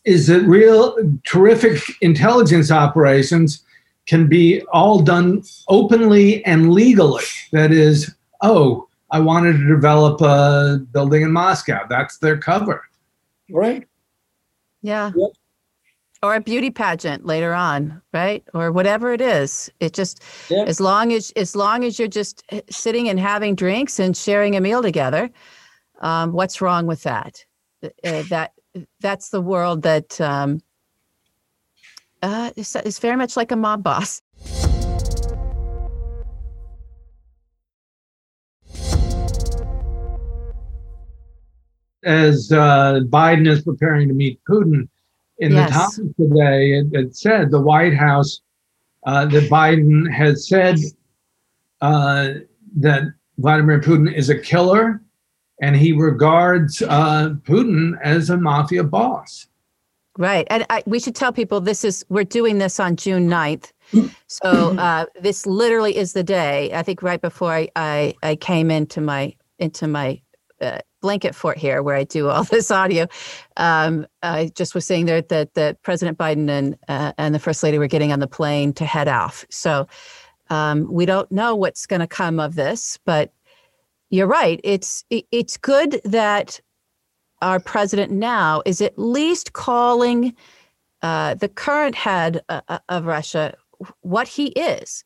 is 0.05 0.27
that 0.27 0.41
real 0.43 0.97
terrific 1.27 1.81
intelligence 2.03 2.71
operations 2.71 3.63
can 4.07 4.29
be 4.29 4.63
all 4.73 5.01
done 5.01 5.43
openly 5.69 6.45
and 6.45 6.73
legally. 6.73 7.25
That 7.53 7.73
is, 7.73 8.15
oh, 8.41 8.89
I 9.11 9.21
wanted 9.21 9.59
to 9.59 9.67
develop 9.67 10.21
a 10.21 10.81
building 10.93 11.23
in 11.23 11.33
Moscow. 11.33 11.87
That's 11.89 12.19
their 12.19 12.39
cover. 12.39 12.85
Right? 13.51 13.87
Yeah. 14.83 15.13
Yep. 15.17 15.31
Or 16.23 16.35
a 16.35 16.41
beauty 16.41 16.71
pageant 16.71 17.27
later 17.27 17.53
on, 17.53 18.01
right? 18.13 18.43
Or 18.55 18.73
whatever 18.73 19.13
it 19.13 19.21
is. 19.21 19.71
It 19.81 19.93
just 19.93 20.23
Yeah. 20.49 20.65
as 20.67 20.81
long 20.81 21.13
as 21.13 21.31
as 21.37 21.55
long 21.55 21.85
as 21.85 21.99
you're 21.99 22.09
just 22.09 22.43
eh, 22.51 22.63
sitting 22.71 23.09
and 23.09 23.21
having 23.21 23.55
drinks 23.55 23.99
and 24.01 24.17
sharing 24.17 24.57
a 24.57 24.61
meal 24.61 24.83
together, 24.83 25.31
um, 26.01 26.33
what's 26.33 26.61
wrong 26.61 26.87
with 26.87 27.03
that? 27.03 27.45
Uh, 27.85 28.23
that 28.31 28.53
that's 29.01 29.29
the 29.29 29.41
world 29.41 29.83
that 29.83 30.21
um, 30.21 30.61
uh, 32.27 32.51
is, 32.57 32.74
is 32.77 32.99
very 32.99 33.16
much 33.16 33.37
like 33.37 33.53
a 33.53 33.57
mob 33.57 33.83
boss. 33.83 34.20
As 42.05 42.53
uh, 42.53 43.01
Biden 43.09 43.49
is 43.49 43.62
preparing 43.62 44.09
to 44.09 44.14
meet 44.14 44.41
Putin, 44.49 44.89
in 45.39 45.53
Yes. 45.53 45.97
the 45.97 46.03
topic 46.03 46.16
today, 46.16 46.72
it, 46.79 46.87
it 46.93 47.16
said 47.16 47.51
the 47.51 47.61
White 47.61 47.95
House 47.95 48.41
uh, 49.07 49.27
that 49.27 49.51
Biden 49.51 50.11
has 50.11 50.49
said 50.49 50.77
uh, 51.81 52.29
that 52.77 53.03
Vladimir 53.39 53.81
Putin 53.81 54.12
is 54.12 54.31
a 54.31 54.39
killer, 54.39 55.03
and 55.61 55.77
he 55.77 55.93
regards 55.93 56.81
uh, 56.83 57.35
Putin 57.45 57.99
as 58.03 58.31
a 58.31 58.37
mafia 58.37 58.83
boss. 58.83 59.49
Right. 60.19 60.47
And 60.51 60.64
I, 60.71 60.83
we 60.87 60.99
should 60.99 61.14
tell 61.14 61.33
people 61.33 61.61
this 61.61 61.85
is, 61.85 62.05
we're 62.09 62.25
doing 62.25 62.59
this 62.59 62.81
on 62.81 62.97
June 62.97 63.29
9th. 63.29 63.73
So 64.27 64.77
uh, 64.79 65.07
this 65.21 65.47
literally 65.47 65.97
is 65.97 66.12
the 66.12 66.25
day, 66.25 66.73
I 66.75 66.83
think 66.83 67.03
right 67.03 67.21
before 67.21 67.53
I, 67.53 67.69
I, 67.77 68.14
I 68.23 68.37
came 68.37 68.71
into 68.71 69.01
my, 69.01 69.35
into 69.59 69.87
my 69.87 70.21
uh, 70.61 70.79
blanket 71.01 71.35
fort 71.35 71.59
here 71.59 71.83
where 71.83 71.95
I 71.97 72.05
do 72.05 72.29
all 72.29 72.45
this 72.51 72.71
audio. 72.71 73.07
Um, 73.57 74.07
I 74.23 74.51
just 74.55 74.75
was 74.75 74.85
saying 74.87 75.07
there 75.07 75.23
that, 75.23 75.55
that 75.55 75.83
President 75.83 76.19
Biden 76.19 76.49
and, 76.49 76.79
uh, 76.89 77.12
and 77.19 77.35
the 77.35 77.39
First 77.39 77.62
Lady 77.62 77.79
were 77.79 77.87
getting 77.87 78.12
on 78.12 78.21
the 78.21 78.27
plane 78.27 78.73
to 78.75 78.85
head 78.85 79.09
off. 79.09 79.45
So 79.51 79.87
um, 80.51 80.91
we 80.91 81.07
don't 81.07 81.31
know 81.31 81.55
what's 81.55 81.87
going 81.87 82.01
to 82.01 82.07
come 82.07 82.41
of 82.41 82.55
this, 82.55 82.99
but 83.05 83.33
you're 84.11 84.27
right. 84.27 84.61
It's, 84.64 85.05
it, 85.11 85.27
it's 85.31 85.57
good 85.57 86.01
that 86.05 86.61
our 87.47 87.61
president 87.61 88.11
now 88.11 88.61
is 88.67 88.81
at 88.81 88.99
least 88.99 89.53
calling 89.53 90.35
uh, 91.03 91.35
the 91.35 91.49
current 91.49 91.95
head 91.95 92.43
uh, 92.49 92.61
uh, 92.67 92.81
of 92.89 93.07
Russia 93.07 93.55
what 94.01 94.27
he 94.27 94.47
is. 94.49 95.05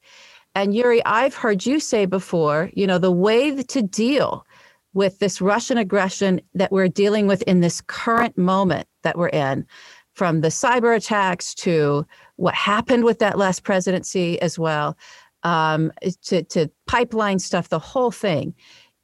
And 0.54 0.74
Yuri, 0.74 1.04
I've 1.04 1.34
heard 1.34 1.66
you 1.66 1.78
say 1.78 2.06
before, 2.06 2.70
you 2.72 2.86
know, 2.86 2.96
the 2.96 3.12
way 3.12 3.62
to 3.62 3.82
deal 3.82 4.46
with 4.94 5.18
this 5.18 5.42
Russian 5.42 5.76
aggression 5.76 6.40
that 6.54 6.72
we're 6.72 6.88
dealing 6.88 7.26
with 7.26 7.42
in 7.42 7.60
this 7.60 7.82
current 7.82 8.38
moment 8.38 8.88
that 9.02 9.18
we're 9.18 9.28
in, 9.28 9.66
from 10.14 10.40
the 10.40 10.48
cyber 10.48 10.96
attacks 10.96 11.54
to 11.56 12.06
what 12.36 12.54
happened 12.54 13.04
with 13.04 13.18
that 13.18 13.36
last 13.36 13.64
presidency 13.64 14.40
as 14.40 14.58
well, 14.58 14.96
um, 15.42 15.92
to, 16.22 16.42
to 16.44 16.70
pipeline 16.86 17.38
stuff, 17.38 17.68
the 17.68 17.78
whole 17.78 18.10
thing 18.10 18.54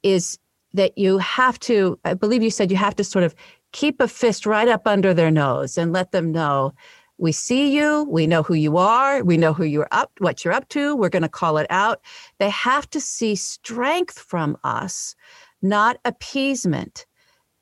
is 0.01 0.39
that 0.73 0.97
you 0.97 1.17
have 1.17 1.59
to, 1.59 1.99
I 2.03 2.13
believe 2.13 2.43
you 2.43 2.51
said 2.51 2.71
you 2.71 2.77
have 2.77 2.95
to 2.97 3.03
sort 3.03 3.23
of 3.23 3.35
keep 3.71 3.99
a 3.99 4.07
fist 4.07 4.45
right 4.45 4.67
up 4.67 4.87
under 4.87 5.13
their 5.13 5.31
nose 5.31 5.77
and 5.77 5.93
let 5.93 6.11
them 6.11 6.31
know 6.31 6.73
we 7.17 7.31
see 7.31 7.75
you, 7.75 8.03
we 8.09 8.27
know 8.27 8.43
who 8.43 8.53
you 8.53 8.77
are, 8.77 9.23
we 9.23 9.37
know 9.37 9.53
who 9.53 9.63
you're 9.63 9.87
up, 9.91 10.11
what 10.19 10.45
you're 10.45 10.53
up 10.53 10.69
to, 10.69 10.95
we're 10.95 11.09
going 11.09 11.23
to 11.23 11.29
call 11.29 11.57
it 11.57 11.67
out. 11.69 12.01
They 12.37 12.49
have 12.49 12.89
to 12.91 13.01
see 13.01 13.35
strength 13.35 14.19
from 14.19 14.57
us, 14.63 15.15
not 15.61 15.97
appeasement. 16.05 17.05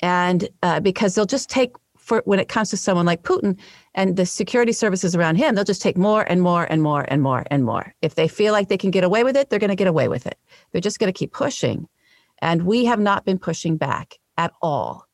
And 0.01 0.49
uh, 0.61 0.81
because 0.81 1.15
they'll 1.15 1.25
just 1.25 1.49
take, 1.49 1.71
for 1.97 2.21
when 2.25 2.39
it 2.39 2.49
comes 2.49 2.69
to 2.71 2.77
someone 2.77 3.05
like 3.05 3.23
Putin 3.23 3.57
and 3.93 4.17
the 4.17 4.25
security 4.25 4.73
services 4.73 5.15
around 5.15 5.37
him, 5.37 5.55
they'll 5.55 5.63
just 5.63 5.81
take 5.81 5.97
more 5.97 6.23
and 6.23 6.41
more 6.41 6.67
and 6.69 6.83
more 6.83 7.05
and 7.07 7.21
more 7.21 7.45
and 7.49 7.63
more. 7.63 7.95
If 8.01 8.15
they 8.15 8.27
feel 8.27 8.51
like 8.51 8.67
they 8.67 8.77
can 8.77 8.91
get 8.91 9.05
away 9.05 9.23
with 9.23 9.37
it, 9.37 9.49
they're 9.49 9.59
going 9.59 9.69
to 9.69 9.75
get 9.75 9.87
away 9.87 10.09
with 10.09 10.27
it. 10.27 10.37
They're 10.71 10.81
just 10.81 10.99
going 10.99 11.11
to 11.11 11.17
keep 11.17 11.31
pushing. 11.31 11.87
And 12.45 12.61
we 12.61 12.85
have 12.85 12.99
not 12.99 13.25
been 13.25 13.39
pushing 13.39 13.75
back 13.75 14.19
at 14.37 14.53
all. 14.61 15.07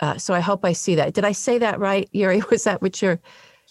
Uh, 0.00 0.18
so 0.18 0.34
I 0.34 0.40
hope 0.40 0.64
I 0.64 0.72
see 0.72 0.96
that. 0.96 1.14
Did 1.14 1.24
I 1.24 1.30
say 1.30 1.58
that 1.58 1.78
right, 1.78 2.08
Yuri? 2.10 2.42
Was 2.50 2.64
that 2.64 2.82
what 2.82 3.00
you're? 3.00 3.20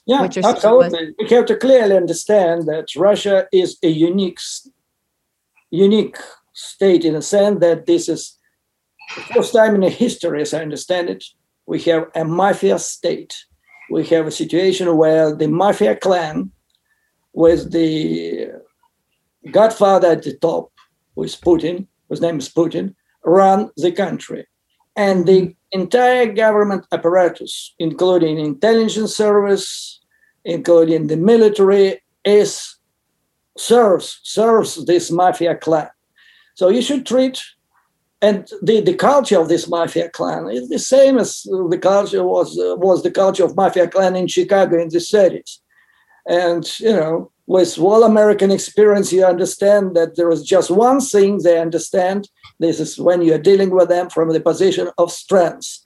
Yeah, 0.05 0.21
what 0.21 0.33
you're 0.33 0.43
saying 0.43 0.55
absolutely. 0.55 1.13
We 1.19 1.27
have 1.27 1.45
to 1.47 1.57
clearly 1.57 1.97
understand 1.97 2.67
that 2.67 2.95
Russia 2.95 3.47
is 3.51 3.77
a 3.83 3.89
unique, 3.89 4.39
unique 5.71 6.15
state 6.53 7.03
in 7.03 7.15
a 7.15 7.21
sense 7.21 7.59
that 7.59 7.85
this 7.85 8.07
is 8.07 8.39
the 9.15 9.21
first 9.33 9.53
time 9.53 9.75
in 9.75 9.81
the 9.81 9.89
history, 9.89 10.41
as 10.41 10.53
I 10.53 10.61
understand 10.61 11.09
it, 11.09 11.25
we 11.65 11.81
have 11.81 12.07
a 12.15 12.23
mafia 12.23 12.79
state. 12.79 13.35
We 13.89 14.05
have 14.05 14.25
a 14.25 14.31
situation 14.31 14.95
where 14.95 15.35
the 15.35 15.47
mafia 15.47 15.97
clan, 15.97 16.51
with 17.33 17.73
the 17.73 18.51
godfather 19.51 20.11
at 20.11 20.23
the 20.23 20.37
top, 20.37 20.71
who 21.13 21.23
is 21.23 21.35
Putin, 21.35 21.87
whose 22.09 22.21
name 22.21 22.37
is 22.39 22.49
Putin, 22.49 22.95
run 23.23 23.69
the 23.77 23.91
country. 23.91 24.47
And 24.95 25.25
the 25.25 25.55
entire 25.71 26.31
government 26.31 26.85
apparatus, 26.91 27.73
including 27.79 28.39
intelligence 28.39 29.15
service, 29.15 29.99
including 30.45 31.07
the 31.07 31.17
military, 31.17 32.01
is 32.23 32.77
serves 33.57 34.19
serves 34.23 34.85
this 34.85 35.11
mafia 35.11 35.55
clan. 35.55 35.89
So 36.55 36.69
you 36.69 36.81
should 36.81 37.05
treat 37.05 37.41
and 38.21 38.49
the, 38.61 38.81
the 38.81 38.95
culture 38.95 39.39
of 39.39 39.49
this 39.49 39.67
mafia 39.67 40.09
clan 40.09 40.49
is 40.49 40.69
the 40.69 40.79
same 40.79 41.17
as 41.17 41.43
the 41.43 41.79
culture 41.81 42.23
was 42.23 42.57
uh, 42.57 42.75
was 42.77 43.03
the 43.03 43.11
culture 43.11 43.43
of 43.43 43.55
mafia 43.55 43.87
clan 43.87 44.15
in 44.15 44.27
Chicago 44.27 44.81
in 44.81 44.89
the 44.89 44.97
30s. 44.97 45.59
And 46.27 46.79
you 46.79 46.93
know, 46.93 47.31
with 47.47 47.77
all 47.77 48.03
American 48.03 48.51
experience, 48.51 49.13
you 49.13 49.23
understand 49.23 49.95
that 49.95 50.15
there 50.15 50.31
is 50.31 50.43
just 50.43 50.71
one 50.71 50.99
thing 50.99 51.37
they 51.37 51.59
understand. 51.59 52.27
This 52.59 52.79
is 52.79 52.99
when 52.99 53.21
you're 53.21 53.37
dealing 53.37 53.69
with 53.69 53.89
them 53.89 54.09
from 54.09 54.29
the 54.33 54.39
position 54.39 54.89
of 54.97 55.11
strength. 55.11 55.79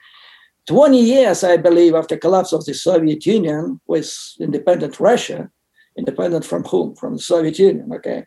20 0.67 1.01
years, 1.01 1.43
I 1.43 1.57
believe, 1.57 1.95
after 1.95 2.15
collapse 2.15 2.53
of 2.53 2.65
the 2.65 2.73
Soviet 2.73 3.25
Union 3.25 3.81
with 3.87 4.13
independent 4.39 4.99
Russia, 4.99 5.49
independent 5.97 6.45
from 6.45 6.63
whom? 6.63 6.95
From 6.95 7.13
the 7.13 7.21
Soviet 7.21 7.59
Union, 7.59 7.91
okay. 7.93 8.25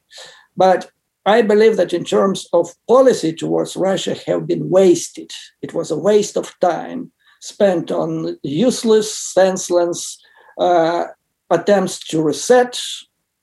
But 0.56 0.90
I 1.24 1.40
believe 1.42 1.76
that 1.76 1.92
in 1.92 2.04
terms 2.04 2.48
of 2.52 2.74
policy 2.88 3.32
towards 3.32 3.76
Russia 3.76 4.16
have 4.26 4.46
been 4.46 4.68
wasted. 4.68 5.30
It 5.62 5.72
was 5.72 5.90
a 5.90 5.98
waste 5.98 6.36
of 6.36 6.52
time 6.60 7.12
spent 7.40 7.90
on 7.90 8.38
useless, 8.42 9.16
senseless 9.16 10.18
uh, 10.58 11.04
attempts 11.50 12.00
to 12.08 12.22
reset 12.22 12.80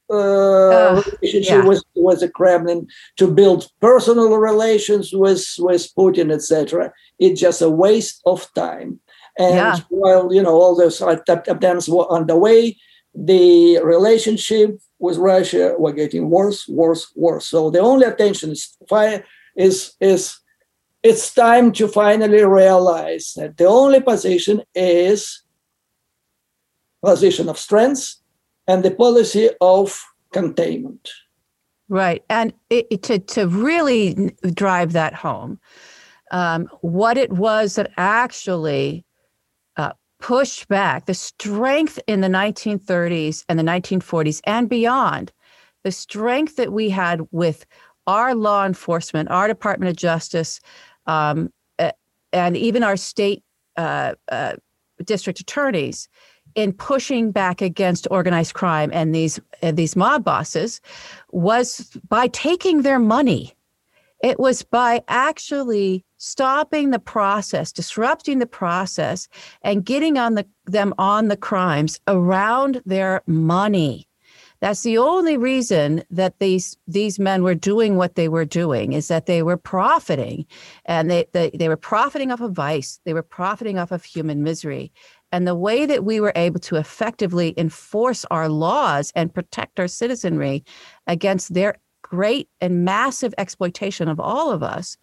uh, 0.10 0.14
Ugh, 0.14 1.06
relationship 1.22 1.64
yeah. 1.64 1.68
with, 1.68 1.84
with 1.96 2.20
the 2.22 2.30
Kremlin, 2.30 2.88
to 3.18 3.30
build 3.32 3.68
personal 3.80 4.38
relations 4.38 5.14
with, 5.14 5.46
with 5.60 5.88
Putin, 5.96 6.32
etc. 6.34 6.92
It's 7.20 7.40
just 7.40 7.62
a 7.62 7.70
waste 7.70 8.22
of 8.26 8.52
time. 8.54 9.00
And 9.38 9.56
Yeah. 9.56 9.78
while 9.90 10.34
you 10.34 10.42
know 10.44 10.56
all 10.56 10.76
those 10.76 11.02
attempts 11.02 11.88
were 11.88 12.12
underway, 12.12 12.78
the 13.14 13.80
relationship 13.84 14.80
with 15.00 15.18
Russia 15.18 15.76
were 15.80 15.94
getting 15.94 16.30
worse, 16.30 16.68
worse, 16.68 17.12
worse. 17.16 17.48
So 17.48 17.70
the 17.70 17.80
only 17.80 18.06
attention 18.06 18.52
is 18.52 18.76
fi- 18.90 19.24
is 19.56 19.94
is 20.02 20.40
it's 21.04 21.34
time 21.34 21.72
to 21.74 21.88
finally 21.88 22.44
realize 22.44 23.34
that 23.38 23.56
the 23.58 23.66
only 23.66 24.02
position 24.02 24.62
is 24.76 25.44
position 27.04 27.48
of 27.48 27.58
strength 27.58 28.19
and 28.70 28.84
the 28.84 28.92
policy 28.92 29.50
of 29.62 30.00
containment. 30.32 31.10
Right. 31.90 32.24
And 32.30 32.54
it, 32.70 32.86
it- 32.92 33.04
to, 33.04 33.18
to 33.20 33.48
really 33.48 34.32
drive 34.54 34.94
that 34.94 35.16
home, 35.16 35.60
um, 36.32 36.70
what 36.82 37.18
it 37.18 37.34
was 37.34 37.76
that 37.76 37.92
actually 37.98 39.04
uh, 39.76 39.94
pushed 40.20 40.68
back 40.68 41.08
the 41.08 41.16
strength 41.16 42.00
in 42.06 42.22
the 42.22 42.28
1930s 42.28 43.44
and 43.50 43.58
the 43.58 43.64
1940s 43.64 44.40
and 44.44 44.70
beyond, 44.70 45.32
the 45.84 45.92
strength 45.92 46.56
that 46.58 46.72
we 46.72 46.90
had 46.90 47.22
with 47.32 47.66
our 48.06 48.36
law 48.36 48.66
enforcement, 48.66 49.32
our 49.32 49.48
Department 49.48 49.90
of 49.90 49.96
Justice, 49.96 50.60
um, 51.08 51.52
and 52.32 52.56
even 52.56 52.84
our 52.84 52.98
state 52.98 53.44
uh, 53.78 54.14
uh, 54.32 54.54
district 55.04 55.40
attorneys 55.40 56.08
in 56.56 56.74
pushing 56.74 57.32
back 57.32 57.62
against 57.62 58.08
organized 58.12 58.54
crime 58.54 58.90
and 58.94 59.14
these 59.14 59.40
uh, 59.64 59.72
these 59.72 59.96
mob 59.96 60.24
bosses 60.24 60.82
was 61.32 61.98
by 62.08 62.28
taking 62.28 62.82
their 62.82 63.00
money. 63.00 63.54
It 64.22 64.40
was 64.40 64.64
by 64.64 65.02
actually 65.08 66.04
stopping 66.18 66.92
the 66.92 67.00
process, 67.00 67.72
disrupting 67.72 68.40
the 68.40 68.46
process, 68.46 69.30
and 69.62 69.86
getting 69.86 70.18
on 70.18 70.36
the 70.36 70.46
them 70.66 70.94
on 70.98 71.30
the 71.30 71.38
crimes 71.38 72.00
around 72.08 72.82
their 72.86 73.22
money. 73.26 74.10
That's 74.62 74.84
the 74.84 74.98
only 74.98 75.38
reason 75.38 76.04
that 76.12 76.40
these 76.40 76.76
these 76.86 77.18
men 77.18 77.44
were 77.44 77.56
doing 77.56 77.96
what 77.96 78.16
they 78.16 78.28
were 78.28 78.44
doing 78.44 78.92
is 78.92 79.08
that 79.08 79.26
they 79.26 79.42
were 79.42 79.56
profiting, 79.56 80.46
and 80.86 81.10
they 81.10 81.28
they, 81.32 81.50
they 81.52 81.70
were 81.70 81.78
profiting 81.78 82.32
off 82.32 82.42
of 82.42 82.52
vice. 82.52 83.00
They 83.06 83.14
were 83.14 83.24
profiting 83.24 83.80
off 83.80 83.92
of 83.94 84.04
human 84.04 84.44
misery. 84.44 84.92
And 85.32 85.48
the 85.48 85.56
way 85.56 85.86
that 85.86 86.04
we 86.04 86.20
were 86.20 86.34
able 86.36 86.60
to 86.62 86.76
effectively 86.76 87.54
enforce 87.58 88.26
our 88.32 88.50
laws 88.50 89.12
and 89.16 89.34
protect 89.34 89.80
our 89.80 89.88
citizenry 89.88 90.64
against 91.08 91.54
their 91.54 91.76
great 92.02 92.50
and 92.60 92.84
massive 92.84 93.34
exploitation 93.38 94.08
of 94.08 94.20
all 94.20 94.52
of 94.52 94.64
us 94.64 94.98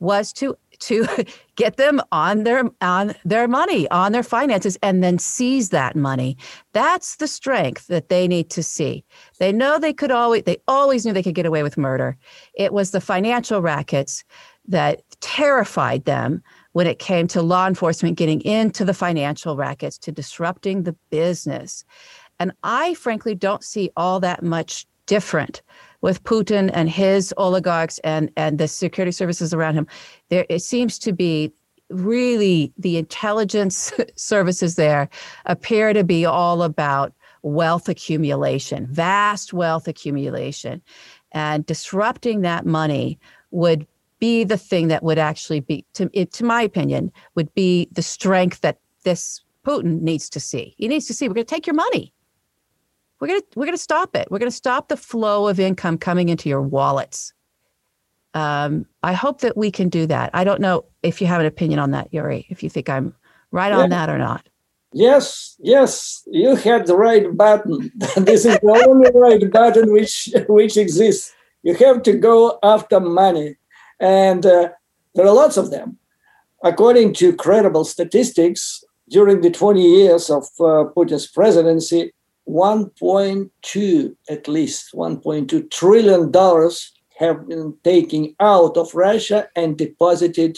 was 0.00 0.32
to 0.32 0.56
to 0.80 1.06
get 1.56 1.76
them 1.76 2.00
on 2.12 2.44
their 2.44 2.64
on 2.80 3.14
their 3.24 3.48
money, 3.48 3.88
on 3.90 4.12
their 4.12 4.22
finances, 4.22 4.76
and 4.82 5.02
then 5.02 5.18
seize 5.18 5.70
that 5.70 5.96
money. 5.96 6.36
That's 6.72 7.16
the 7.16 7.28
strength 7.28 7.86
that 7.88 8.08
they 8.08 8.28
need 8.28 8.50
to 8.50 8.62
see. 8.62 9.04
They 9.38 9.52
know 9.52 9.78
they 9.78 9.92
could 9.92 10.10
always 10.10 10.44
they 10.44 10.58
always 10.68 11.04
knew 11.04 11.12
they 11.12 11.22
could 11.22 11.34
get 11.34 11.46
away 11.46 11.62
with 11.62 11.76
murder. 11.76 12.16
It 12.54 12.72
was 12.72 12.90
the 12.90 13.00
financial 13.00 13.60
rackets 13.60 14.24
that 14.66 15.02
terrified 15.20 16.04
them 16.04 16.42
when 16.78 16.86
it 16.86 17.00
came 17.00 17.26
to 17.26 17.42
law 17.42 17.66
enforcement 17.66 18.16
getting 18.16 18.40
into 18.42 18.84
the 18.84 18.94
financial 18.94 19.56
rackets 19.56 19.98
to 19.98 20.12
disrupting 20.12 20.84
the 20.84 20.94
business. 21.10 21.84
And 22.38 22.52
I 22.62 22.94
frankly 22.94 23.34
don't 23.34 23.64
see 23.64 23.90
all 23.96 24.20
that 24.20 24.44
much 24.44 24.86
different 25.06 25.60
with 26.02 26.22
Putin 26.22 26.70
and 26.72 26.88
his 26.88 27.34
oligarchs 27.36 27.98
and, 28.04 28.30
and 28.36 28.58
the 28.58 28.68
security 28.68 29.10
services 29.10 29.52
around 29.52 29.74
him. 29.74 29.88
There 30.28 30.46
it 30.48 30.60
seems 30.60 31.00
to 31.00 31.12
be 31.12 31.52
really 31.90 32.72
the 32.78 32.96
intelligence 32.96 33.92
services 34.14 34.76
there 34.76 35.08
appear 35.46 35.92
to 35.92 36.04
be 36.04 36.26
all 36.26 36.62
about 36.62 37.12
wealth 37.42 37.88
accumulation, 37.88 38.86
vast 38.86 39.52
wealth 39.52 39.88
accumulation. 39.88 40.80
And 41.32 41.66
disrupting 41.66 42.42
that 42.42 42.66
money 42.66 43.18
would 43.50 43.84
be 44.18 44.44
the 44.44 44.58
thing 44.58 44.88
that 44.88 45.02
would 45.02 45.18
actually 45.18 45.60
be, 45.60 45.84
to, 45.94 46.08
to 46.08 46.44
my 46.44 46.62
opinion, 46.62 47.12
would 47.34 47.52
be 47.54 47.88
the 47.92 48.02
strength 48.02 48.60
that 48.62 48.78
this 49.04 49.40
Putin 49.64 50.00
needs 50.00 50.30
to 50.30 50.40
see. 50.40 50.74
He 50.78 50.88
needs 50.88 51.06
to 51.06 51.14
see 51.14 51.28
we're 51.28 51.34
going 51.34 51.46
to 51.46 51.54
take 51.54 51.66
your 51.66 51.74
money. 51.74 52.12
We're 53.20 53.28
going 53.28 53.40
to 53.40 53.46
we're 53.56 53.66
going 53.66 53.76
to 53.76 53.82
stop 53.82 54.14
it. 54.14 54.30
We're 54.30 54.38
going 54.38 54.50
to 54.50 54.56
stop 54.56 54.88
the 54.88 54.96
flow 54.96 55.48
of 55.48 55.58
income 55.60 55.98
coming 55.98 56.28
into 56.28 56.48
your 56.48 56.62
wallets. 56.62 57.32
Um, 58.34 58.86
I 59.02 59.12
hope 59.12 59.40
that 59.40 59.56
we 59.56 59.70
can 59.70 59.88
do 59.88 60.06
that. 60.06 60.30
I 60.32 60.44
don't 60.44 60.60
know 60.60 60.84
if 61.02 61.20
you 61.20 61.26
have 61.26 61.40
an 61.40 61.46
opinion 61.46 61.80
on 61.80 61.90
that, 61.90 62.12
Yuri. 62.12 62.46
If 62.48 62.62
you 62.62 62.70
think 62.70 62.88
I'm 62.88 63.14
right 63.50 63.70
yeah. 63.72 63.78
on 63.78 63.90
that 63.90 64.08
or 64.08 64.18
not. 64.18 64.48
Yes, 64.92 65.56
yes, 65.58 66.22
you 66.26 66.56
had 66.56 66.86
the 66.86 66.96
right 66.96 67.36
button. 67.36 67.92
this 68.16 68.46
is 68.46 68.58
the 68.60 68.84
only 68.88 69.10
right 69.12 69.50
button 69.50 69.92
which 69.92 70.30
which 70.48 70.76
exists. 70.78 71.34
You 71.62 71.74
have 71.74 72.02
to 72.04 72.14
go 72.14 72.58
after 72.62 73.00
money. 73.00 73.57
And 74.00 74.44
uh, 74.44 74.70
there 75.14 75.26
are 75.26 75.34
lots 75.34 75.56
of 75.56 75.70
them. 75.70 75.98
According 76.62 77.14
to 77.14 77.34
credible 77.34 77.84
statistics, 77.84 78.84
during 79.08 79.40
the 79.40 79.50
20 79.50 79.82
years 79.82 80.30
of 80.30 80.44
uh, 80.60 80.84
Putin's 80.94 81.26
presidency, 81.26 82.12
1.2, 82.48 84.16
at 84.28 84.48
least 84.48 84.90
1.2 84.94 85.70
trillion 85.70 86.30
dollars 86.30 86.92
have 87.18 87.48
been 87.48 87.76
taken 87.84 88.34
out 88.40 88.76
of 88.76 88.94
Russia 88.94 89.48
and 89.56 89.76
deposited, 89.76 90.56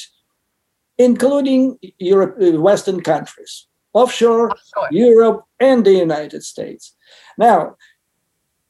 including 0.99 1.79
Europe, 1.99 2.37
Western 2.39 3.01
countries, 3.01 3.67
offshore, 3.93 4.51
offshore, 4.51 4.89
Europe, 4.91 5.45
and 5.59 5.85
the 5.85 5.95
United 5.95 6.45
States. 6.45 6.95
Now, 7.39 7.77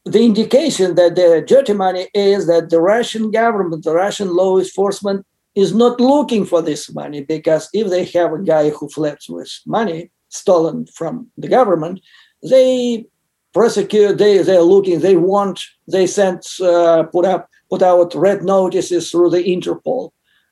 the 0.04 0.22
indication 0.22 0.94
that 0.94 1.14
the 1.14 1.44
dirty 1.46 1.72
money 1.72 2.08
is 2.14 2.46
that 2.46 2.70
the 2.70 2.80
Russian 2.80 3.30
government, 3.30 3.84
the 3.84 3.94
Russian 3.94 4.34
law 4.34 4.58
enforcement 4.58 5.26
is 5.54 5.74
not 5.74 6.00
looking 6.00 6.46
for 6.46 6.62
this 6.62 6.92
money 6.94 7.22
because 7.22 7.68
if 7.72 7.90
they 7.90 8.04
have 8.04 8.32
a 8.32 8.42
guy 8.42 8.70
who 8.70 8.88
flirts 8.88 9.28
with 9.28 9.50
money 9.66 10.10
stolen 10.28 10.86
from 10.86 11.30
the 11.36 11.48
government, 11.48 12.00
they 12.42 13.04
prosecute. 13.52 14.18
They 14.18 14.38
they're 14.38 14.62
looking. 14.62 15.00
They 15.00 15.16
want. 15.16 15.60
They 15.88 16.06
sent 16.06 16.46
uh, 16.60 17.04
put 17.04 17.24
up 17.24 17.48
put 17.68 17.82
out 17.82 18.14
red 18.14 18.42
notices 18.42 19.10
through 19.10 19.30
the 19.30 19.42
Interpol, 19.44 20.10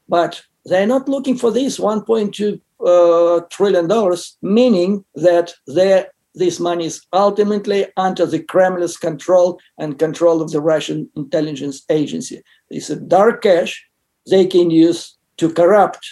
but 0.09 0.43
they're 0.65 0.87
not 0.87 1.09
looking 1.09 1.37
for 1.37 1.51
this 1.51 1.79
1.2 1.79 2.61
uh, 2.85 3.41
trillion 3.51 3.89
dollars, 3.89 4.37
meaning 4.43 5.05
that 5.15 5.55
they're 5.67 6.09
this 6.39 6.61
money 6.61 6.87
is 6.87 7.05
ultimately 7.13 7.87
under 7.97 8.27
the 8.27 8.43
Kremlin's 8.43 8.97
control 8.97 9.61
and 9.79 9.99
control 9.99 10.41
of 10.41 10.51
the 10.51 10.61
Russian 10.61 11.11
intelligence 11.17 11.85
agency. 11.91 12.43
It's 12.71 12.91
a 12.91 12.97
dark 12.97 13.43
cash 13.43 13.85
they 14.31 14.47
can 14.47 14.71
use 14.71 15.17
to 15.39 15.53
corrupt, 15.53 16.07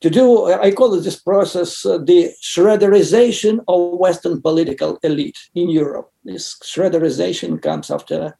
to 0.00 0.10
do, 0.10 0.46
I 0.46 0.70
call 0.70 0.90
this 1.00 1.18
process, 1.20 1.84
uh, 1.84 1.98
the 1.98 2.32
Schroederization 2.40 3.64
of 3.66 3.98
Western 3.98 4.40
political 4.40 4.98
elite 5.02 5.38
in 5.54 5.68
Europe. 5.70 6.12
This 6.24 6.56
Schroederization 6.62 7.60
comes 7.60 7.90
after 7.90 8.38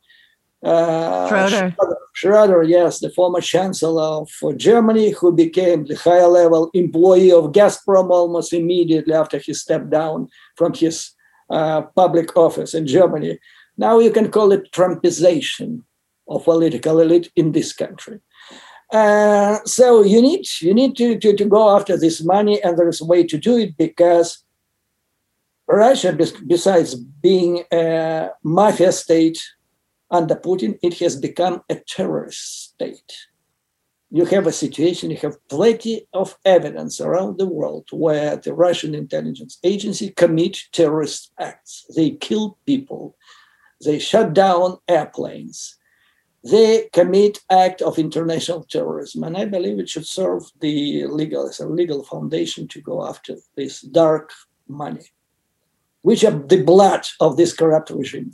uh, 0.62 1.28
Schroeder. 1.28 1.76
Schroeder, 2.14 2.62
yes, 2.62 2.98
the 2.98 3.10
former 3.10 3.40
chancellor 3.40 4.02
of 4.02 4.30
Germany, 4.56 5.10
who 5.10 5.32
became 5.32 5.84
the 5.84 5.94
higher 5.94 6.26
level 6.26 6.70
employee 6.74 7.32
of 7.32 7.52
Gazprom 7.52 8.10
almost 8.10 8.52
immediately 8.52 9.14
after 9.14 9.38
he 9.38 9.54
stepped 9.54 9.90
down 9.90 10.28
from 10.56 10.74
his 10.74 11.12
uh, 11.50 11.82
public 11.82 12.36
office 12.36 12.74
in 12.74 12.86
Germany. 12.86 13.38
Now 13.76 14.00
you 14.00 14.10
can 14.10 14.30
call 14.30 14.52
it 14.52 14.72
Trumpization 14.72 15.82
of 16.26 16.44
political 16.44 17.00
elite 17.00 17.30
in 17.36 17.52
this 17.52 17.72
country. 17.72 18.20
Uh, 18.92 19.58
so 19.64 20.02
you 20.02 20.20
need 20.20 20.44
you 20.60 20.72
need 20.74 20.96
to, 20.96 21.18
to, 21.18 21.36
to 21.36 21.44
go 21.44 21.76
after 21.76 21.96
this 21.96 22.24
money, 22.24 22.60
and 22.62 22.76
there 22.76 22.88
is 22.88 23.00
a 23.00 23.04
way 23.04 23.22
to 23.22 23.38
do 23.38 23.58
it 23.58 23.76
because 23.76 24.42
Russia, 25.68 26.16
besides 26.46 26.94
being 26.94 27.64
a 27.70 28.30
mafia 28.42 28.90
state 28.90 29.38
under 30.10 30.34
Putin, 30.34 30.78
it 30.82 30.98
has 30.98 31.16
become 31.16 31.62
a 31.68 31.76
terrorist 31.76 32.72
state. 32.72 33.12
You 34.10 34.24
have 34.24 34.46
a 34.46 34.52
situation, 34.52 35.10
you 35.10 35.18
have 35.18 35.46
plenty 35.48 36.08
of 36.14 36.36
evidence 36.44 36.98
around 36.98 37.36
the 37.36 37.46
world 37.46 37.88
where 37.92 38.36
the 38.36 38.54
Russian 38.54 38.94
intelligence 38.94 39.58
agency 39.62 40.10
commit 40.10 40.58
terrorist 40.72 41.32
acts. 41.38 41.84
They 41.94 42.12
kill 42.12 42.58
people, 42.64 43.16
they 43.84 43.98
shut 43.98 44.32
down 44.32 44.78
airplanes, 44.88 45.76
they 46.42 46.88
commit 46.94 47.40
act 47.50 47.82
of 47.82 47.98
international 47.98 48.64
terrorism. 48.64 49.24
And 49.24 49.36
I 49.36 49.44
believe 49.44 49.78
it 49.78 49.90
should 49.90 50.06
serve 50.06 50.44
the 50.60 51.06
legal 51.06 51.46
as 51.46 51.60
a 51.60 51.68
legal 51.68 52.02
foundation 52.02 52.66
to 52.68 52.80
go 52.80 53.06
after 53.06 53.34
this 53.56 53.82
dark 53.82 54.32
money, 54.66 55.06
which 56.00 56.24
are 56.24 56.30
the 56.30 56.62
blood 56.62 57.06
of 57.20 57.36
this 57.36 57.52
corrupt 57.52 57.90
regime. 57.90 58.32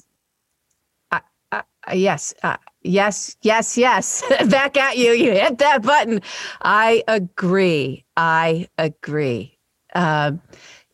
Uh, 1.88 1.94
yes, 1.94 2.34
uh, 2.42 2.56
yes, 2.82 3.36
yes, 3.42 3.76
yes. 3.76 4.22
Back 4.48 4.76
at 4.76 4.96
you. 4.96 5.12
You 5.12 5.32
hit 5.32 5.58
that 5.58 5.82
button. 5.82 6.20
I 6.62 7.02
agree. 7.08 8.04
I 8.16 8.68
agree. 8.78 9.58
Um, 9.94 10.40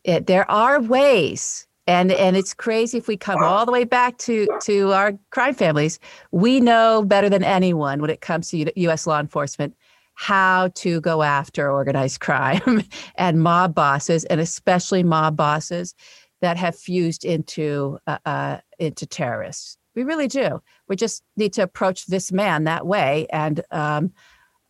it, 0.03 0.27
there 0.27 0.49
are 0.49 0.81
ways, 0.81 1.67
and 1.87 2.11
and 2.11 2.35
it's 2.35 2.53
crazy 2.53 2.97
if 2.97 3.07
we 3.07 3.17
come 3.17 3.43
all 3.43 3.65
the 3.65 3.71
way 3.71 3.83
back 3.83 4.17
to 4.19 4.47
to 4.63 4.91
our 4.93 5.13
crime 5.31 5.53
families. 5.53 5.99
We 6.31 6.59
know 6.59 7.03
better 7.03 7.29
than 7.29 7.43
anyone 7.43 8.01
when 8.01 8.09
it 8.09 8.21
comes 8.21 8.49
to 8.49 8.57
U- 8.57 8.71
U.S. 8.75 9.07
law 9.07 9.19
enforcement 9.19 9.75
how 10.13 10.67
to 10.75 11.01
go 11.01 11.23
after 11.23 11.71
organized 11.71 12.19
crime 12.21 12.83
and 13.15 13.41
mob 13.41 13.73
bosses, 13.75 14.25
and 14.25 14.41
especially 14.41 15.03
mob 15.03 15.35
bosses 15.35 15.95
that 16.41 16.57
have 16.57 16.75
fused 16.75 17.23
into 17.23 17.99
uh, 18.07 18.17
uh, 18.25 18.57
into 18.79 19.05
terrorists. 19.05 19.77
We 19.95 20.03
really 20.03 20.27
do. 20.27 20.61
We 20.87 20.95
just 20.95 21.23
need 21.35 21.53
to 21.53 21.63
approach 21.63 22.05
this 22.05 22.31
man 22.31 22.63
that 22.65 22.85
way, 22.85 23.27
and 23.31 23.61
um, 23.71 24.11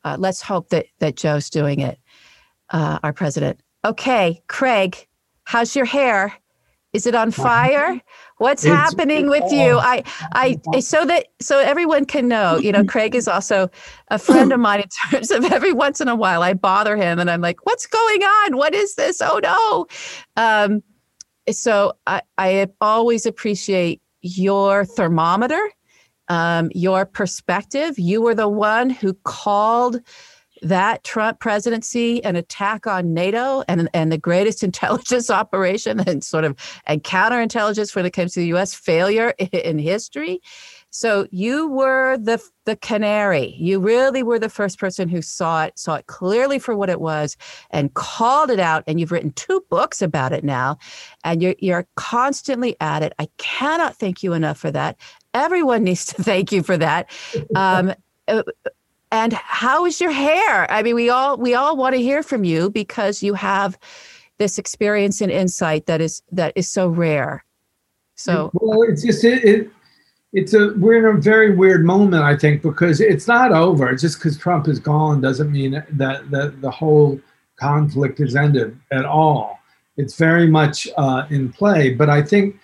uh, 0.03 0.17
let's 0.19 0.41
hope 0.41 0.69
that 0.69 0.87
that 0.99 1.15
Joe's 1.15 1.49
doing 1.49 1.79
it. 1.79 1.99
Uh, 2.69 2.99
our 3.03 3.13
president. 3.13 3.59
Okay, 3.83 4.41
Craig, 4.47 5.07
how's 5.43 5.75
your 5.75 5.85
hair? 5.85 6.33
Is 6.93 7.05
it 7.07 7.15
on 7.15 7.31
fire? 7.31 8.01
What's 8.37 8.65
it's, 8.65 8.73
happening 8.73 9.29
with 9.29 9.49
you? 9.51 9.77
I, 9.77 10.03
I, 10.33 10.57
so 10.81 11.05
that 11.05 11.27
so 11.39 11.59
everyone 11.59 12.05
can 12.05 12.27
know. 12.27 12.57
You 12.57 12.73
know, 12.73 12.83
Craig 12.83 13.15
is 13.15 13.27
also 13.27 13.69
a 14.09 14.19
friend 14.19 14.51
of 14.51 14.59
mine 14.59 14.81
in 14.81 14.89
terms 15.09 15.31
of 15.31 15.45
every 15.51 15.71
once 15.71 16.01
in 16.01 16.09
a 16.09 16.15
while 16.15 16.43
I 16.43 16.53
bother 16.53 16.97
him 16.97 17.17
and 17.19 17.29
I'm 17.29 17.39
like, 17.39 17.65
"What's 17.65 17.87
going 17.87 18.23
on? 18.23 18.57
What 18.57 18.73
is 18.73 18.95
this? 18.95 19.21
Oh 19.21 19.39
no!" 19.41 19.87
Um, 20.35 20.83
so 21.49 21.93
I, 22.07 22.23
I 22.37 22.67
always 22.81 23.25
appreciate 23.25 24.01
your 24.21 24.85
thermometer, 24.85 25.61
um, 26.27 26.69
your 26.73 27.05
perspective. 27.05 27.97
You 27.99 28.21
were 28.21 28.35
the 28.35 28.47
one 28.47 28.89
who 28.89 29.13
called 29.23 30.01
that 30.61 31.03
Trump 31.03 31.39
presidency 31.39 32.23
an 32.23 32.35
attack 32.35 32.85
on 32.85 33.13
NATO 33.13 33.63
and, 33.67 33.89
and 33.93 34.11
the 34.11 34.17
greatest 34.17 34.63
intelligence 34.63 35.29
operation 35.29 35.99
and 36.07 36.23
sort 36.23 36.43
of 36.43 36.55
and 36.85 37.03
counterintelligence 37.03 37.95
when 37.95 38.05
it 38.05 38.11
comes 38.11 38.33
to 38.33 38.39
the 38.39 38.47
U.S. 38.47 38.73
failure 38.73 39.29
in 39.51 39.79
history. 39.79 40.41
So 40.91 41.25
you 41.31 41.69
were 41.69 42.17
the 42.17 42.41
the 42.65 42.75
canary. 42.75 43.55
You 43.57 43.79
really 43.79 44.23
were 44.23 44.37
the 44.37 44.49
first 44.49 44.77
person 44.77 45.07
who 45.07 45.21
saw 45.21 45.63
it, 45.63 45.79
saw 45.79 45.95
it 45.95 46.07
clearly 46.07 46.59
for 46.59 46.75
what 46.75 46.89
it 46.89 46.99
was, 46.99 47.37
and 47.71 47.93
called 47.93 48.51
it 48.51 48.59
out. 48.59 48.83
And 48.85 48.99
you've 48.99 49.11
written 49.11 49.31
two 49.31 49.65
books 49.69 50.01
about 50.01 50.33
it 50.33 50.43
now, 50.43 50.77
and 51.23 51.41
you're 51.41 51.55
you're 51.59 51.87
constantly 51.95 52.75
at 52.81 53.03
it. 53.03 53.13
I 53.19 53.29
cannot 53.37 53.95
thank 53.95 54.21
you 54.21 54.33
enough 54.33 54.57
for 54.57 54.69
that. 54.69 54.97
Everyone 55.33 55.83
needs 55.85 56.05
to 56.07 56.21
thank 56.21 56.51
you 56.51 56.61
for 56.61 56.77
that. 56.77 57.09
Um, 57.55 57.93
uh, 58.27 58.43
and 59.13 59.31
how 59.33 59.85
is 59.85 59.99
your 60.01 60.11
hair? 60.11 60.69
I 60.69 60.83
mean, 60.83 60.95
we 60.95 61.09
all 61.09 61.37
we 61.37 61.53
all 61.53 61.77
want 61.77 61.95
to 61.95 62.01
hear 62.01 62.21
from 62.21 62.43
you 62.43 62.69
because 62.69 63.23
you 63.23 63.33
have 63.33 63.79
this 64.39 64.57
experience 64.57 65.21
and 65.21 65.31
insight 65.31 65.85
that 65.85 66.01
is 66.01 66.21
that 66.33 66.51
is 66.57 66.67
so 66.67 66.89
rare. 66.89 67.45
So 68.15 68.51
well, 68.53 68.81
it's 68.83 69.03
just 69.03 69.23
it, 69.23 69.43
it 69.45 69.71
it's 70.33 70.53
a 70.53 70.73
we're 70.77 71.09
in 71.09 71.17
a 71.17 71.21
very 71.21 71.55
weird 71.55 71.85
moment, 71.85 72.23
I 72.23 72.35
think, 72.37 72.61
because 72.61 73.01
it's 73.01 73.27
not 73.27 73.51
over. 73.51 73.93
Just 73.95 74.17
because 74.17 74.37
Trump 74.37 74.67
is 74.67 74.79
gone 74.79 75.21
doesn't 75.21 75.51
mean 75.51 75.83
that 75.91 76.31
that 76.31 76.61
the 76.61 76.71
whole 76.71 77.19
conflict 77.57 78.19
is 78.19 78.35
ended 78.35 78.79
at 78.91 79.05
all. 79.05 79.59
It's 79.97 80.15
very 80.15 80.47
much 80.47 80.87
uh, 80.97 81.27
in 81.29 81.51
play, 81.51 81.93
but 81.93 82.09
I 82.09 82.21
think 82.21 82.59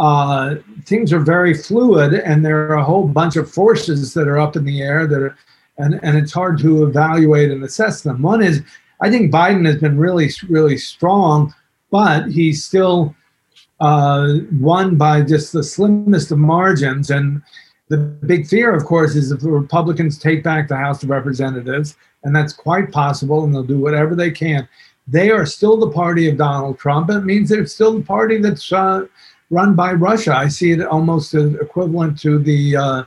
uh, 0.00 0.56
things 0.84 1.12
are 1.12 1.20
very 1.20 1.54
fluid, 1.54 2.14
and 2.14 2.44
there 2.44 2.68
are 2.68 2.74
a 2.74 2.84
whole 2.84 3.06
bunch 3.06 3.36
of 3.36 3.50
forces 3.50 4.12
that 4.14 4.26
are 4.26 4.40
up 4.40 4.56
in 4.56 4.64
the 4.64 4.82
air 4.82 5.06
that 5.06 5.22
are, 5.22 5.36
and 5.78 6.00
and 6.02 6.18
it's 6.18 6.32
hard 6.32 6.58
to 6.58 6.84
evaluate 6.84 7.50
and 7.52 7.62
assess 7.62 8.02
them. 8.02 8.22
One 8.22 8.42
is, 8.42 8.62
I 9.00 9.08
think 9.08 9.32
Biden 9.32 9.64
has 9.66 9.76
been 9.76 9.96
really 9.96 10.30
really 10.48 10.78
strong, 10.78 11.54
but 11.92 12.28
he's 12.28 12.64
still 12.64 13.14
uh, 13.80 14.34
won 14.52 14.96
by 14.96 15.22
just 15.22 15.52
the 15.52 15.62
slimmest 15.62 16.30
of 16.30 16.38
margins. 16.38 17.10
And 17.10 17.42
the 17.88 17.98
big 17.98 18.46
fear, 18.46 18.74
of 18.74 18.84
course, 18.84 19.14
is 19.14 19.30
if 19.30 19.40
the 19.40 19.50
Republicans 19.50 20.18
take 20.18 20.42
back 20.42 20.68
the 20.68 20.76
House 20.76 21.02
of 21.02 21.10
Representatives, 21.10 21.96
and 22.22 22.34
that's 22.34 22.52
quite 22.52 22.90
possible, 22.90 23.44
and 23.44 23.54
they'll 23.54 23.62
do 23.62 23.78
whatever 23.78 24.14
they 24.14 24.30
can. 24.30 24.68
They 25.06 25.30
are 25.30 25.44
still 25.44 25.76
the 25.76 25.90
party 25.90 26.28
of 26.30 26.38
Donald 26.38 26.78
Trump. 26.78 27.10
It 27.10 27.20
means 27.20 27.50
they're 27.50 27.66
still 27.66 27.92
the 27.92 28.04
party 28.04 28.38
that's 28.38 28.72
uh, 28.72 29.06
run 29.50 29.74
by 29.74 29.92
Russia. 29.92 30.34
I 30.34 30.48
see 30.48 30.72
it 30.72 30.80
almost 30.80 31.34
as 31.34 31.54
equivalent 31.54 32.18
to 32.20 32.38
the 32.38 32.76
uh, 32.76 33.02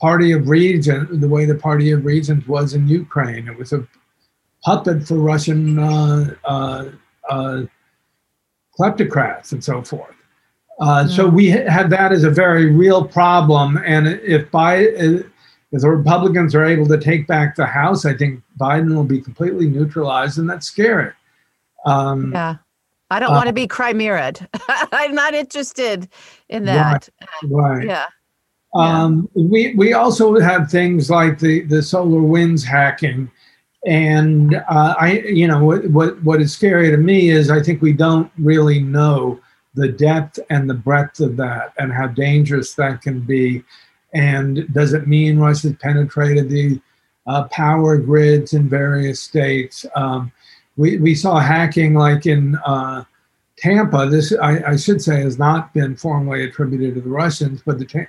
party 0.00 0.32
of 0.32 0.48
region, 0.48 1.20
the 1.20 1.28
way 1.28 1.44
the 1.44 1.56
party 1.56 1.90
of 1.90 2.04
regions 2.04 2.46
was 2.46 2.74
in 2.74 2.86
Ukraine. 2.86 3.48
It 3.48 3.58
was 3.58 3.72
a 3.72 3.86
puppet 4.64 5.06
for 5.06 5.16
Russian 5.16 5.78
uh, 5.78 6.34
uh, 6.44 6.84
uh 7.28 7.62
kleptocrats 8.78 9.52
and 9.52 9.62
so 9.62 9.82
forth. 9.82 10.14
Uh, 10.80 11.06
So 11.06 11.28
we 11.28 11.48
have 11.50 11.90
that 11.90 12.12
as 12.12 12.24
a 12.24 12.30
very 12.30 12.70
real 12.70 13.04
problem. 13.04 13.78
And 13.84 14.08
if 14.08 14.50
by 14.50 14.76
if 14.76 15.26
the 15.82 15.90
Republicans 15.90 16.54
are 16.54 16.64
able 16.64 16.86
to 16.86 16.98
take 16.98 17.26
back 17.26 17.56
the 17.56 17.66
House, 17.66 18.04
I 18.04 18.14
think 18.14 18.42
Biden 18.60 18.94
will 18.94 19.04
be 19.04 19.20
completely 19.20 19.66
neutralized, 19.66 20.38
and 20.38 20.48
that's 20.48 20.66
scary. 20.66 21.12
Um, 21.86 22.32
yeah. 22.32 22.56
I 23.10 23.20
don't 23.20 23.30
uh, 23.30 23.34
want 23.34 23.46
to 23.48 23.52
be 23.52 23.66
Crimea. 23.66 24.32
I'm 24.68 25.14
not 25.14 25.34
interested 25.34 26.08
in 26.48 26.64
that. 26.64 27.08
Right. 27.42 27.50
right. 27.50 27.86
Yeah. 27.86 28.06
Um, 28.74 29.28
yeah. 29.34 29.44
we 29.50 29.74
we 29.74 29.92
also 29.92 30.38
have 30.40 30.70
things 30.70 31.10
like 31.10 31.38
the 31.38 31.62
the 31.62 31.76
SolarWinds 31.76 32.64
hacking, 32.64 33.30
and 33.86 34.54
uh, 34.54 34.94
I, 34.98 35.20
you 35.20 35.48
know, 35.48 35.64
what, 35.64 35.86
what 35.90 36.22
what 36.22 36.40
is 36.40 36.52
scary 36.52 36.90
to 36.90 36.96
me 36.96 37.30
is 37.30 37.50
I 37.50 37.60
think 37.62 37.82
we 37.82 37.92
don't 37.92 38.30
really 38.38 38.80
know 38.80 39.40
the 39.74 39.88
depth 39.88 40.38
and 40.50 40.68
the 40.68 40.74
breadth 40.74 41.20
of 41.20 41.36
that, 41.38 41.72
and 41.78 41.92
how 41.92 42.06
dangerous 42.08 42.74
that 42.74 43.02
can 43.02 43.20
be. 43.20 43.64
And 44.14 44.72
does 44.72 44.92
it 44.92 45.08
mean 45.08 45.38
Russia's 45.38 45.74
penetrated 45.80 46.48
the 46.48 46.80
uh, 47.26 47.44
power 47.48 47.96
grids 47.96 48.52
in 48.52 48.68
various 48.68 49.20
states? 49.20 49.84
Um, 49.96 50.30
we 50.76 50.98
we 50.98 51.14
saw 51.14 51.40
hacking 51.40 51.94
like 51.94 52.26
in 52.26 52.56
uh, 52.64 53.04
Tampa. 53.58 54.06
This 54.08 54.32
I, 54.40 54.62
I, 54.72 54.76
should 54.76 55.02
say 55.02 55.22
has 55.22 55.38
not 55.38 55.74
been 55.74 55.96
formally 55.96 56.44
attributed 56.44 56.94
to 56.94 57.00
the 57.00 57.08
Russians, 57.08 57.62
but 57.64 57.78
the 57.78 58.06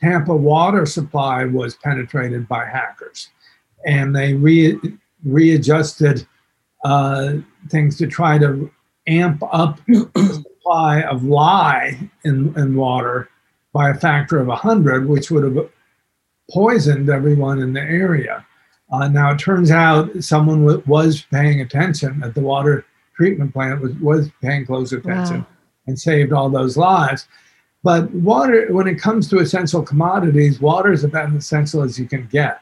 Tampa 0.00 0.34
water 0.34 0.84
supply 0.84 1.44
was 1.44 1.76
penetrated 1.76 2.48
by 2.48 2.64
hackers, 2.64 3.30
and 3.86 4.14
they 4.16 4.34
re 4.34 4.78
readjusted 5.24 6.26
uh, 6.84 7.34
things 7.68 7.96
to 7.98 8.06
try 8.06 8.38
to 8.38 8.70
amp 9.06 9.42
up 9.52 9.78
the 9.86 10.44
supply 10.44 11.02
of 11.02 11.24
lye 11.24 11.98
in, 12.24 12.52
in 12.56 12.76
water 12.76 13.28
by 13.72 13.90
a 13.90 13.94
factor 13.94 14.38
of 14.38 14.48
100, 14.48 15.08
which 15.08 15.30
would 15.30 15.44
have 15.44 15.68
poisoned 16.50 17.08
everyone 17.08 17.60
in 17.60 17.72
the 17.72 17.80
area. 17.80 18.46
Uh, 18.92 19.08
now, 19.08 19.32
it 19.32 19.38
turns 19.38 19.70
out 19.70 20.10
someone 20.22 20.66
w- 20.66 20.82
was 20.86 21.22
paying 21.30 21.62
attention 21.62 22.22
at 22.22 22.34
the 22.34 22.40
water 22.40 22.84
treatment 23.14 23.52
plant, 23.52 23.80
was, 23.80 23.94
was 23.94 24.30
paying 24.42 24.66
close 24.66 24.92
attention 24.92 25.38
wow. 25.38 25.46
and 25.86 25.98
saved 25.98 26.32
all 26.32 26.50
those 26.50 26.76
lives. 26.76 27.26
But 27.82 28.10
water, 28.12 28.70
when 28.70 28.86
it 28.86 29.00
comes 29.00 29.28
to 29.28 29.38
essential 29.38 29.82
commodities, 29.82 30.60
water 30.60 30.92
is 30.92 31.04
about 31.04 31.30
as 31.30 31.34
essential 31.34 31.82
as 31.82 31.98
you 31.98 32.06
can 32.06 32.26
get. 32.26 32.60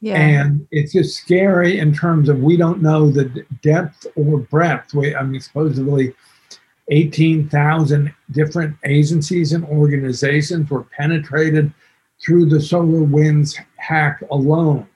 Yeah. 0.00 0.16
And 0.16 0.66
it's 0.70 0.92
just 0.92 1.18
scary 1.18 1.78
in 1.78 1.92
terms 1.92 2.28
of 2.28 2.40
we 2.40 2.56
don't 2.56 2.82
know 2.82 3.10
the 3.10 3.44
depth 3.62 4.06
or 4.16 4.38
breadth. 4.38 4.94
We, 4.94 5.14
I 5.14 5.22
mean, 5.22 5.40
supposedly 5.40 6.14
18,000 6.90 8.12
different 8.30 8.76
agencies 8.84 9.52
and 9.52 9.64
organizations 9.66 10.70
were 10.70 10.84
penetrated 10.84 11.72
through 12.22 12.46
the 12.46 12.56
SolarWinds 12.56 13.58
hack 13.76 14.22
alone. 14.30 14.86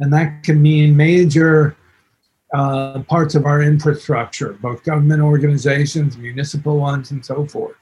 And 0.00 0.12
that 0.12 0.42
can 0.42 0.60
mean 0.60 0.96
major 0.96 1.76
uh, 2.52 3.02
parts 3.02 3.34
of 3.34 3.46
our 3.46 3.62
infrastructure, 3.62 4.54
both 4.54 4.82
government 4.82 5.22
organizations, 5.22 6.16
municipal 6.16 6.78
ones, 6.78 7.10
and 7.10 7.24
so 7.24 7.46
forth. 7.46 7.76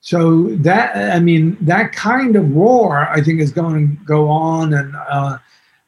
So 0.00 0.48
that, 0.56 1.14
I 1.14 1.20
mean, 1.20 1.56
that 1.60 1.92
kind 1.92 2.34
of 2.34 2.50
war, 2.50 3.08
I 3.08 3.22
think, 3.22 3.40
is 3.40 3.52
going 3.52 3.96
to 3.96 4.04
go 4.04 4.28
on. 4.28 4.74
And 4.74 4.96
uh, 4.96 5.38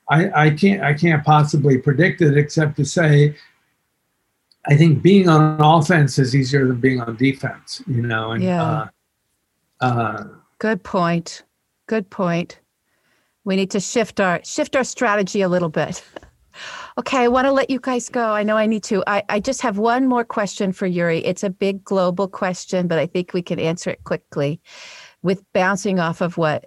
I, 0.09 0.47
I 0.47 0.51
can't 0.51 0.83
I 0.83 0.95
can't 0.95 1.25
possibly 1.25 1.79
predict 1.79 2.21
it 2.21 2.37
except 2.37 2.77
to 2.77 2.85
say 2.85 3.35
I 4.67 4.77
think 4.77 5.03
being 5.03 5.29
on 5.29 5.61
offense 5.61 6.19
is 6.19 6.35
easier 6.35 6.67
than 6.67 6.81
being 6.81 7.01
on 7.01 7.17
defense, 7.17 7.83
you 7.87 8.03
know. 8.03 8.33
And 8.33 8.43
yeah. 8.43 8.63
Uh, 8.63 8.87
uh, 9.81 10.25
good 10.59 10.83
point. 10.83 11.43
Good 11.87 12.09
point. 12.09 12.61
We 13.45 13.57
need 13.57 13.71
to 13.73 13.81
shift 13.81 14.21
our 14.21 14.41
shift 14.45 14.75
our 14.75 14.85
strategy 14.85 15.43
a 15.43 15.49
little 15.49 15.69
bit. 15.69 16.03
okay, 16.99 17.19
I 17.19 17.29
want 17.29 17.47
to 17.47 17.53
let 17.53 17.69
you 17.69 17.79
guys 17.79 18.09
go. 18.09 18.31
I 18.31 18.43
know 18.43 18.57
I 18.57 18.67
need 18.67 18.83
to. 18.85 19.05
I, 19.07 19.23
I 19.29 19.41
just 19.41 19.61
have 19.61 19.77
one 19.77 20.09
more 20.09 20.25
question 20.25 20.73
for 20.73 20.87
Yuri. 20.87 21.19
It's 21.25 21.43
a 21.43 21.51
big 21.51 21.85
global 21.85 22.27
question, 22.27 22.89
but 22.89 22.99
I 22.99 23.07
think 23.07 23.35
we 23.35 23.43
can 23.43 23.59
answer 23.59 23.91
it 23.91 24.03
quickly 24.05 24.61
with 25.23 25.45
bouncing 25.53 26.01
off 26.01 26.23
of 26.23 26.39
what 26.39 26.67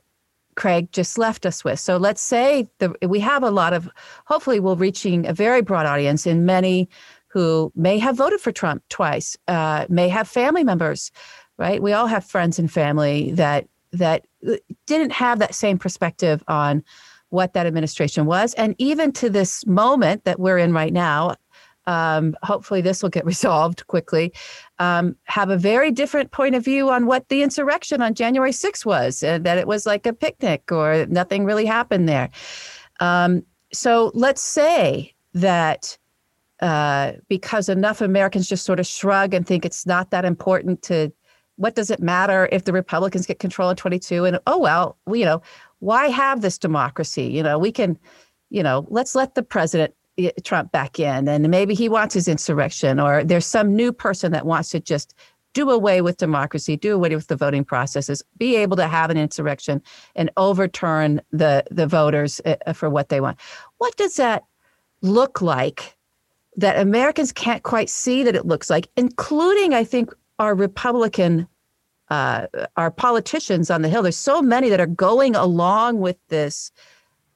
Craig 0.58 0.92
just 0.92 1.18
left 1.18 1.46
us 1.46 1.64
with. 1.64 1.80
So 1.80 1.96
let's 1.96 2.22
say 2.22 2.68
the, 2.80 2.94
we 3.08 3.20
have 3.22 3.44
a 3.44 3.52
lot 3.52 3.72
of, 3.72 3.88
hopefully, 4.26 4.60
we're 4.60 4.76
reaching 4.76 5.26
a 5.26 5.34
very 5.34 5.62
broad 5.62 5.86
audience 5.86 6.28
in 6.28 6.46
many 6.46 6.90
who 7.28 7.72
may 7.76 8.00
have 8.00 8.18
voted 8.18 8.42
for 8.42 8.52
Trump 8.52 8.84
twice, 8.90 9.38
uh, 9.48 9.86
may 9.88 10.10
have 10.10 10.28
family 10.28 10.64
members, 10.64 11.12
right? 11.58 11.82
We 11.82 11.94
all 11.94 12.08
have 12.08 12.26
friends 12.26 12.60
and 12.60 12.72
family 12.72 13.32
that 13.32 13.68
that 13.94 14.26
didn't 14.86 15.12
have 15.12 15.40
that 15.40 15.56
same 15.56 15.78
perspective 15.78 16.44
on 16.48 16.84
what 17.30 17.54
that 17.54 17.66
administration 17.66 18.26
was, 18.26 18.54
and 18.56 18.76
even 18.78 19.12
to 19.14 19.30
this 19.30 19.66
moment 19.66 20.24
that 20.26 20.40
we're 20.40 20.58
in 20.58 20.74
right 20.74 20.94
now, 20.94 21.36
um, 21.88 22.36
hopefully 22.44 22.82
this 22.82 23.02
will 23.02 23.10
get 23.10 23.26
resolved 23.34 23.88
quickly, 23.88 24.32
um, 24.80 25.16
have 25.24 25.50
a 25.50 25.58
very 25.58 25.92
different 25.92 26.32
point 26.32 26.54
of 26.54 26.64
view 26.64 26.90
on 26.90 27.08
what 27.08 27.28
the 27.30 27.42
insurrection 27.42 28.02
on 28.02 28.14
January 28.14 28.52
6th 28.52 28.86
was, 28.86 29.24
uh, 29.24 29.40
that 29.40 29.58
it 29.58 29.68
was 29.68 29.86
like 29.86 30.06
a 30.06 30.14
picnic 30.14 30.72
or 30.72 31.06
nothing 31.08 31.46
really 31.46 31.66
happened 31.66 32.08
there. 32.08 32.30
Um, 33.00 33.44
so 33.74 34.12
let's 34.14 34.42
say 34.42 35.14
that 35.34 35.98
uh, 36.62 37.14
because 37.28 37.70
enough 37.70 38.02
Americans 38.02 38.50
just 38.50 38.66
sort 38.66 38.80
of 38.80 38.88
shrug 38.88 39.34
and 39.34 39.46
think 39.46 39.66
it's 39.66 39.86
not 39.86 40.12
that 40.12 40.26
important 40.26 40.82
to 40.84 41.12
what 41.58 41.76
does 41.76 41.90
it 41.90 42.00
matter 42.00 42.48
if 42.52 42.66
the 42.66 42.74
Republicans 42.74 43.26
get 43.26 43.40
control 43.40 43.70
in 43.70 43.76
22 43.76 44.26
and 44.26 44.40
oh 44.48 44.58
well, 44.58 44.98
you 45.12 45.26
know, 45.26 45.42
why 45.80 46.08
have 46.08 46.42
this 46.42 46.58
democracy? 46.58 47.26
You 47.26 47.44
know, 47.44 47.60
we 47.60 47.72
can, 47.72 47.98
you 48.50 48.64
know, 48.64 48.88
let's 48.90 49.16
let 49.16 49.36
the 49.36 49.44
president 49.44 49.94
Trump 50.44 50.72
back 50.72 51.00
in, 51.00 51.28
and 51.28 51.50
maybe 51.50 51.74
he 51.74 51.90
wants 51.90 52.14
his 52.14 52.28
insurrection, 52.28 53.00
or 53.00 53.24
there's 53.24 53.46
some 53.46 53.76
new 53.76 53.92
person 53.94 54.32
that 54.32 54.46
wants 54.46 54.70
to 54.70 54.80
just 54.80 55.14
do 55.54 55.70
away 55.72 56.02
with 56.02 56.18
democracy, 56.18 56.76
do 56.76 56.94
away 56.94 57.16
with 57.16 57.28
the 57.28 57.36
voting 57.36 57.64
processes, 57.64 58.24
be 58.38 58.56
able 58.56 58.78
to 58.78 58.88
have 58.88 59.10
an 59.10 59.18
insurrection 59.18 59.82
and 60.16 60.30
overturn 60.38 61.22
the 61.32 61.64
the 61.72 61.88
voters 61.88 62.42
uh, 62.46 62.74
for 62.74 62.90
what 62.90 63.10
they 63.10 63.22
want. 63.22 63.40
What 63.78 63.96
does 63.98 64.16
that 64.16 64.44
look 65.02 65.42
like? 65.42 65.96
That 66.56 66.80
Americans 66.80 67.32
can't 67.32 67.62
quite 67.62 67.90
see 67.90 68.24
that 68.24 68.36
it 68.36 68.46
looks 68.46 68.70
like, 68.70 68.90
including 68.98 69.76
I 69.76 69.84
think 69.84 70.12
our 70.40 70.56
Republican, 70.56 71.48
uh, 72.10 72.48
our 72.76 72.90
politicians 72.90 73.70
on 73.70 73.84
the 73.84 73.90
Hill. 73.90 74.02
There's 74.02 74.18
so 74.18 74.42
many 74.42 74.70
that 74.70 74.80
are 74.80 74.88
going 74.88 75.36
along 75.36 76.00
with 76.00 76.18
this 76.30 76.72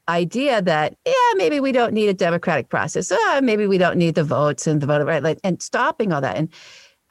idea 0.10 0.62
that 0.62 0.96
yeah 1.06 1.14
maybe 1.36 1.60
we 1.60 1.72
don't 1.72 1.94
need 1.94 2.10
a 2.10 2.14
democratic 2.14 2.70
process 2.70 3.12
uh, 3.12 3.42
maybe 3.44 3.68
we 3.68 3.78
don't 3.78 3.98
need 3.98 4.16
the 4.16 4.24
votes 4.24 4.68
and 4.68 4.82
the 4.82 4.88
vote 4.88 5.06
right 5.06 5.24
like, 5.24 5.40
and 5.44 5.62
stopping 5.62 6.12
all 6.12 6.22
that 6.22 6.36
and 6.36 6.50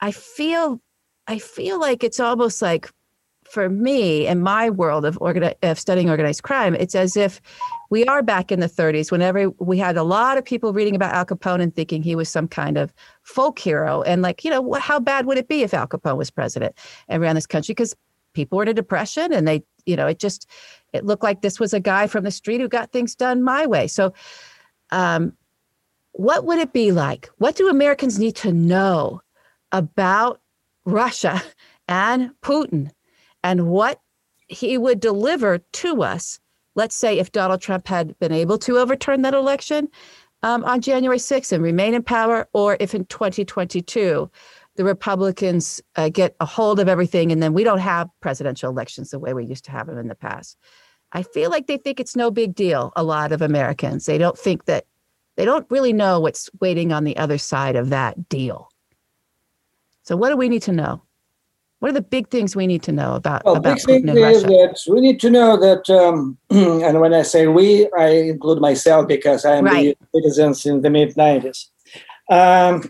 i 0.01 0.11
feel 0.11 0.81
i 1.27 1.37
feel 1.37 1.79
like 1.79 2.03
it's 2.03 2.19
almost 2.19 2.61
like 2.61 2.89
for 3.51 3.69
me 3.69 4.27
in 4.27 4.41
my 4.41 4.69
world 4.69 5.03
of, 5.03 5.19
organi- 5.19 5.55
of 5.61 5.77
studying 5.77 6.09
organized 6.09 6.43
crime, 6.43 6.73
it's 6.75 6.95
as 6.95 7.17
if 7.17 7.41
we 7.89 8.05
are 8.05 8.23
back 8.23 8.51
in 8.51 8.61
the 8.61 8.69
30s 8.69 9.11
whenever 9.11 9.49
we 9.59 9.77
had 9.77 9.97
a 9.97 10.03
lot 10.03 10.37
of 10.37 10.45
people 10.45 10.71
reading 10.71 10.95
about 10.95 11.13
Al 11.13 11.25
Capone 11.25 11.61
and 11.61 11.75
thinking 11.75 12.01
he 12.01 12.15
was 12.15 12.29
some 12.29 12.47
kind 12.47 12.77
of 12.77 12.93
folk 13.23 13.59
hero. 13.59 14.01
And 14.03 14.21
like, 14.21 14.45
you 14.45 14.49
know, 14.49 14.73
how 14.75 14.99
bad 14.99 15.25
would 15.25 15.37
it 15.37 15.49
be 15.49 15.63
if 15.63 15.73
Al 15.73 15.87
Capone 15.87 16.17
was 16.17 16.31
president 16.31 16.75
and 17.09 17.21
ran 17.21 17.35
this 17.35 17.45
country? 17.45 17.73
Because 17.73 17.93
people 18.33 18.57
were 18.57 18.63
in 18.63 18.69
a 18.69 18.73
depression 18.73 19.33
and 19.33 19.45
they, 19.45 19.63
you 19.85 19.97
know, 19.97 20.07
it 20.07 20.19
just, 20.19 20.49
it 20.93 21.05
looked 21.05 21.23
like 21.23 21.41
this 21.41 21.59
was 21.59 21.73
a 21.73 21.79
guy 21.79 22.07
from 22.07 22.23
the 22.23 22.31
street 22.31 22.61
who 22.61 22.67
got 22.67 22.91
things 22.91 23.15
done 23.15 23.43
my 23.43 23.65
way. 23.65 23.87
So, 23.87 24.13
um, 24.91 25.33
what 26.13 26.45
would 26.45 26.59
it 26.59 26.73
be 26.73 26.91
like? 26.91 27.29
What 27.37 27.55
do 27.55 27.69
Americans 27.69 28.19
need 28.19 28.35
to 28.37 28.51
know 28.51 29.21
about 29.71 30.41
Russia 30.85 31.41
and 31.87 32.31
Putin 32.41 32.91
and 33.43 33.67
what 33.67 34.01
he 34.47 34.77
would 34.77 34.99
deliver 34.99 35.59
to 35.59 36.03
us? 36.03 36.39
Let's 36.75 36.95
say 36.95 37.19
if 37.19 37.31
Donald 37.31 37.61
Trump 37.61 37.87
had 37.87 38.17
been 38.19 38.31
able 38.31 38.57
to 38.59 38.77
overturn 38.77 39.21
that 39.23 39.33
election 39.33 39.89
um, 40.43 40.63
on 40.63 40.81
January 40.81 41.17
6th 41.17 41.51
and 41.51 41.63
remain 41.63 41.93
in 41.93 42.03
power, 42.03 42.47
or 42.53 42.77
if 42.79 42.95
in 42.95 43.05
2022 43.05 44.29
the 44.75 44.83
Republicans 44.83 45.81
uh, 45.95 46.09
get 46.09 46.35
a 46.39 46.45
hold 46.45 46.79
of 46.79 46.87
everything 46.87 47.31
and 47.31 47.41
then 47.43 47.53
we 47.53 47.63
don't 47.63 47.79
have 47.79 48.09
presidential 48.21 48.69
elections 48.69 49.09
the 49.09 49.19
way 49.19 49.33
we 49.33 49.45
used 49.45 49.65
to 49.65 49.71
have 49.71 49.87
them 49.87 49.97
in 49.97 50.07
the 50.07 50.15
past. 50.15 50.57
I 51.11 51.23
feel 51.23 51.49
like 51.49 51.67
they 51.67 51.77
think 51.77 51.99
it's 51.99 52.15
no 52.15 52.31
big 52.31 52.55
deal, 52.55 52.93
a 52.95 53.03
lot 53.03 53.31
of 53.31 53.41
Americans. 53.41 54.05
They 54.05 54.17
don't 54.17 54.37
think 54.37 54.65
that 54.65 54.85
they 55.35 55.45
don't 55.45 55.69
really 55.69 55.93
know 55.93 56.19
what's 56.19 56.49
waiting 56.59 56.93
on 56.93 57.03
the 57.03 57.17
other 57.17 57.37
side 57.37 57.75
of 57.75 57.89
that 57.89 58.29
deal. 58.29 58.69
So, 60.03 60.15
what 60.15 60.29
do 60.29 60.37
we 60.37 60.49
need 60.49 60.61
to 60.63 60.71
know? 60.71 61.01
What 61.79 61.89
are 61.89 61.93
the 61.93 62.01
big 62.01 62.29
things 62.29 62.55
we 62.55 62.67
need 62.67 62.83
to 62.83 62.91
know 62.91 63.15
about 63.15 63.43
well, 63.43 63.55
about 63.55 63.79
big 63.85 64.03
Putin 64.03 64.11
and 64.11 64.19
is 64.19 64.43
Russia? 64.43 64.47
that 64.47 64.79
we 64.87 65.01
need 65.01 65.19
to 65.21 65.29
know 65.29 65.57
that, 65.57 65.89
um, 65.89 66.37
and 66.49 67.01
when 67.01 67.13
I 67.13 67.23
say 67.23 67.47
we, 67.47 67.91
I 67.97 68.09
include 68.09 68.61
myself 68.61 69.07
because 69.07 69.45
I 69.45 69.55
am 69.55 69.65
Right. 69.65 69.97
the 70.13 70.21
citizens 70.21 70.65
in 70.65 70.81
the 70.81 70.89
mid 70.89 71.15
'90s. 71.15 71.69
Um, 72.29 72.83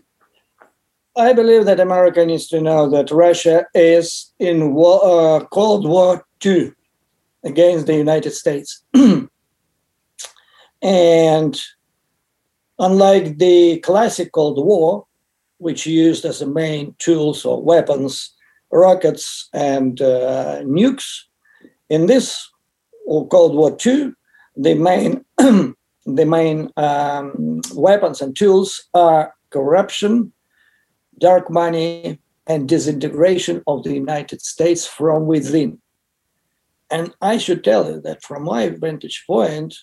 I 1.16 1.34
believe 1.34 1.66
that 1.66 1.80
America 1.80 2.26
needs 2.26 2.48
to 2.48 2.62
know 2.62 2.90
that 2.90 3.12
Russia 3.12 3.66
is 3.74 4.32
in 4.40 4.74
war, 4.74 5.02
uh, 5.04 5.46
Cold 5.46 5.88
War 5.88 6.26
II 6.46 6.72
against 7.44 7.88
the 7.88 7.96
United 7.96 8.32
States, 8.32 8.84
and 10.82 11.62
unlike 12.80 13.38
the 13.38 13.80
classic 13.80 14.32
Cold 14.32 14.64
War, 14.64 15.06
which 15.58 15.86
used 15.86 16.24
as 16.26 16.40
the 16.40 16.48
main 16.48 16.96
tools 16.98 17.46
or 17.46 17.62
weapons 17.62 18.34
rockets 18.72 19.50
and 19.54 20.02
uh, 20.02 20.62
nukes. 20.64 21.24
In 21.90 22.06
this 22.06 22.50
Cold 23.08 23.54
War 23.56 23.78
II, 23.86 24.14
the 24.56 24.76
main 24.76 25.26
the 25.38 26.26
main 26.26 26.70
um, 26.78 27.62
weapons 27.76 28.22
and 28.22 28.36
tools 28.36 28.88
are 28.94 29.36
corruption, 29.50 30.32
dark 31.18 31.50
money, 31.50 32.20
and 32.48 32.68
disintegration 32.68 33.64
of 33.68 33.84
the 33.84 33.94
United 33.94 34.42
States 34.42 34.86
from 34.86 35.26
within. 35.26 35.80
And 36.90 37.14
I 37.22 37.38
should 37.38 37.64
tell 37.64 37.90
you 37.90 38.02
that 38.02 38.24
from 38.24 38.44
my 38.44 38.70
vantage 38.70 39.24
point, 39.26 39.76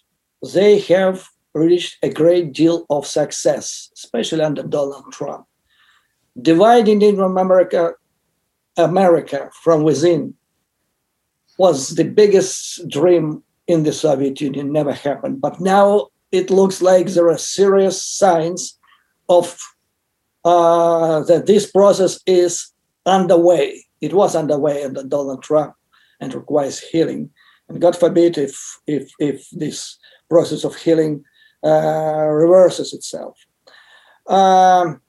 they 0.53 0.81
have 0.81 1.26
reached 1.55 1.97
a 2.03 2.11
great 2.11 2.53
deal 2.53 2.85
of 2.91 3.07
success, 3.07 3.91
especially 3.95 4.43
under 4.43 4.62
Donald 4.62 5.12
Trump. 5.12 5.47
Dividing 6.41 7.03
in 7.03 7.20
America 7.20 7.95
America 8.76 9.51
from 9.64 9.83
within 9.83 10.35
was 11.59 11.97
the 11.97 12.05
biggest 12.05 12.89
dream 12.89 13.43
in 13.66 13.83
the 13.83 13.93
Soviet 13.93 14.41
Union, 14.41 14.70
never 14.70 14.93
happened. 14.93 15.41
But 15.41 15.61
now 15.61 16.09
it 16.31 16.51
looks 16.51 16.81
like 16.81 17.09
there 17.09 17.29
are 17.29 17.39
serious 17.39 18.01
signs 18.03 18.79
of 19.29 19.59
uh, 20.49 21.21
that 21.25 21.47
this 21.47 21.71
process 21.71 22.19
is 22.27 22.73
underway. 23.05 23.85
It 24.01 24.13
was 24.15 24.35
underway 24.35 24.85
under 24.85 25.03
Donald 25.03 25.43
Trump 25.43 25.75
and 26.21 26.33
requires 26.35 26.79
healing. 26.81 27.31
And 27.69 27.81
God 27.81 27.97
forbid 27.97 28.39
if 28.39 28.55
if 28.87 29.11
if 29.19 29.47
this 29.53 29.99
process 30.31 30.65
of 30.65 30.75
healing 30.77 31.25
uh, 31.63 32.27
reverses 32.45 32.93
itself. 32.93 33.35
Um, 34.27 35.01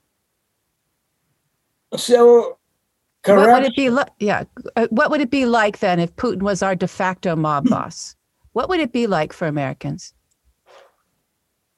so 1.96 2.58
What 3.26 3.48
would 3.52 3.64
it 3.64 3.76
be 3.76 3.90
like? 3.90 4.12
Yeah. 4.18 4.44
Uh, 4.76 4.88
What 4.90 5.10
would 5.10 5.20
it 5.20 5.30
be 5.30 5.46
like 5.46 5.78
then 5.78 6.00
if 6.00 6.14
Putin 6.16 6.42
was 6.42 6.62
our 6.62 6.76
de 6.76 6.88
facto 6.88 7.36
mob 7.36 7.68
boss? 7.74 8.16
What 8.52 8.68
would 8.68 8.80
it 8.80 8.92
be 8.92 9.06
like 9.06 9.32
for 9.32 9.46
Americans? 9.46 10.12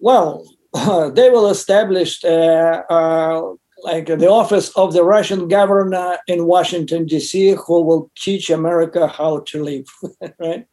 Well, 0.01 0.45
they 1.15 1.31
will 1.31 1.49
establish 1.49 2.25
uh, 2.25 2.83
uh, 2.89 3.53
like 3.83 4.07
the 4.07 4.31
office 4.31 4.71
of 4.71 4.93
the 4.93 5.05
Russian 5.05 5.49
governor 5.49 6.19
in 6.27 6.47
Washington 6.47 7.05
D.C., 7.05 7.57
who 7.67 7.83
will 7.83 8.11
teach 8.17 8.49
America 8.49 9.07
how 9.07 9.41
to 9.41 9.63
live. 9.63 9.87
right? 10.39 10.67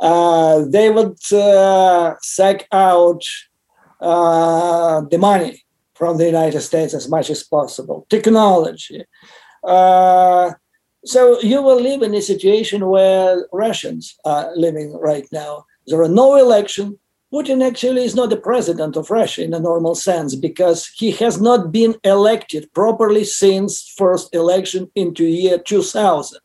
Uh, 0.00 0.64
they 0.68 0.90
would 0.90 1.16
uh, 1.32 2.14
suck 2.20 2.66
out 2.72 3.22
uh, 4.00 5.00
the 5.10 5.18
money 5.18 5.64
from 5.94 6.18
the 6.18 6.26
United 6.26 6.60
States 6.60 6.92
as 6.92 7.08
much 7.08 7.30
as 7.30 7.42
possible, 7.42 8.06
technology. 8.10 9.02
Uh, 9.64 10.52
so 11.04 11.40
you 11.40 11.62
will 11.62 11.80
live 11.80 12.02
in 12.02 12.14
a 12.14 12.20
situation 12.20 12.86
where 12.86 13.46
Russians 13.52 14.16
are 14.24 14.54
living 14.54 14.92
right 14.92 15.26
now. 15.32 15.64
There 15.86 16.02
are 16.02 16.08
no 16.08 16.36
election. 16.36 16.98
Putin 17.36 17.62
actually 17.66 18.02
is 18.04 18.14
not 18.14 18.30
the 18.30 18.36
president 18.50 18.96
of 18.96 19.10
Russia 19.10 19.42
in 19.44 19.52
a 19.52 19.60
normal 19.60 19.94
sense 19.94 20.34
because 20.34 20.86
he 21.00 21.10
has 21.22 21.38
not 21.40 21.70
been 21.70 21.94
elected 22.02 22.72
properly 22.72 23.24
since 23.24 23.92
first 24.02 24.34
election 24.34 24.90
into 24.94 25.24
year 25.24 25.58
2000. 25.58 26.40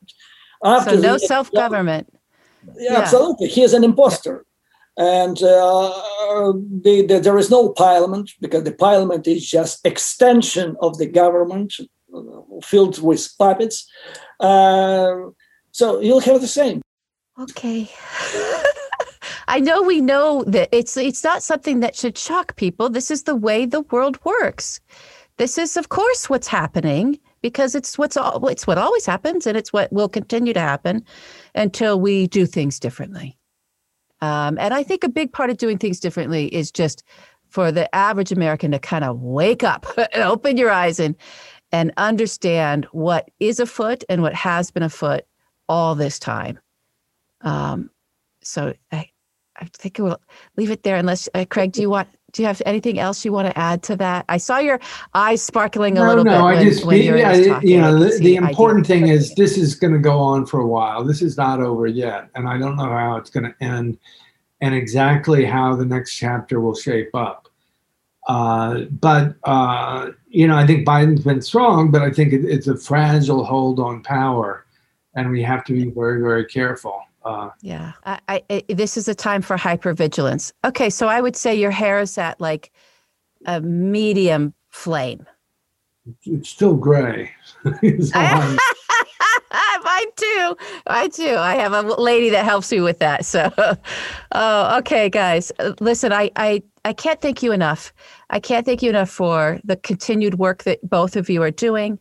So 0.63 0.79
no 0.91 1.13
the- 1.13 1.19
self 1.19 1.49
government. 1.51 2.07
yeah, 2.77 2.91
Yeah. 2.93 2.99
absolutely. 2.99 3.47
He 3.47 3.61
is 3.63 3.73
an 3.73 3.83
imposter. 3.83 4.45
And 4.97 5.37
uh, 5.41 6.51
the, 6.85 7.05
the, 7.07 7.19
there 7.25 7.37
is 7.37 7.49
no 7.49 7.69
parliament 7.69 8.31
because 8.41 8.63
the 8.65 8.73
parliament 8.87 9.25
is 9.27 9.49
just 9.49 9.85
extension 9.85 10.75
of 10.81 10.97
the 10.97 11.07
government 11.07 11.73
uh, 12.13 12.19
filled 12.71 13.01
with 13.01 13.21
puppets. 13.39 13.77
Uh, 14.41 15.15
so 15.71 16.01
you'll 16.01 16.19
have 16.29 16.41
the 16.41 16.53
same. 16.61 16.81
Okay. 17.39 17.89
I 19.51 19.59
know 19.59 19.81
we 19.81 19.99
know 19.99 20.45
that 20.47 20.69
it's 20.71 20.95
it's 20.95 21.25
not 21.25 21.43
something 21.43 21.81
that 21.81 21.93
should 21.93 22.17
shock 22.17 22.55
people. 22.55 22.87
This 22.87 23.11
is 23.11 23.23
the 23.23 23.35
way 23.35 23.65
the 23.65 23.81
world 23.81 24.17
works. 24.23 24.79
This 25.35 25.57
is 25.57 25.75
of 25.75 25.89
course 25.89 26.29
what's 26.29 26.47
happening 26.47 27.19
because 27.41 27.75
it's 27.75 27.97
what's 27.97 28.15
all 28.15 28.47
it's 28.47 28.65
what 28.65 28.77
always 28.77 29.05
happens 29.05 29.45
and 29.45 29.57
it's 29.57 29.73
what 29.73 29.91
will 29.91 30.07
continue 30.07 30.53
to 30.53 30.61
happen 30.61 31.03
until 31.53 31.99
we 31.99 32.27
do 32.27 32.45
things 32.45 32.79
differently. 32.79 33.37
Um, 34.21 34.57
and 34.57 34.73
I 34.73 34.83
think 34.83 35.03
a 35.03 35.09
big 35.09 35.33
part 35.33 35.49
of 35.49 35.57
doing 35.57 35.77
things 35.77 35.99
differently 35.99 36.45
is 36.55 36.71
just 36.71 37.03
for 37.49 37.73
the 37.73 37.93
average 37.93 38.31
American 38.31 38.71
to 38.71 38.79
kind 38.79 39.03
of 39.03 39.19
wake 39.19 39.65
up 39.65 39.85
and 39.97 40.23
open 40.23 40.55
your 40.55 40.71
eyes 40.71 40.97
and 40.97 41.13
and 41.73 41.91
understand 41.97 42.85
what 42.93 43.29
is 43.41 43.59
afoot 43.59 44.05
and 44.07 44.21
what 44.21 44.33
has 44.33 44.71
been 44.71 44.83
afoot 44.83 45.25
all 45.67 45.93
this 45.93 46.19
time. 46.19 46.57
Um, 47.41 47.89
so 48.43 48.73
I, 48.93 49.10
I 49.57 49.65
think 49.73 49.97
we'll 49.99 50.19
leave 50.57 50.71
it 50.71 50.83
there. 50.83 50.95
Unless 50.95 51.29
uh, 51.33 51.45
Craig, 51.49 51.71
do 51.71 51.81
you 51.81 51.89
want? 51.89 52.07
Do 52.31 52.41
you 52.41 52.47
have 52.47 52.61
anything 52.65 52.97
else 52.97 53.25
you 53.25 53.33
want 53.33 53.49
to 53.49 53.57
add 53.57 53.83
to 53.83 53.95
that? 53.97 54.23
I 54.29 54.37
saw 54.37 54.59
your 54.59 54.79
eyes 55.13 55.41
sparkling 55.41 55.97
a 55.97 56.01
no, 56.01 56.07
little 56.07 56.23
no, 56.23 56.31
bit 56.31 56.39
I 56.39 56.53
when, 56.53 56.63
just, 56.65 56.85
when 56.85 56.97
you 56.97 57.17
yeah, 57.17 57.59
you 57.61 57.77
I 57.77 57.81
know, 57.81 57.99
the, 57.99 58.17
the 58.19 58.35
important 58.37 58.87
thing 58.87 59.09
is 59.09 59.35
this 59.35 59.57
is 59.57 59.75
going 59.75 59.91
to 59.93 59.99
go 59.99 60.17
on 60.17 60.45
for 60.45 60.61
a 60.61 60.67
while. 60.67 61.03
This 61.03 61.21
is 61.21 61.35
not 61.35 61.59
over 61.59 61.87
yet, 61.87 62.29
and 62.35 62.47
I 62.47 62.57
don't 62.57 62.77
know 62.77 62.85
how 62.85 63.17
it's 63.17 63.29
going 63.29 63.51
to 63.51 63.63
end, 63.63 63.97
and 64.61 64.73
exactly 64.73 65.43
how 65.43 65.75
the 65.75 65.85
next 65.85 66.15
chapter 66.15 66.61
will 66.61 66.75
shape 66.75 67.13
up. 67.13 67.49
Uh, 68.27 68.81
but 68.91 69.35
uh, 69.43 70.11
you 70.29 70.47
know, 70.47 70.55
I 70.55 70.65
think 70.65 70.87
Biden's 70.87 71.25
been 71.25 71.41
strong, 71.41 71.91
but 71.91 72.01
I 72.01 72.11
think 72.11 72.31
it, 72.31 72.45
it's 72.45 72.67
a 72.67 72.77
fragile 72.77 73.43
hold 73.43 73.81
on 73.81 74.03
power, 74.03 74.65
and 75.15 75.31
we 75.31 75.43
have 75.43 75.65
to 75.65 75.73
be 75.73 75.89
very, 75.89 76.21
very 76.21 76.45
careful. 76.45 77.01
Uh, 77.23 77.49
Yeah, 77.61 77.93
I, 78.05 78.19
I, 78.27 78.43
I, 78.49 78.65
this 78.73 78.97
is 78.97 79.07
a 79.07 79.15
time 79.15 79.41
for 79.41 79.55
hypervigilance. 79.57 80.51
Okay, 80.65 80.89
so 80.89 81.07
I 81.07 81.21
would 81.21 81.35
say 81.35 81.53
your 81.55 81.71
hair 81.71 81.99
is 81.99 82.17
at 82.17 82.39
like 82.41 82.71
a 83.45 83.61
medium 83.61 84.53
flame. 84.69 85.25
it's 86.23 86.49
still 86.49 86.75
gray. 86.75 87.31
I'm- 88.13 88.57
Mine 89.83 90.05
too. 90.15 90.57
I 90.87 91.07
too. 91.09 91.35
I 91.37 91.55
have 91.55 91.73
a 91.73 91.81
lady 91.81 92.29
that 92.29 92.45
helps 92.45 92.71
me 92.71 92.81
with 92.81 92.99
that. 92.99 93.25
So, 93.25 93.51
oh, 94.31 94.77
okay, 94.79 95.09
guys. 95.09 95.51
Uh, 95.59 95.73
Listen, 95.79 96.13
I, 96.13 96.31
I, 96.35 96.61
I 96.85 96.93
can't 96.93 97.19
thank 97.19 97.41
you 97.43 97.51
enough. 97.51 97.91
I 98.29 98.39
can't 98.39 98.65
thank 98.65 98.81
you 98.81 98.89
enough 98.89 99.09
for 99.09 99.59
the 99.63 99.75
continued 99.77 100.35
work 100.35 100.63
that 100.63 100.79
both 100.87 101.15
of 101.15 101.29
you 101.29 101.41
are 101.43 101.51
doing. 101.51 101.99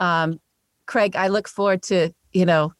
Um, 0.00 0.40
Craig, 0.86 1.16
I 1.16 1.28
look 1.28 1.48
forward 1.48 1.82
to 1.84 2.12
you 2.32 2.46
know 2.46 2.72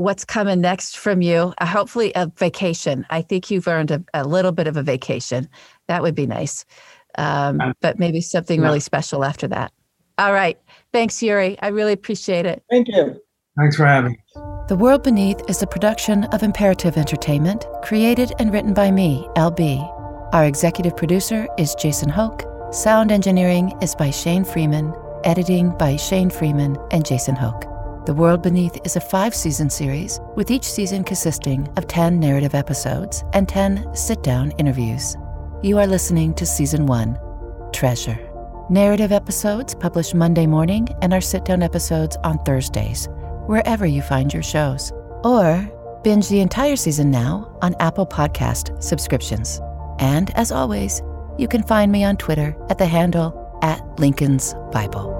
what's 0.00 0.24
coming 0.24 0.60
next 0.60 0.96
from 0.96 1.20
you. 1.20 1.52
Uh, 1.58 1.66
hopefully, 1.66 2.12
a 2.14 2.26
vacation. 2.36 3.06
I 3.10 3.22
think 3.22 3.50
you've 3.50 3.68
earned 3.68 3.90
a, 3.90 4.02
a, 4.14 4.24
little 4.24 4.52
bit 4.52 4.66
of 4.66 4.76
a 4.76 4.82
vacation. 4.82 5.48
That 5.88 6.02
would 6.02 6.14
be 6.14 6.26
nice. 6.26 6.64
Um, 7.18 7.74
but 7.80 7.98
maybe 7.98 8.20
something 8.20 8.60
really 8.60 8.80
special 8.80 9.24
after 9.24 9.46
that. 9.48 9.72
All 10.16 10.32
right. 10.32 10.58
Thanks, 10.92 11.22
Yuri. 11.22 11.58
I 11.60 11.68
really 11.68 11.92
appreciate 11.92 12.46
it. 12.46 12.62
Thank 12.70 12.88
you. 12.88 13.20
Thanks 13.58 13.76
for 13.76 13.84
having 13.84 14.12
me. 14.12 14.18
The 14.68 14.76
World 14.76 15.02
Beneath 15.02 15.42
is 15.48 15.62
a 15.62 15.66
production 15.66 16.24
of 16.26 16.42
Imperative 16.42 16.96
Entertainment, 16.96 17.66
created 17.82 18.32
and 18.38 18.52
written 18.52 18.72
by 18.72 18.90
me, 18.90 19.28
LB. 19.36 20.32
Our 20.32 20.46
executive 20.46 20.96
producer 20.96 21.48
is 21.58 21.74
Jason 21.74 22.08
Hoke. 22.08 22.44
Sound 22.72 23.10
engineering 23.10 23.76
is 23.82 23.94
by 23.94 24.10
Shane 24.10 24.44
Freeman. 24.44 24.94
Editing 25.24 25.76
by 25.76 25.96
Shane 25.96 26.30
Freeman 26.30 26.78
and 26.92 27.04
Jason 27.04 27.34
Hoke. 27.34 27.69
The 28.06 28.14
World 28.14 28.42
Beneath 28.42 28.78
is 28.82 28.96
a 28.96 29.00
five 29.00 29.34
season 29.34 29.68
series, 29.68 30.20
with 30.34 30.50
each 30.50 30.64
season 30.64 31.04
consisting 31.04 31.68
of 31.76 31.86
10 31.86 32.18
narrative 32.18 32.54
episodes 32.54 33.24
and 33.34 33.46
10 33.46 33.94
sit 33.94 34.22
down 34.22 34.52
interviews. 34.52 35.18
You 35.62 35.78
are 35.78 35.86
listening 35.86 36.32
to 36.34 36.46
Season 36.46 36.86
1 36.86 37.18
Treasure. 37.74 38.18
Narrative 38.70 39.12
episodes 39.12 39.74
published 39.74 40.14
Monday 40.14 40.46
morning 40.46 40.88
and 41.02 41.12
our 41.12 41.20
sit 41.20 41.44
down 41.44 41.62
episodes 41.62 42.16
on 42.24 42.38
Thursdays, 42.38 43.06
wherever 43.46 43.84
you 43.84 44.00
find 44.00 44.32
your 44.32 44.42
shows. 44.42 44.92
Or 45.22 45.68
binge 46.02 46.26
the 46.30 46.40
entire 46.40 46.76
season 46.76 47.10
now 47.10 47.54
on 47.60 47.74
Apple 47.80 48.06
Podcast 48.06 48.82
subscriptions. 48.82 49.60
And 49.98 50.30
as 50.36 50.50
always, 50.50 51.02
you 51.36 51.48
can 51.48 51.62
find 51.64 51.92
me 51.92 52.04
on 52.04 52.16
Twitter 52.16 52.56
at 52.70 52.78
the 52.78 52.86
handle 52.86 53.58
at 53.60 53.82
Lincoln's 54.00 54.54
Bible. 54.72 55.19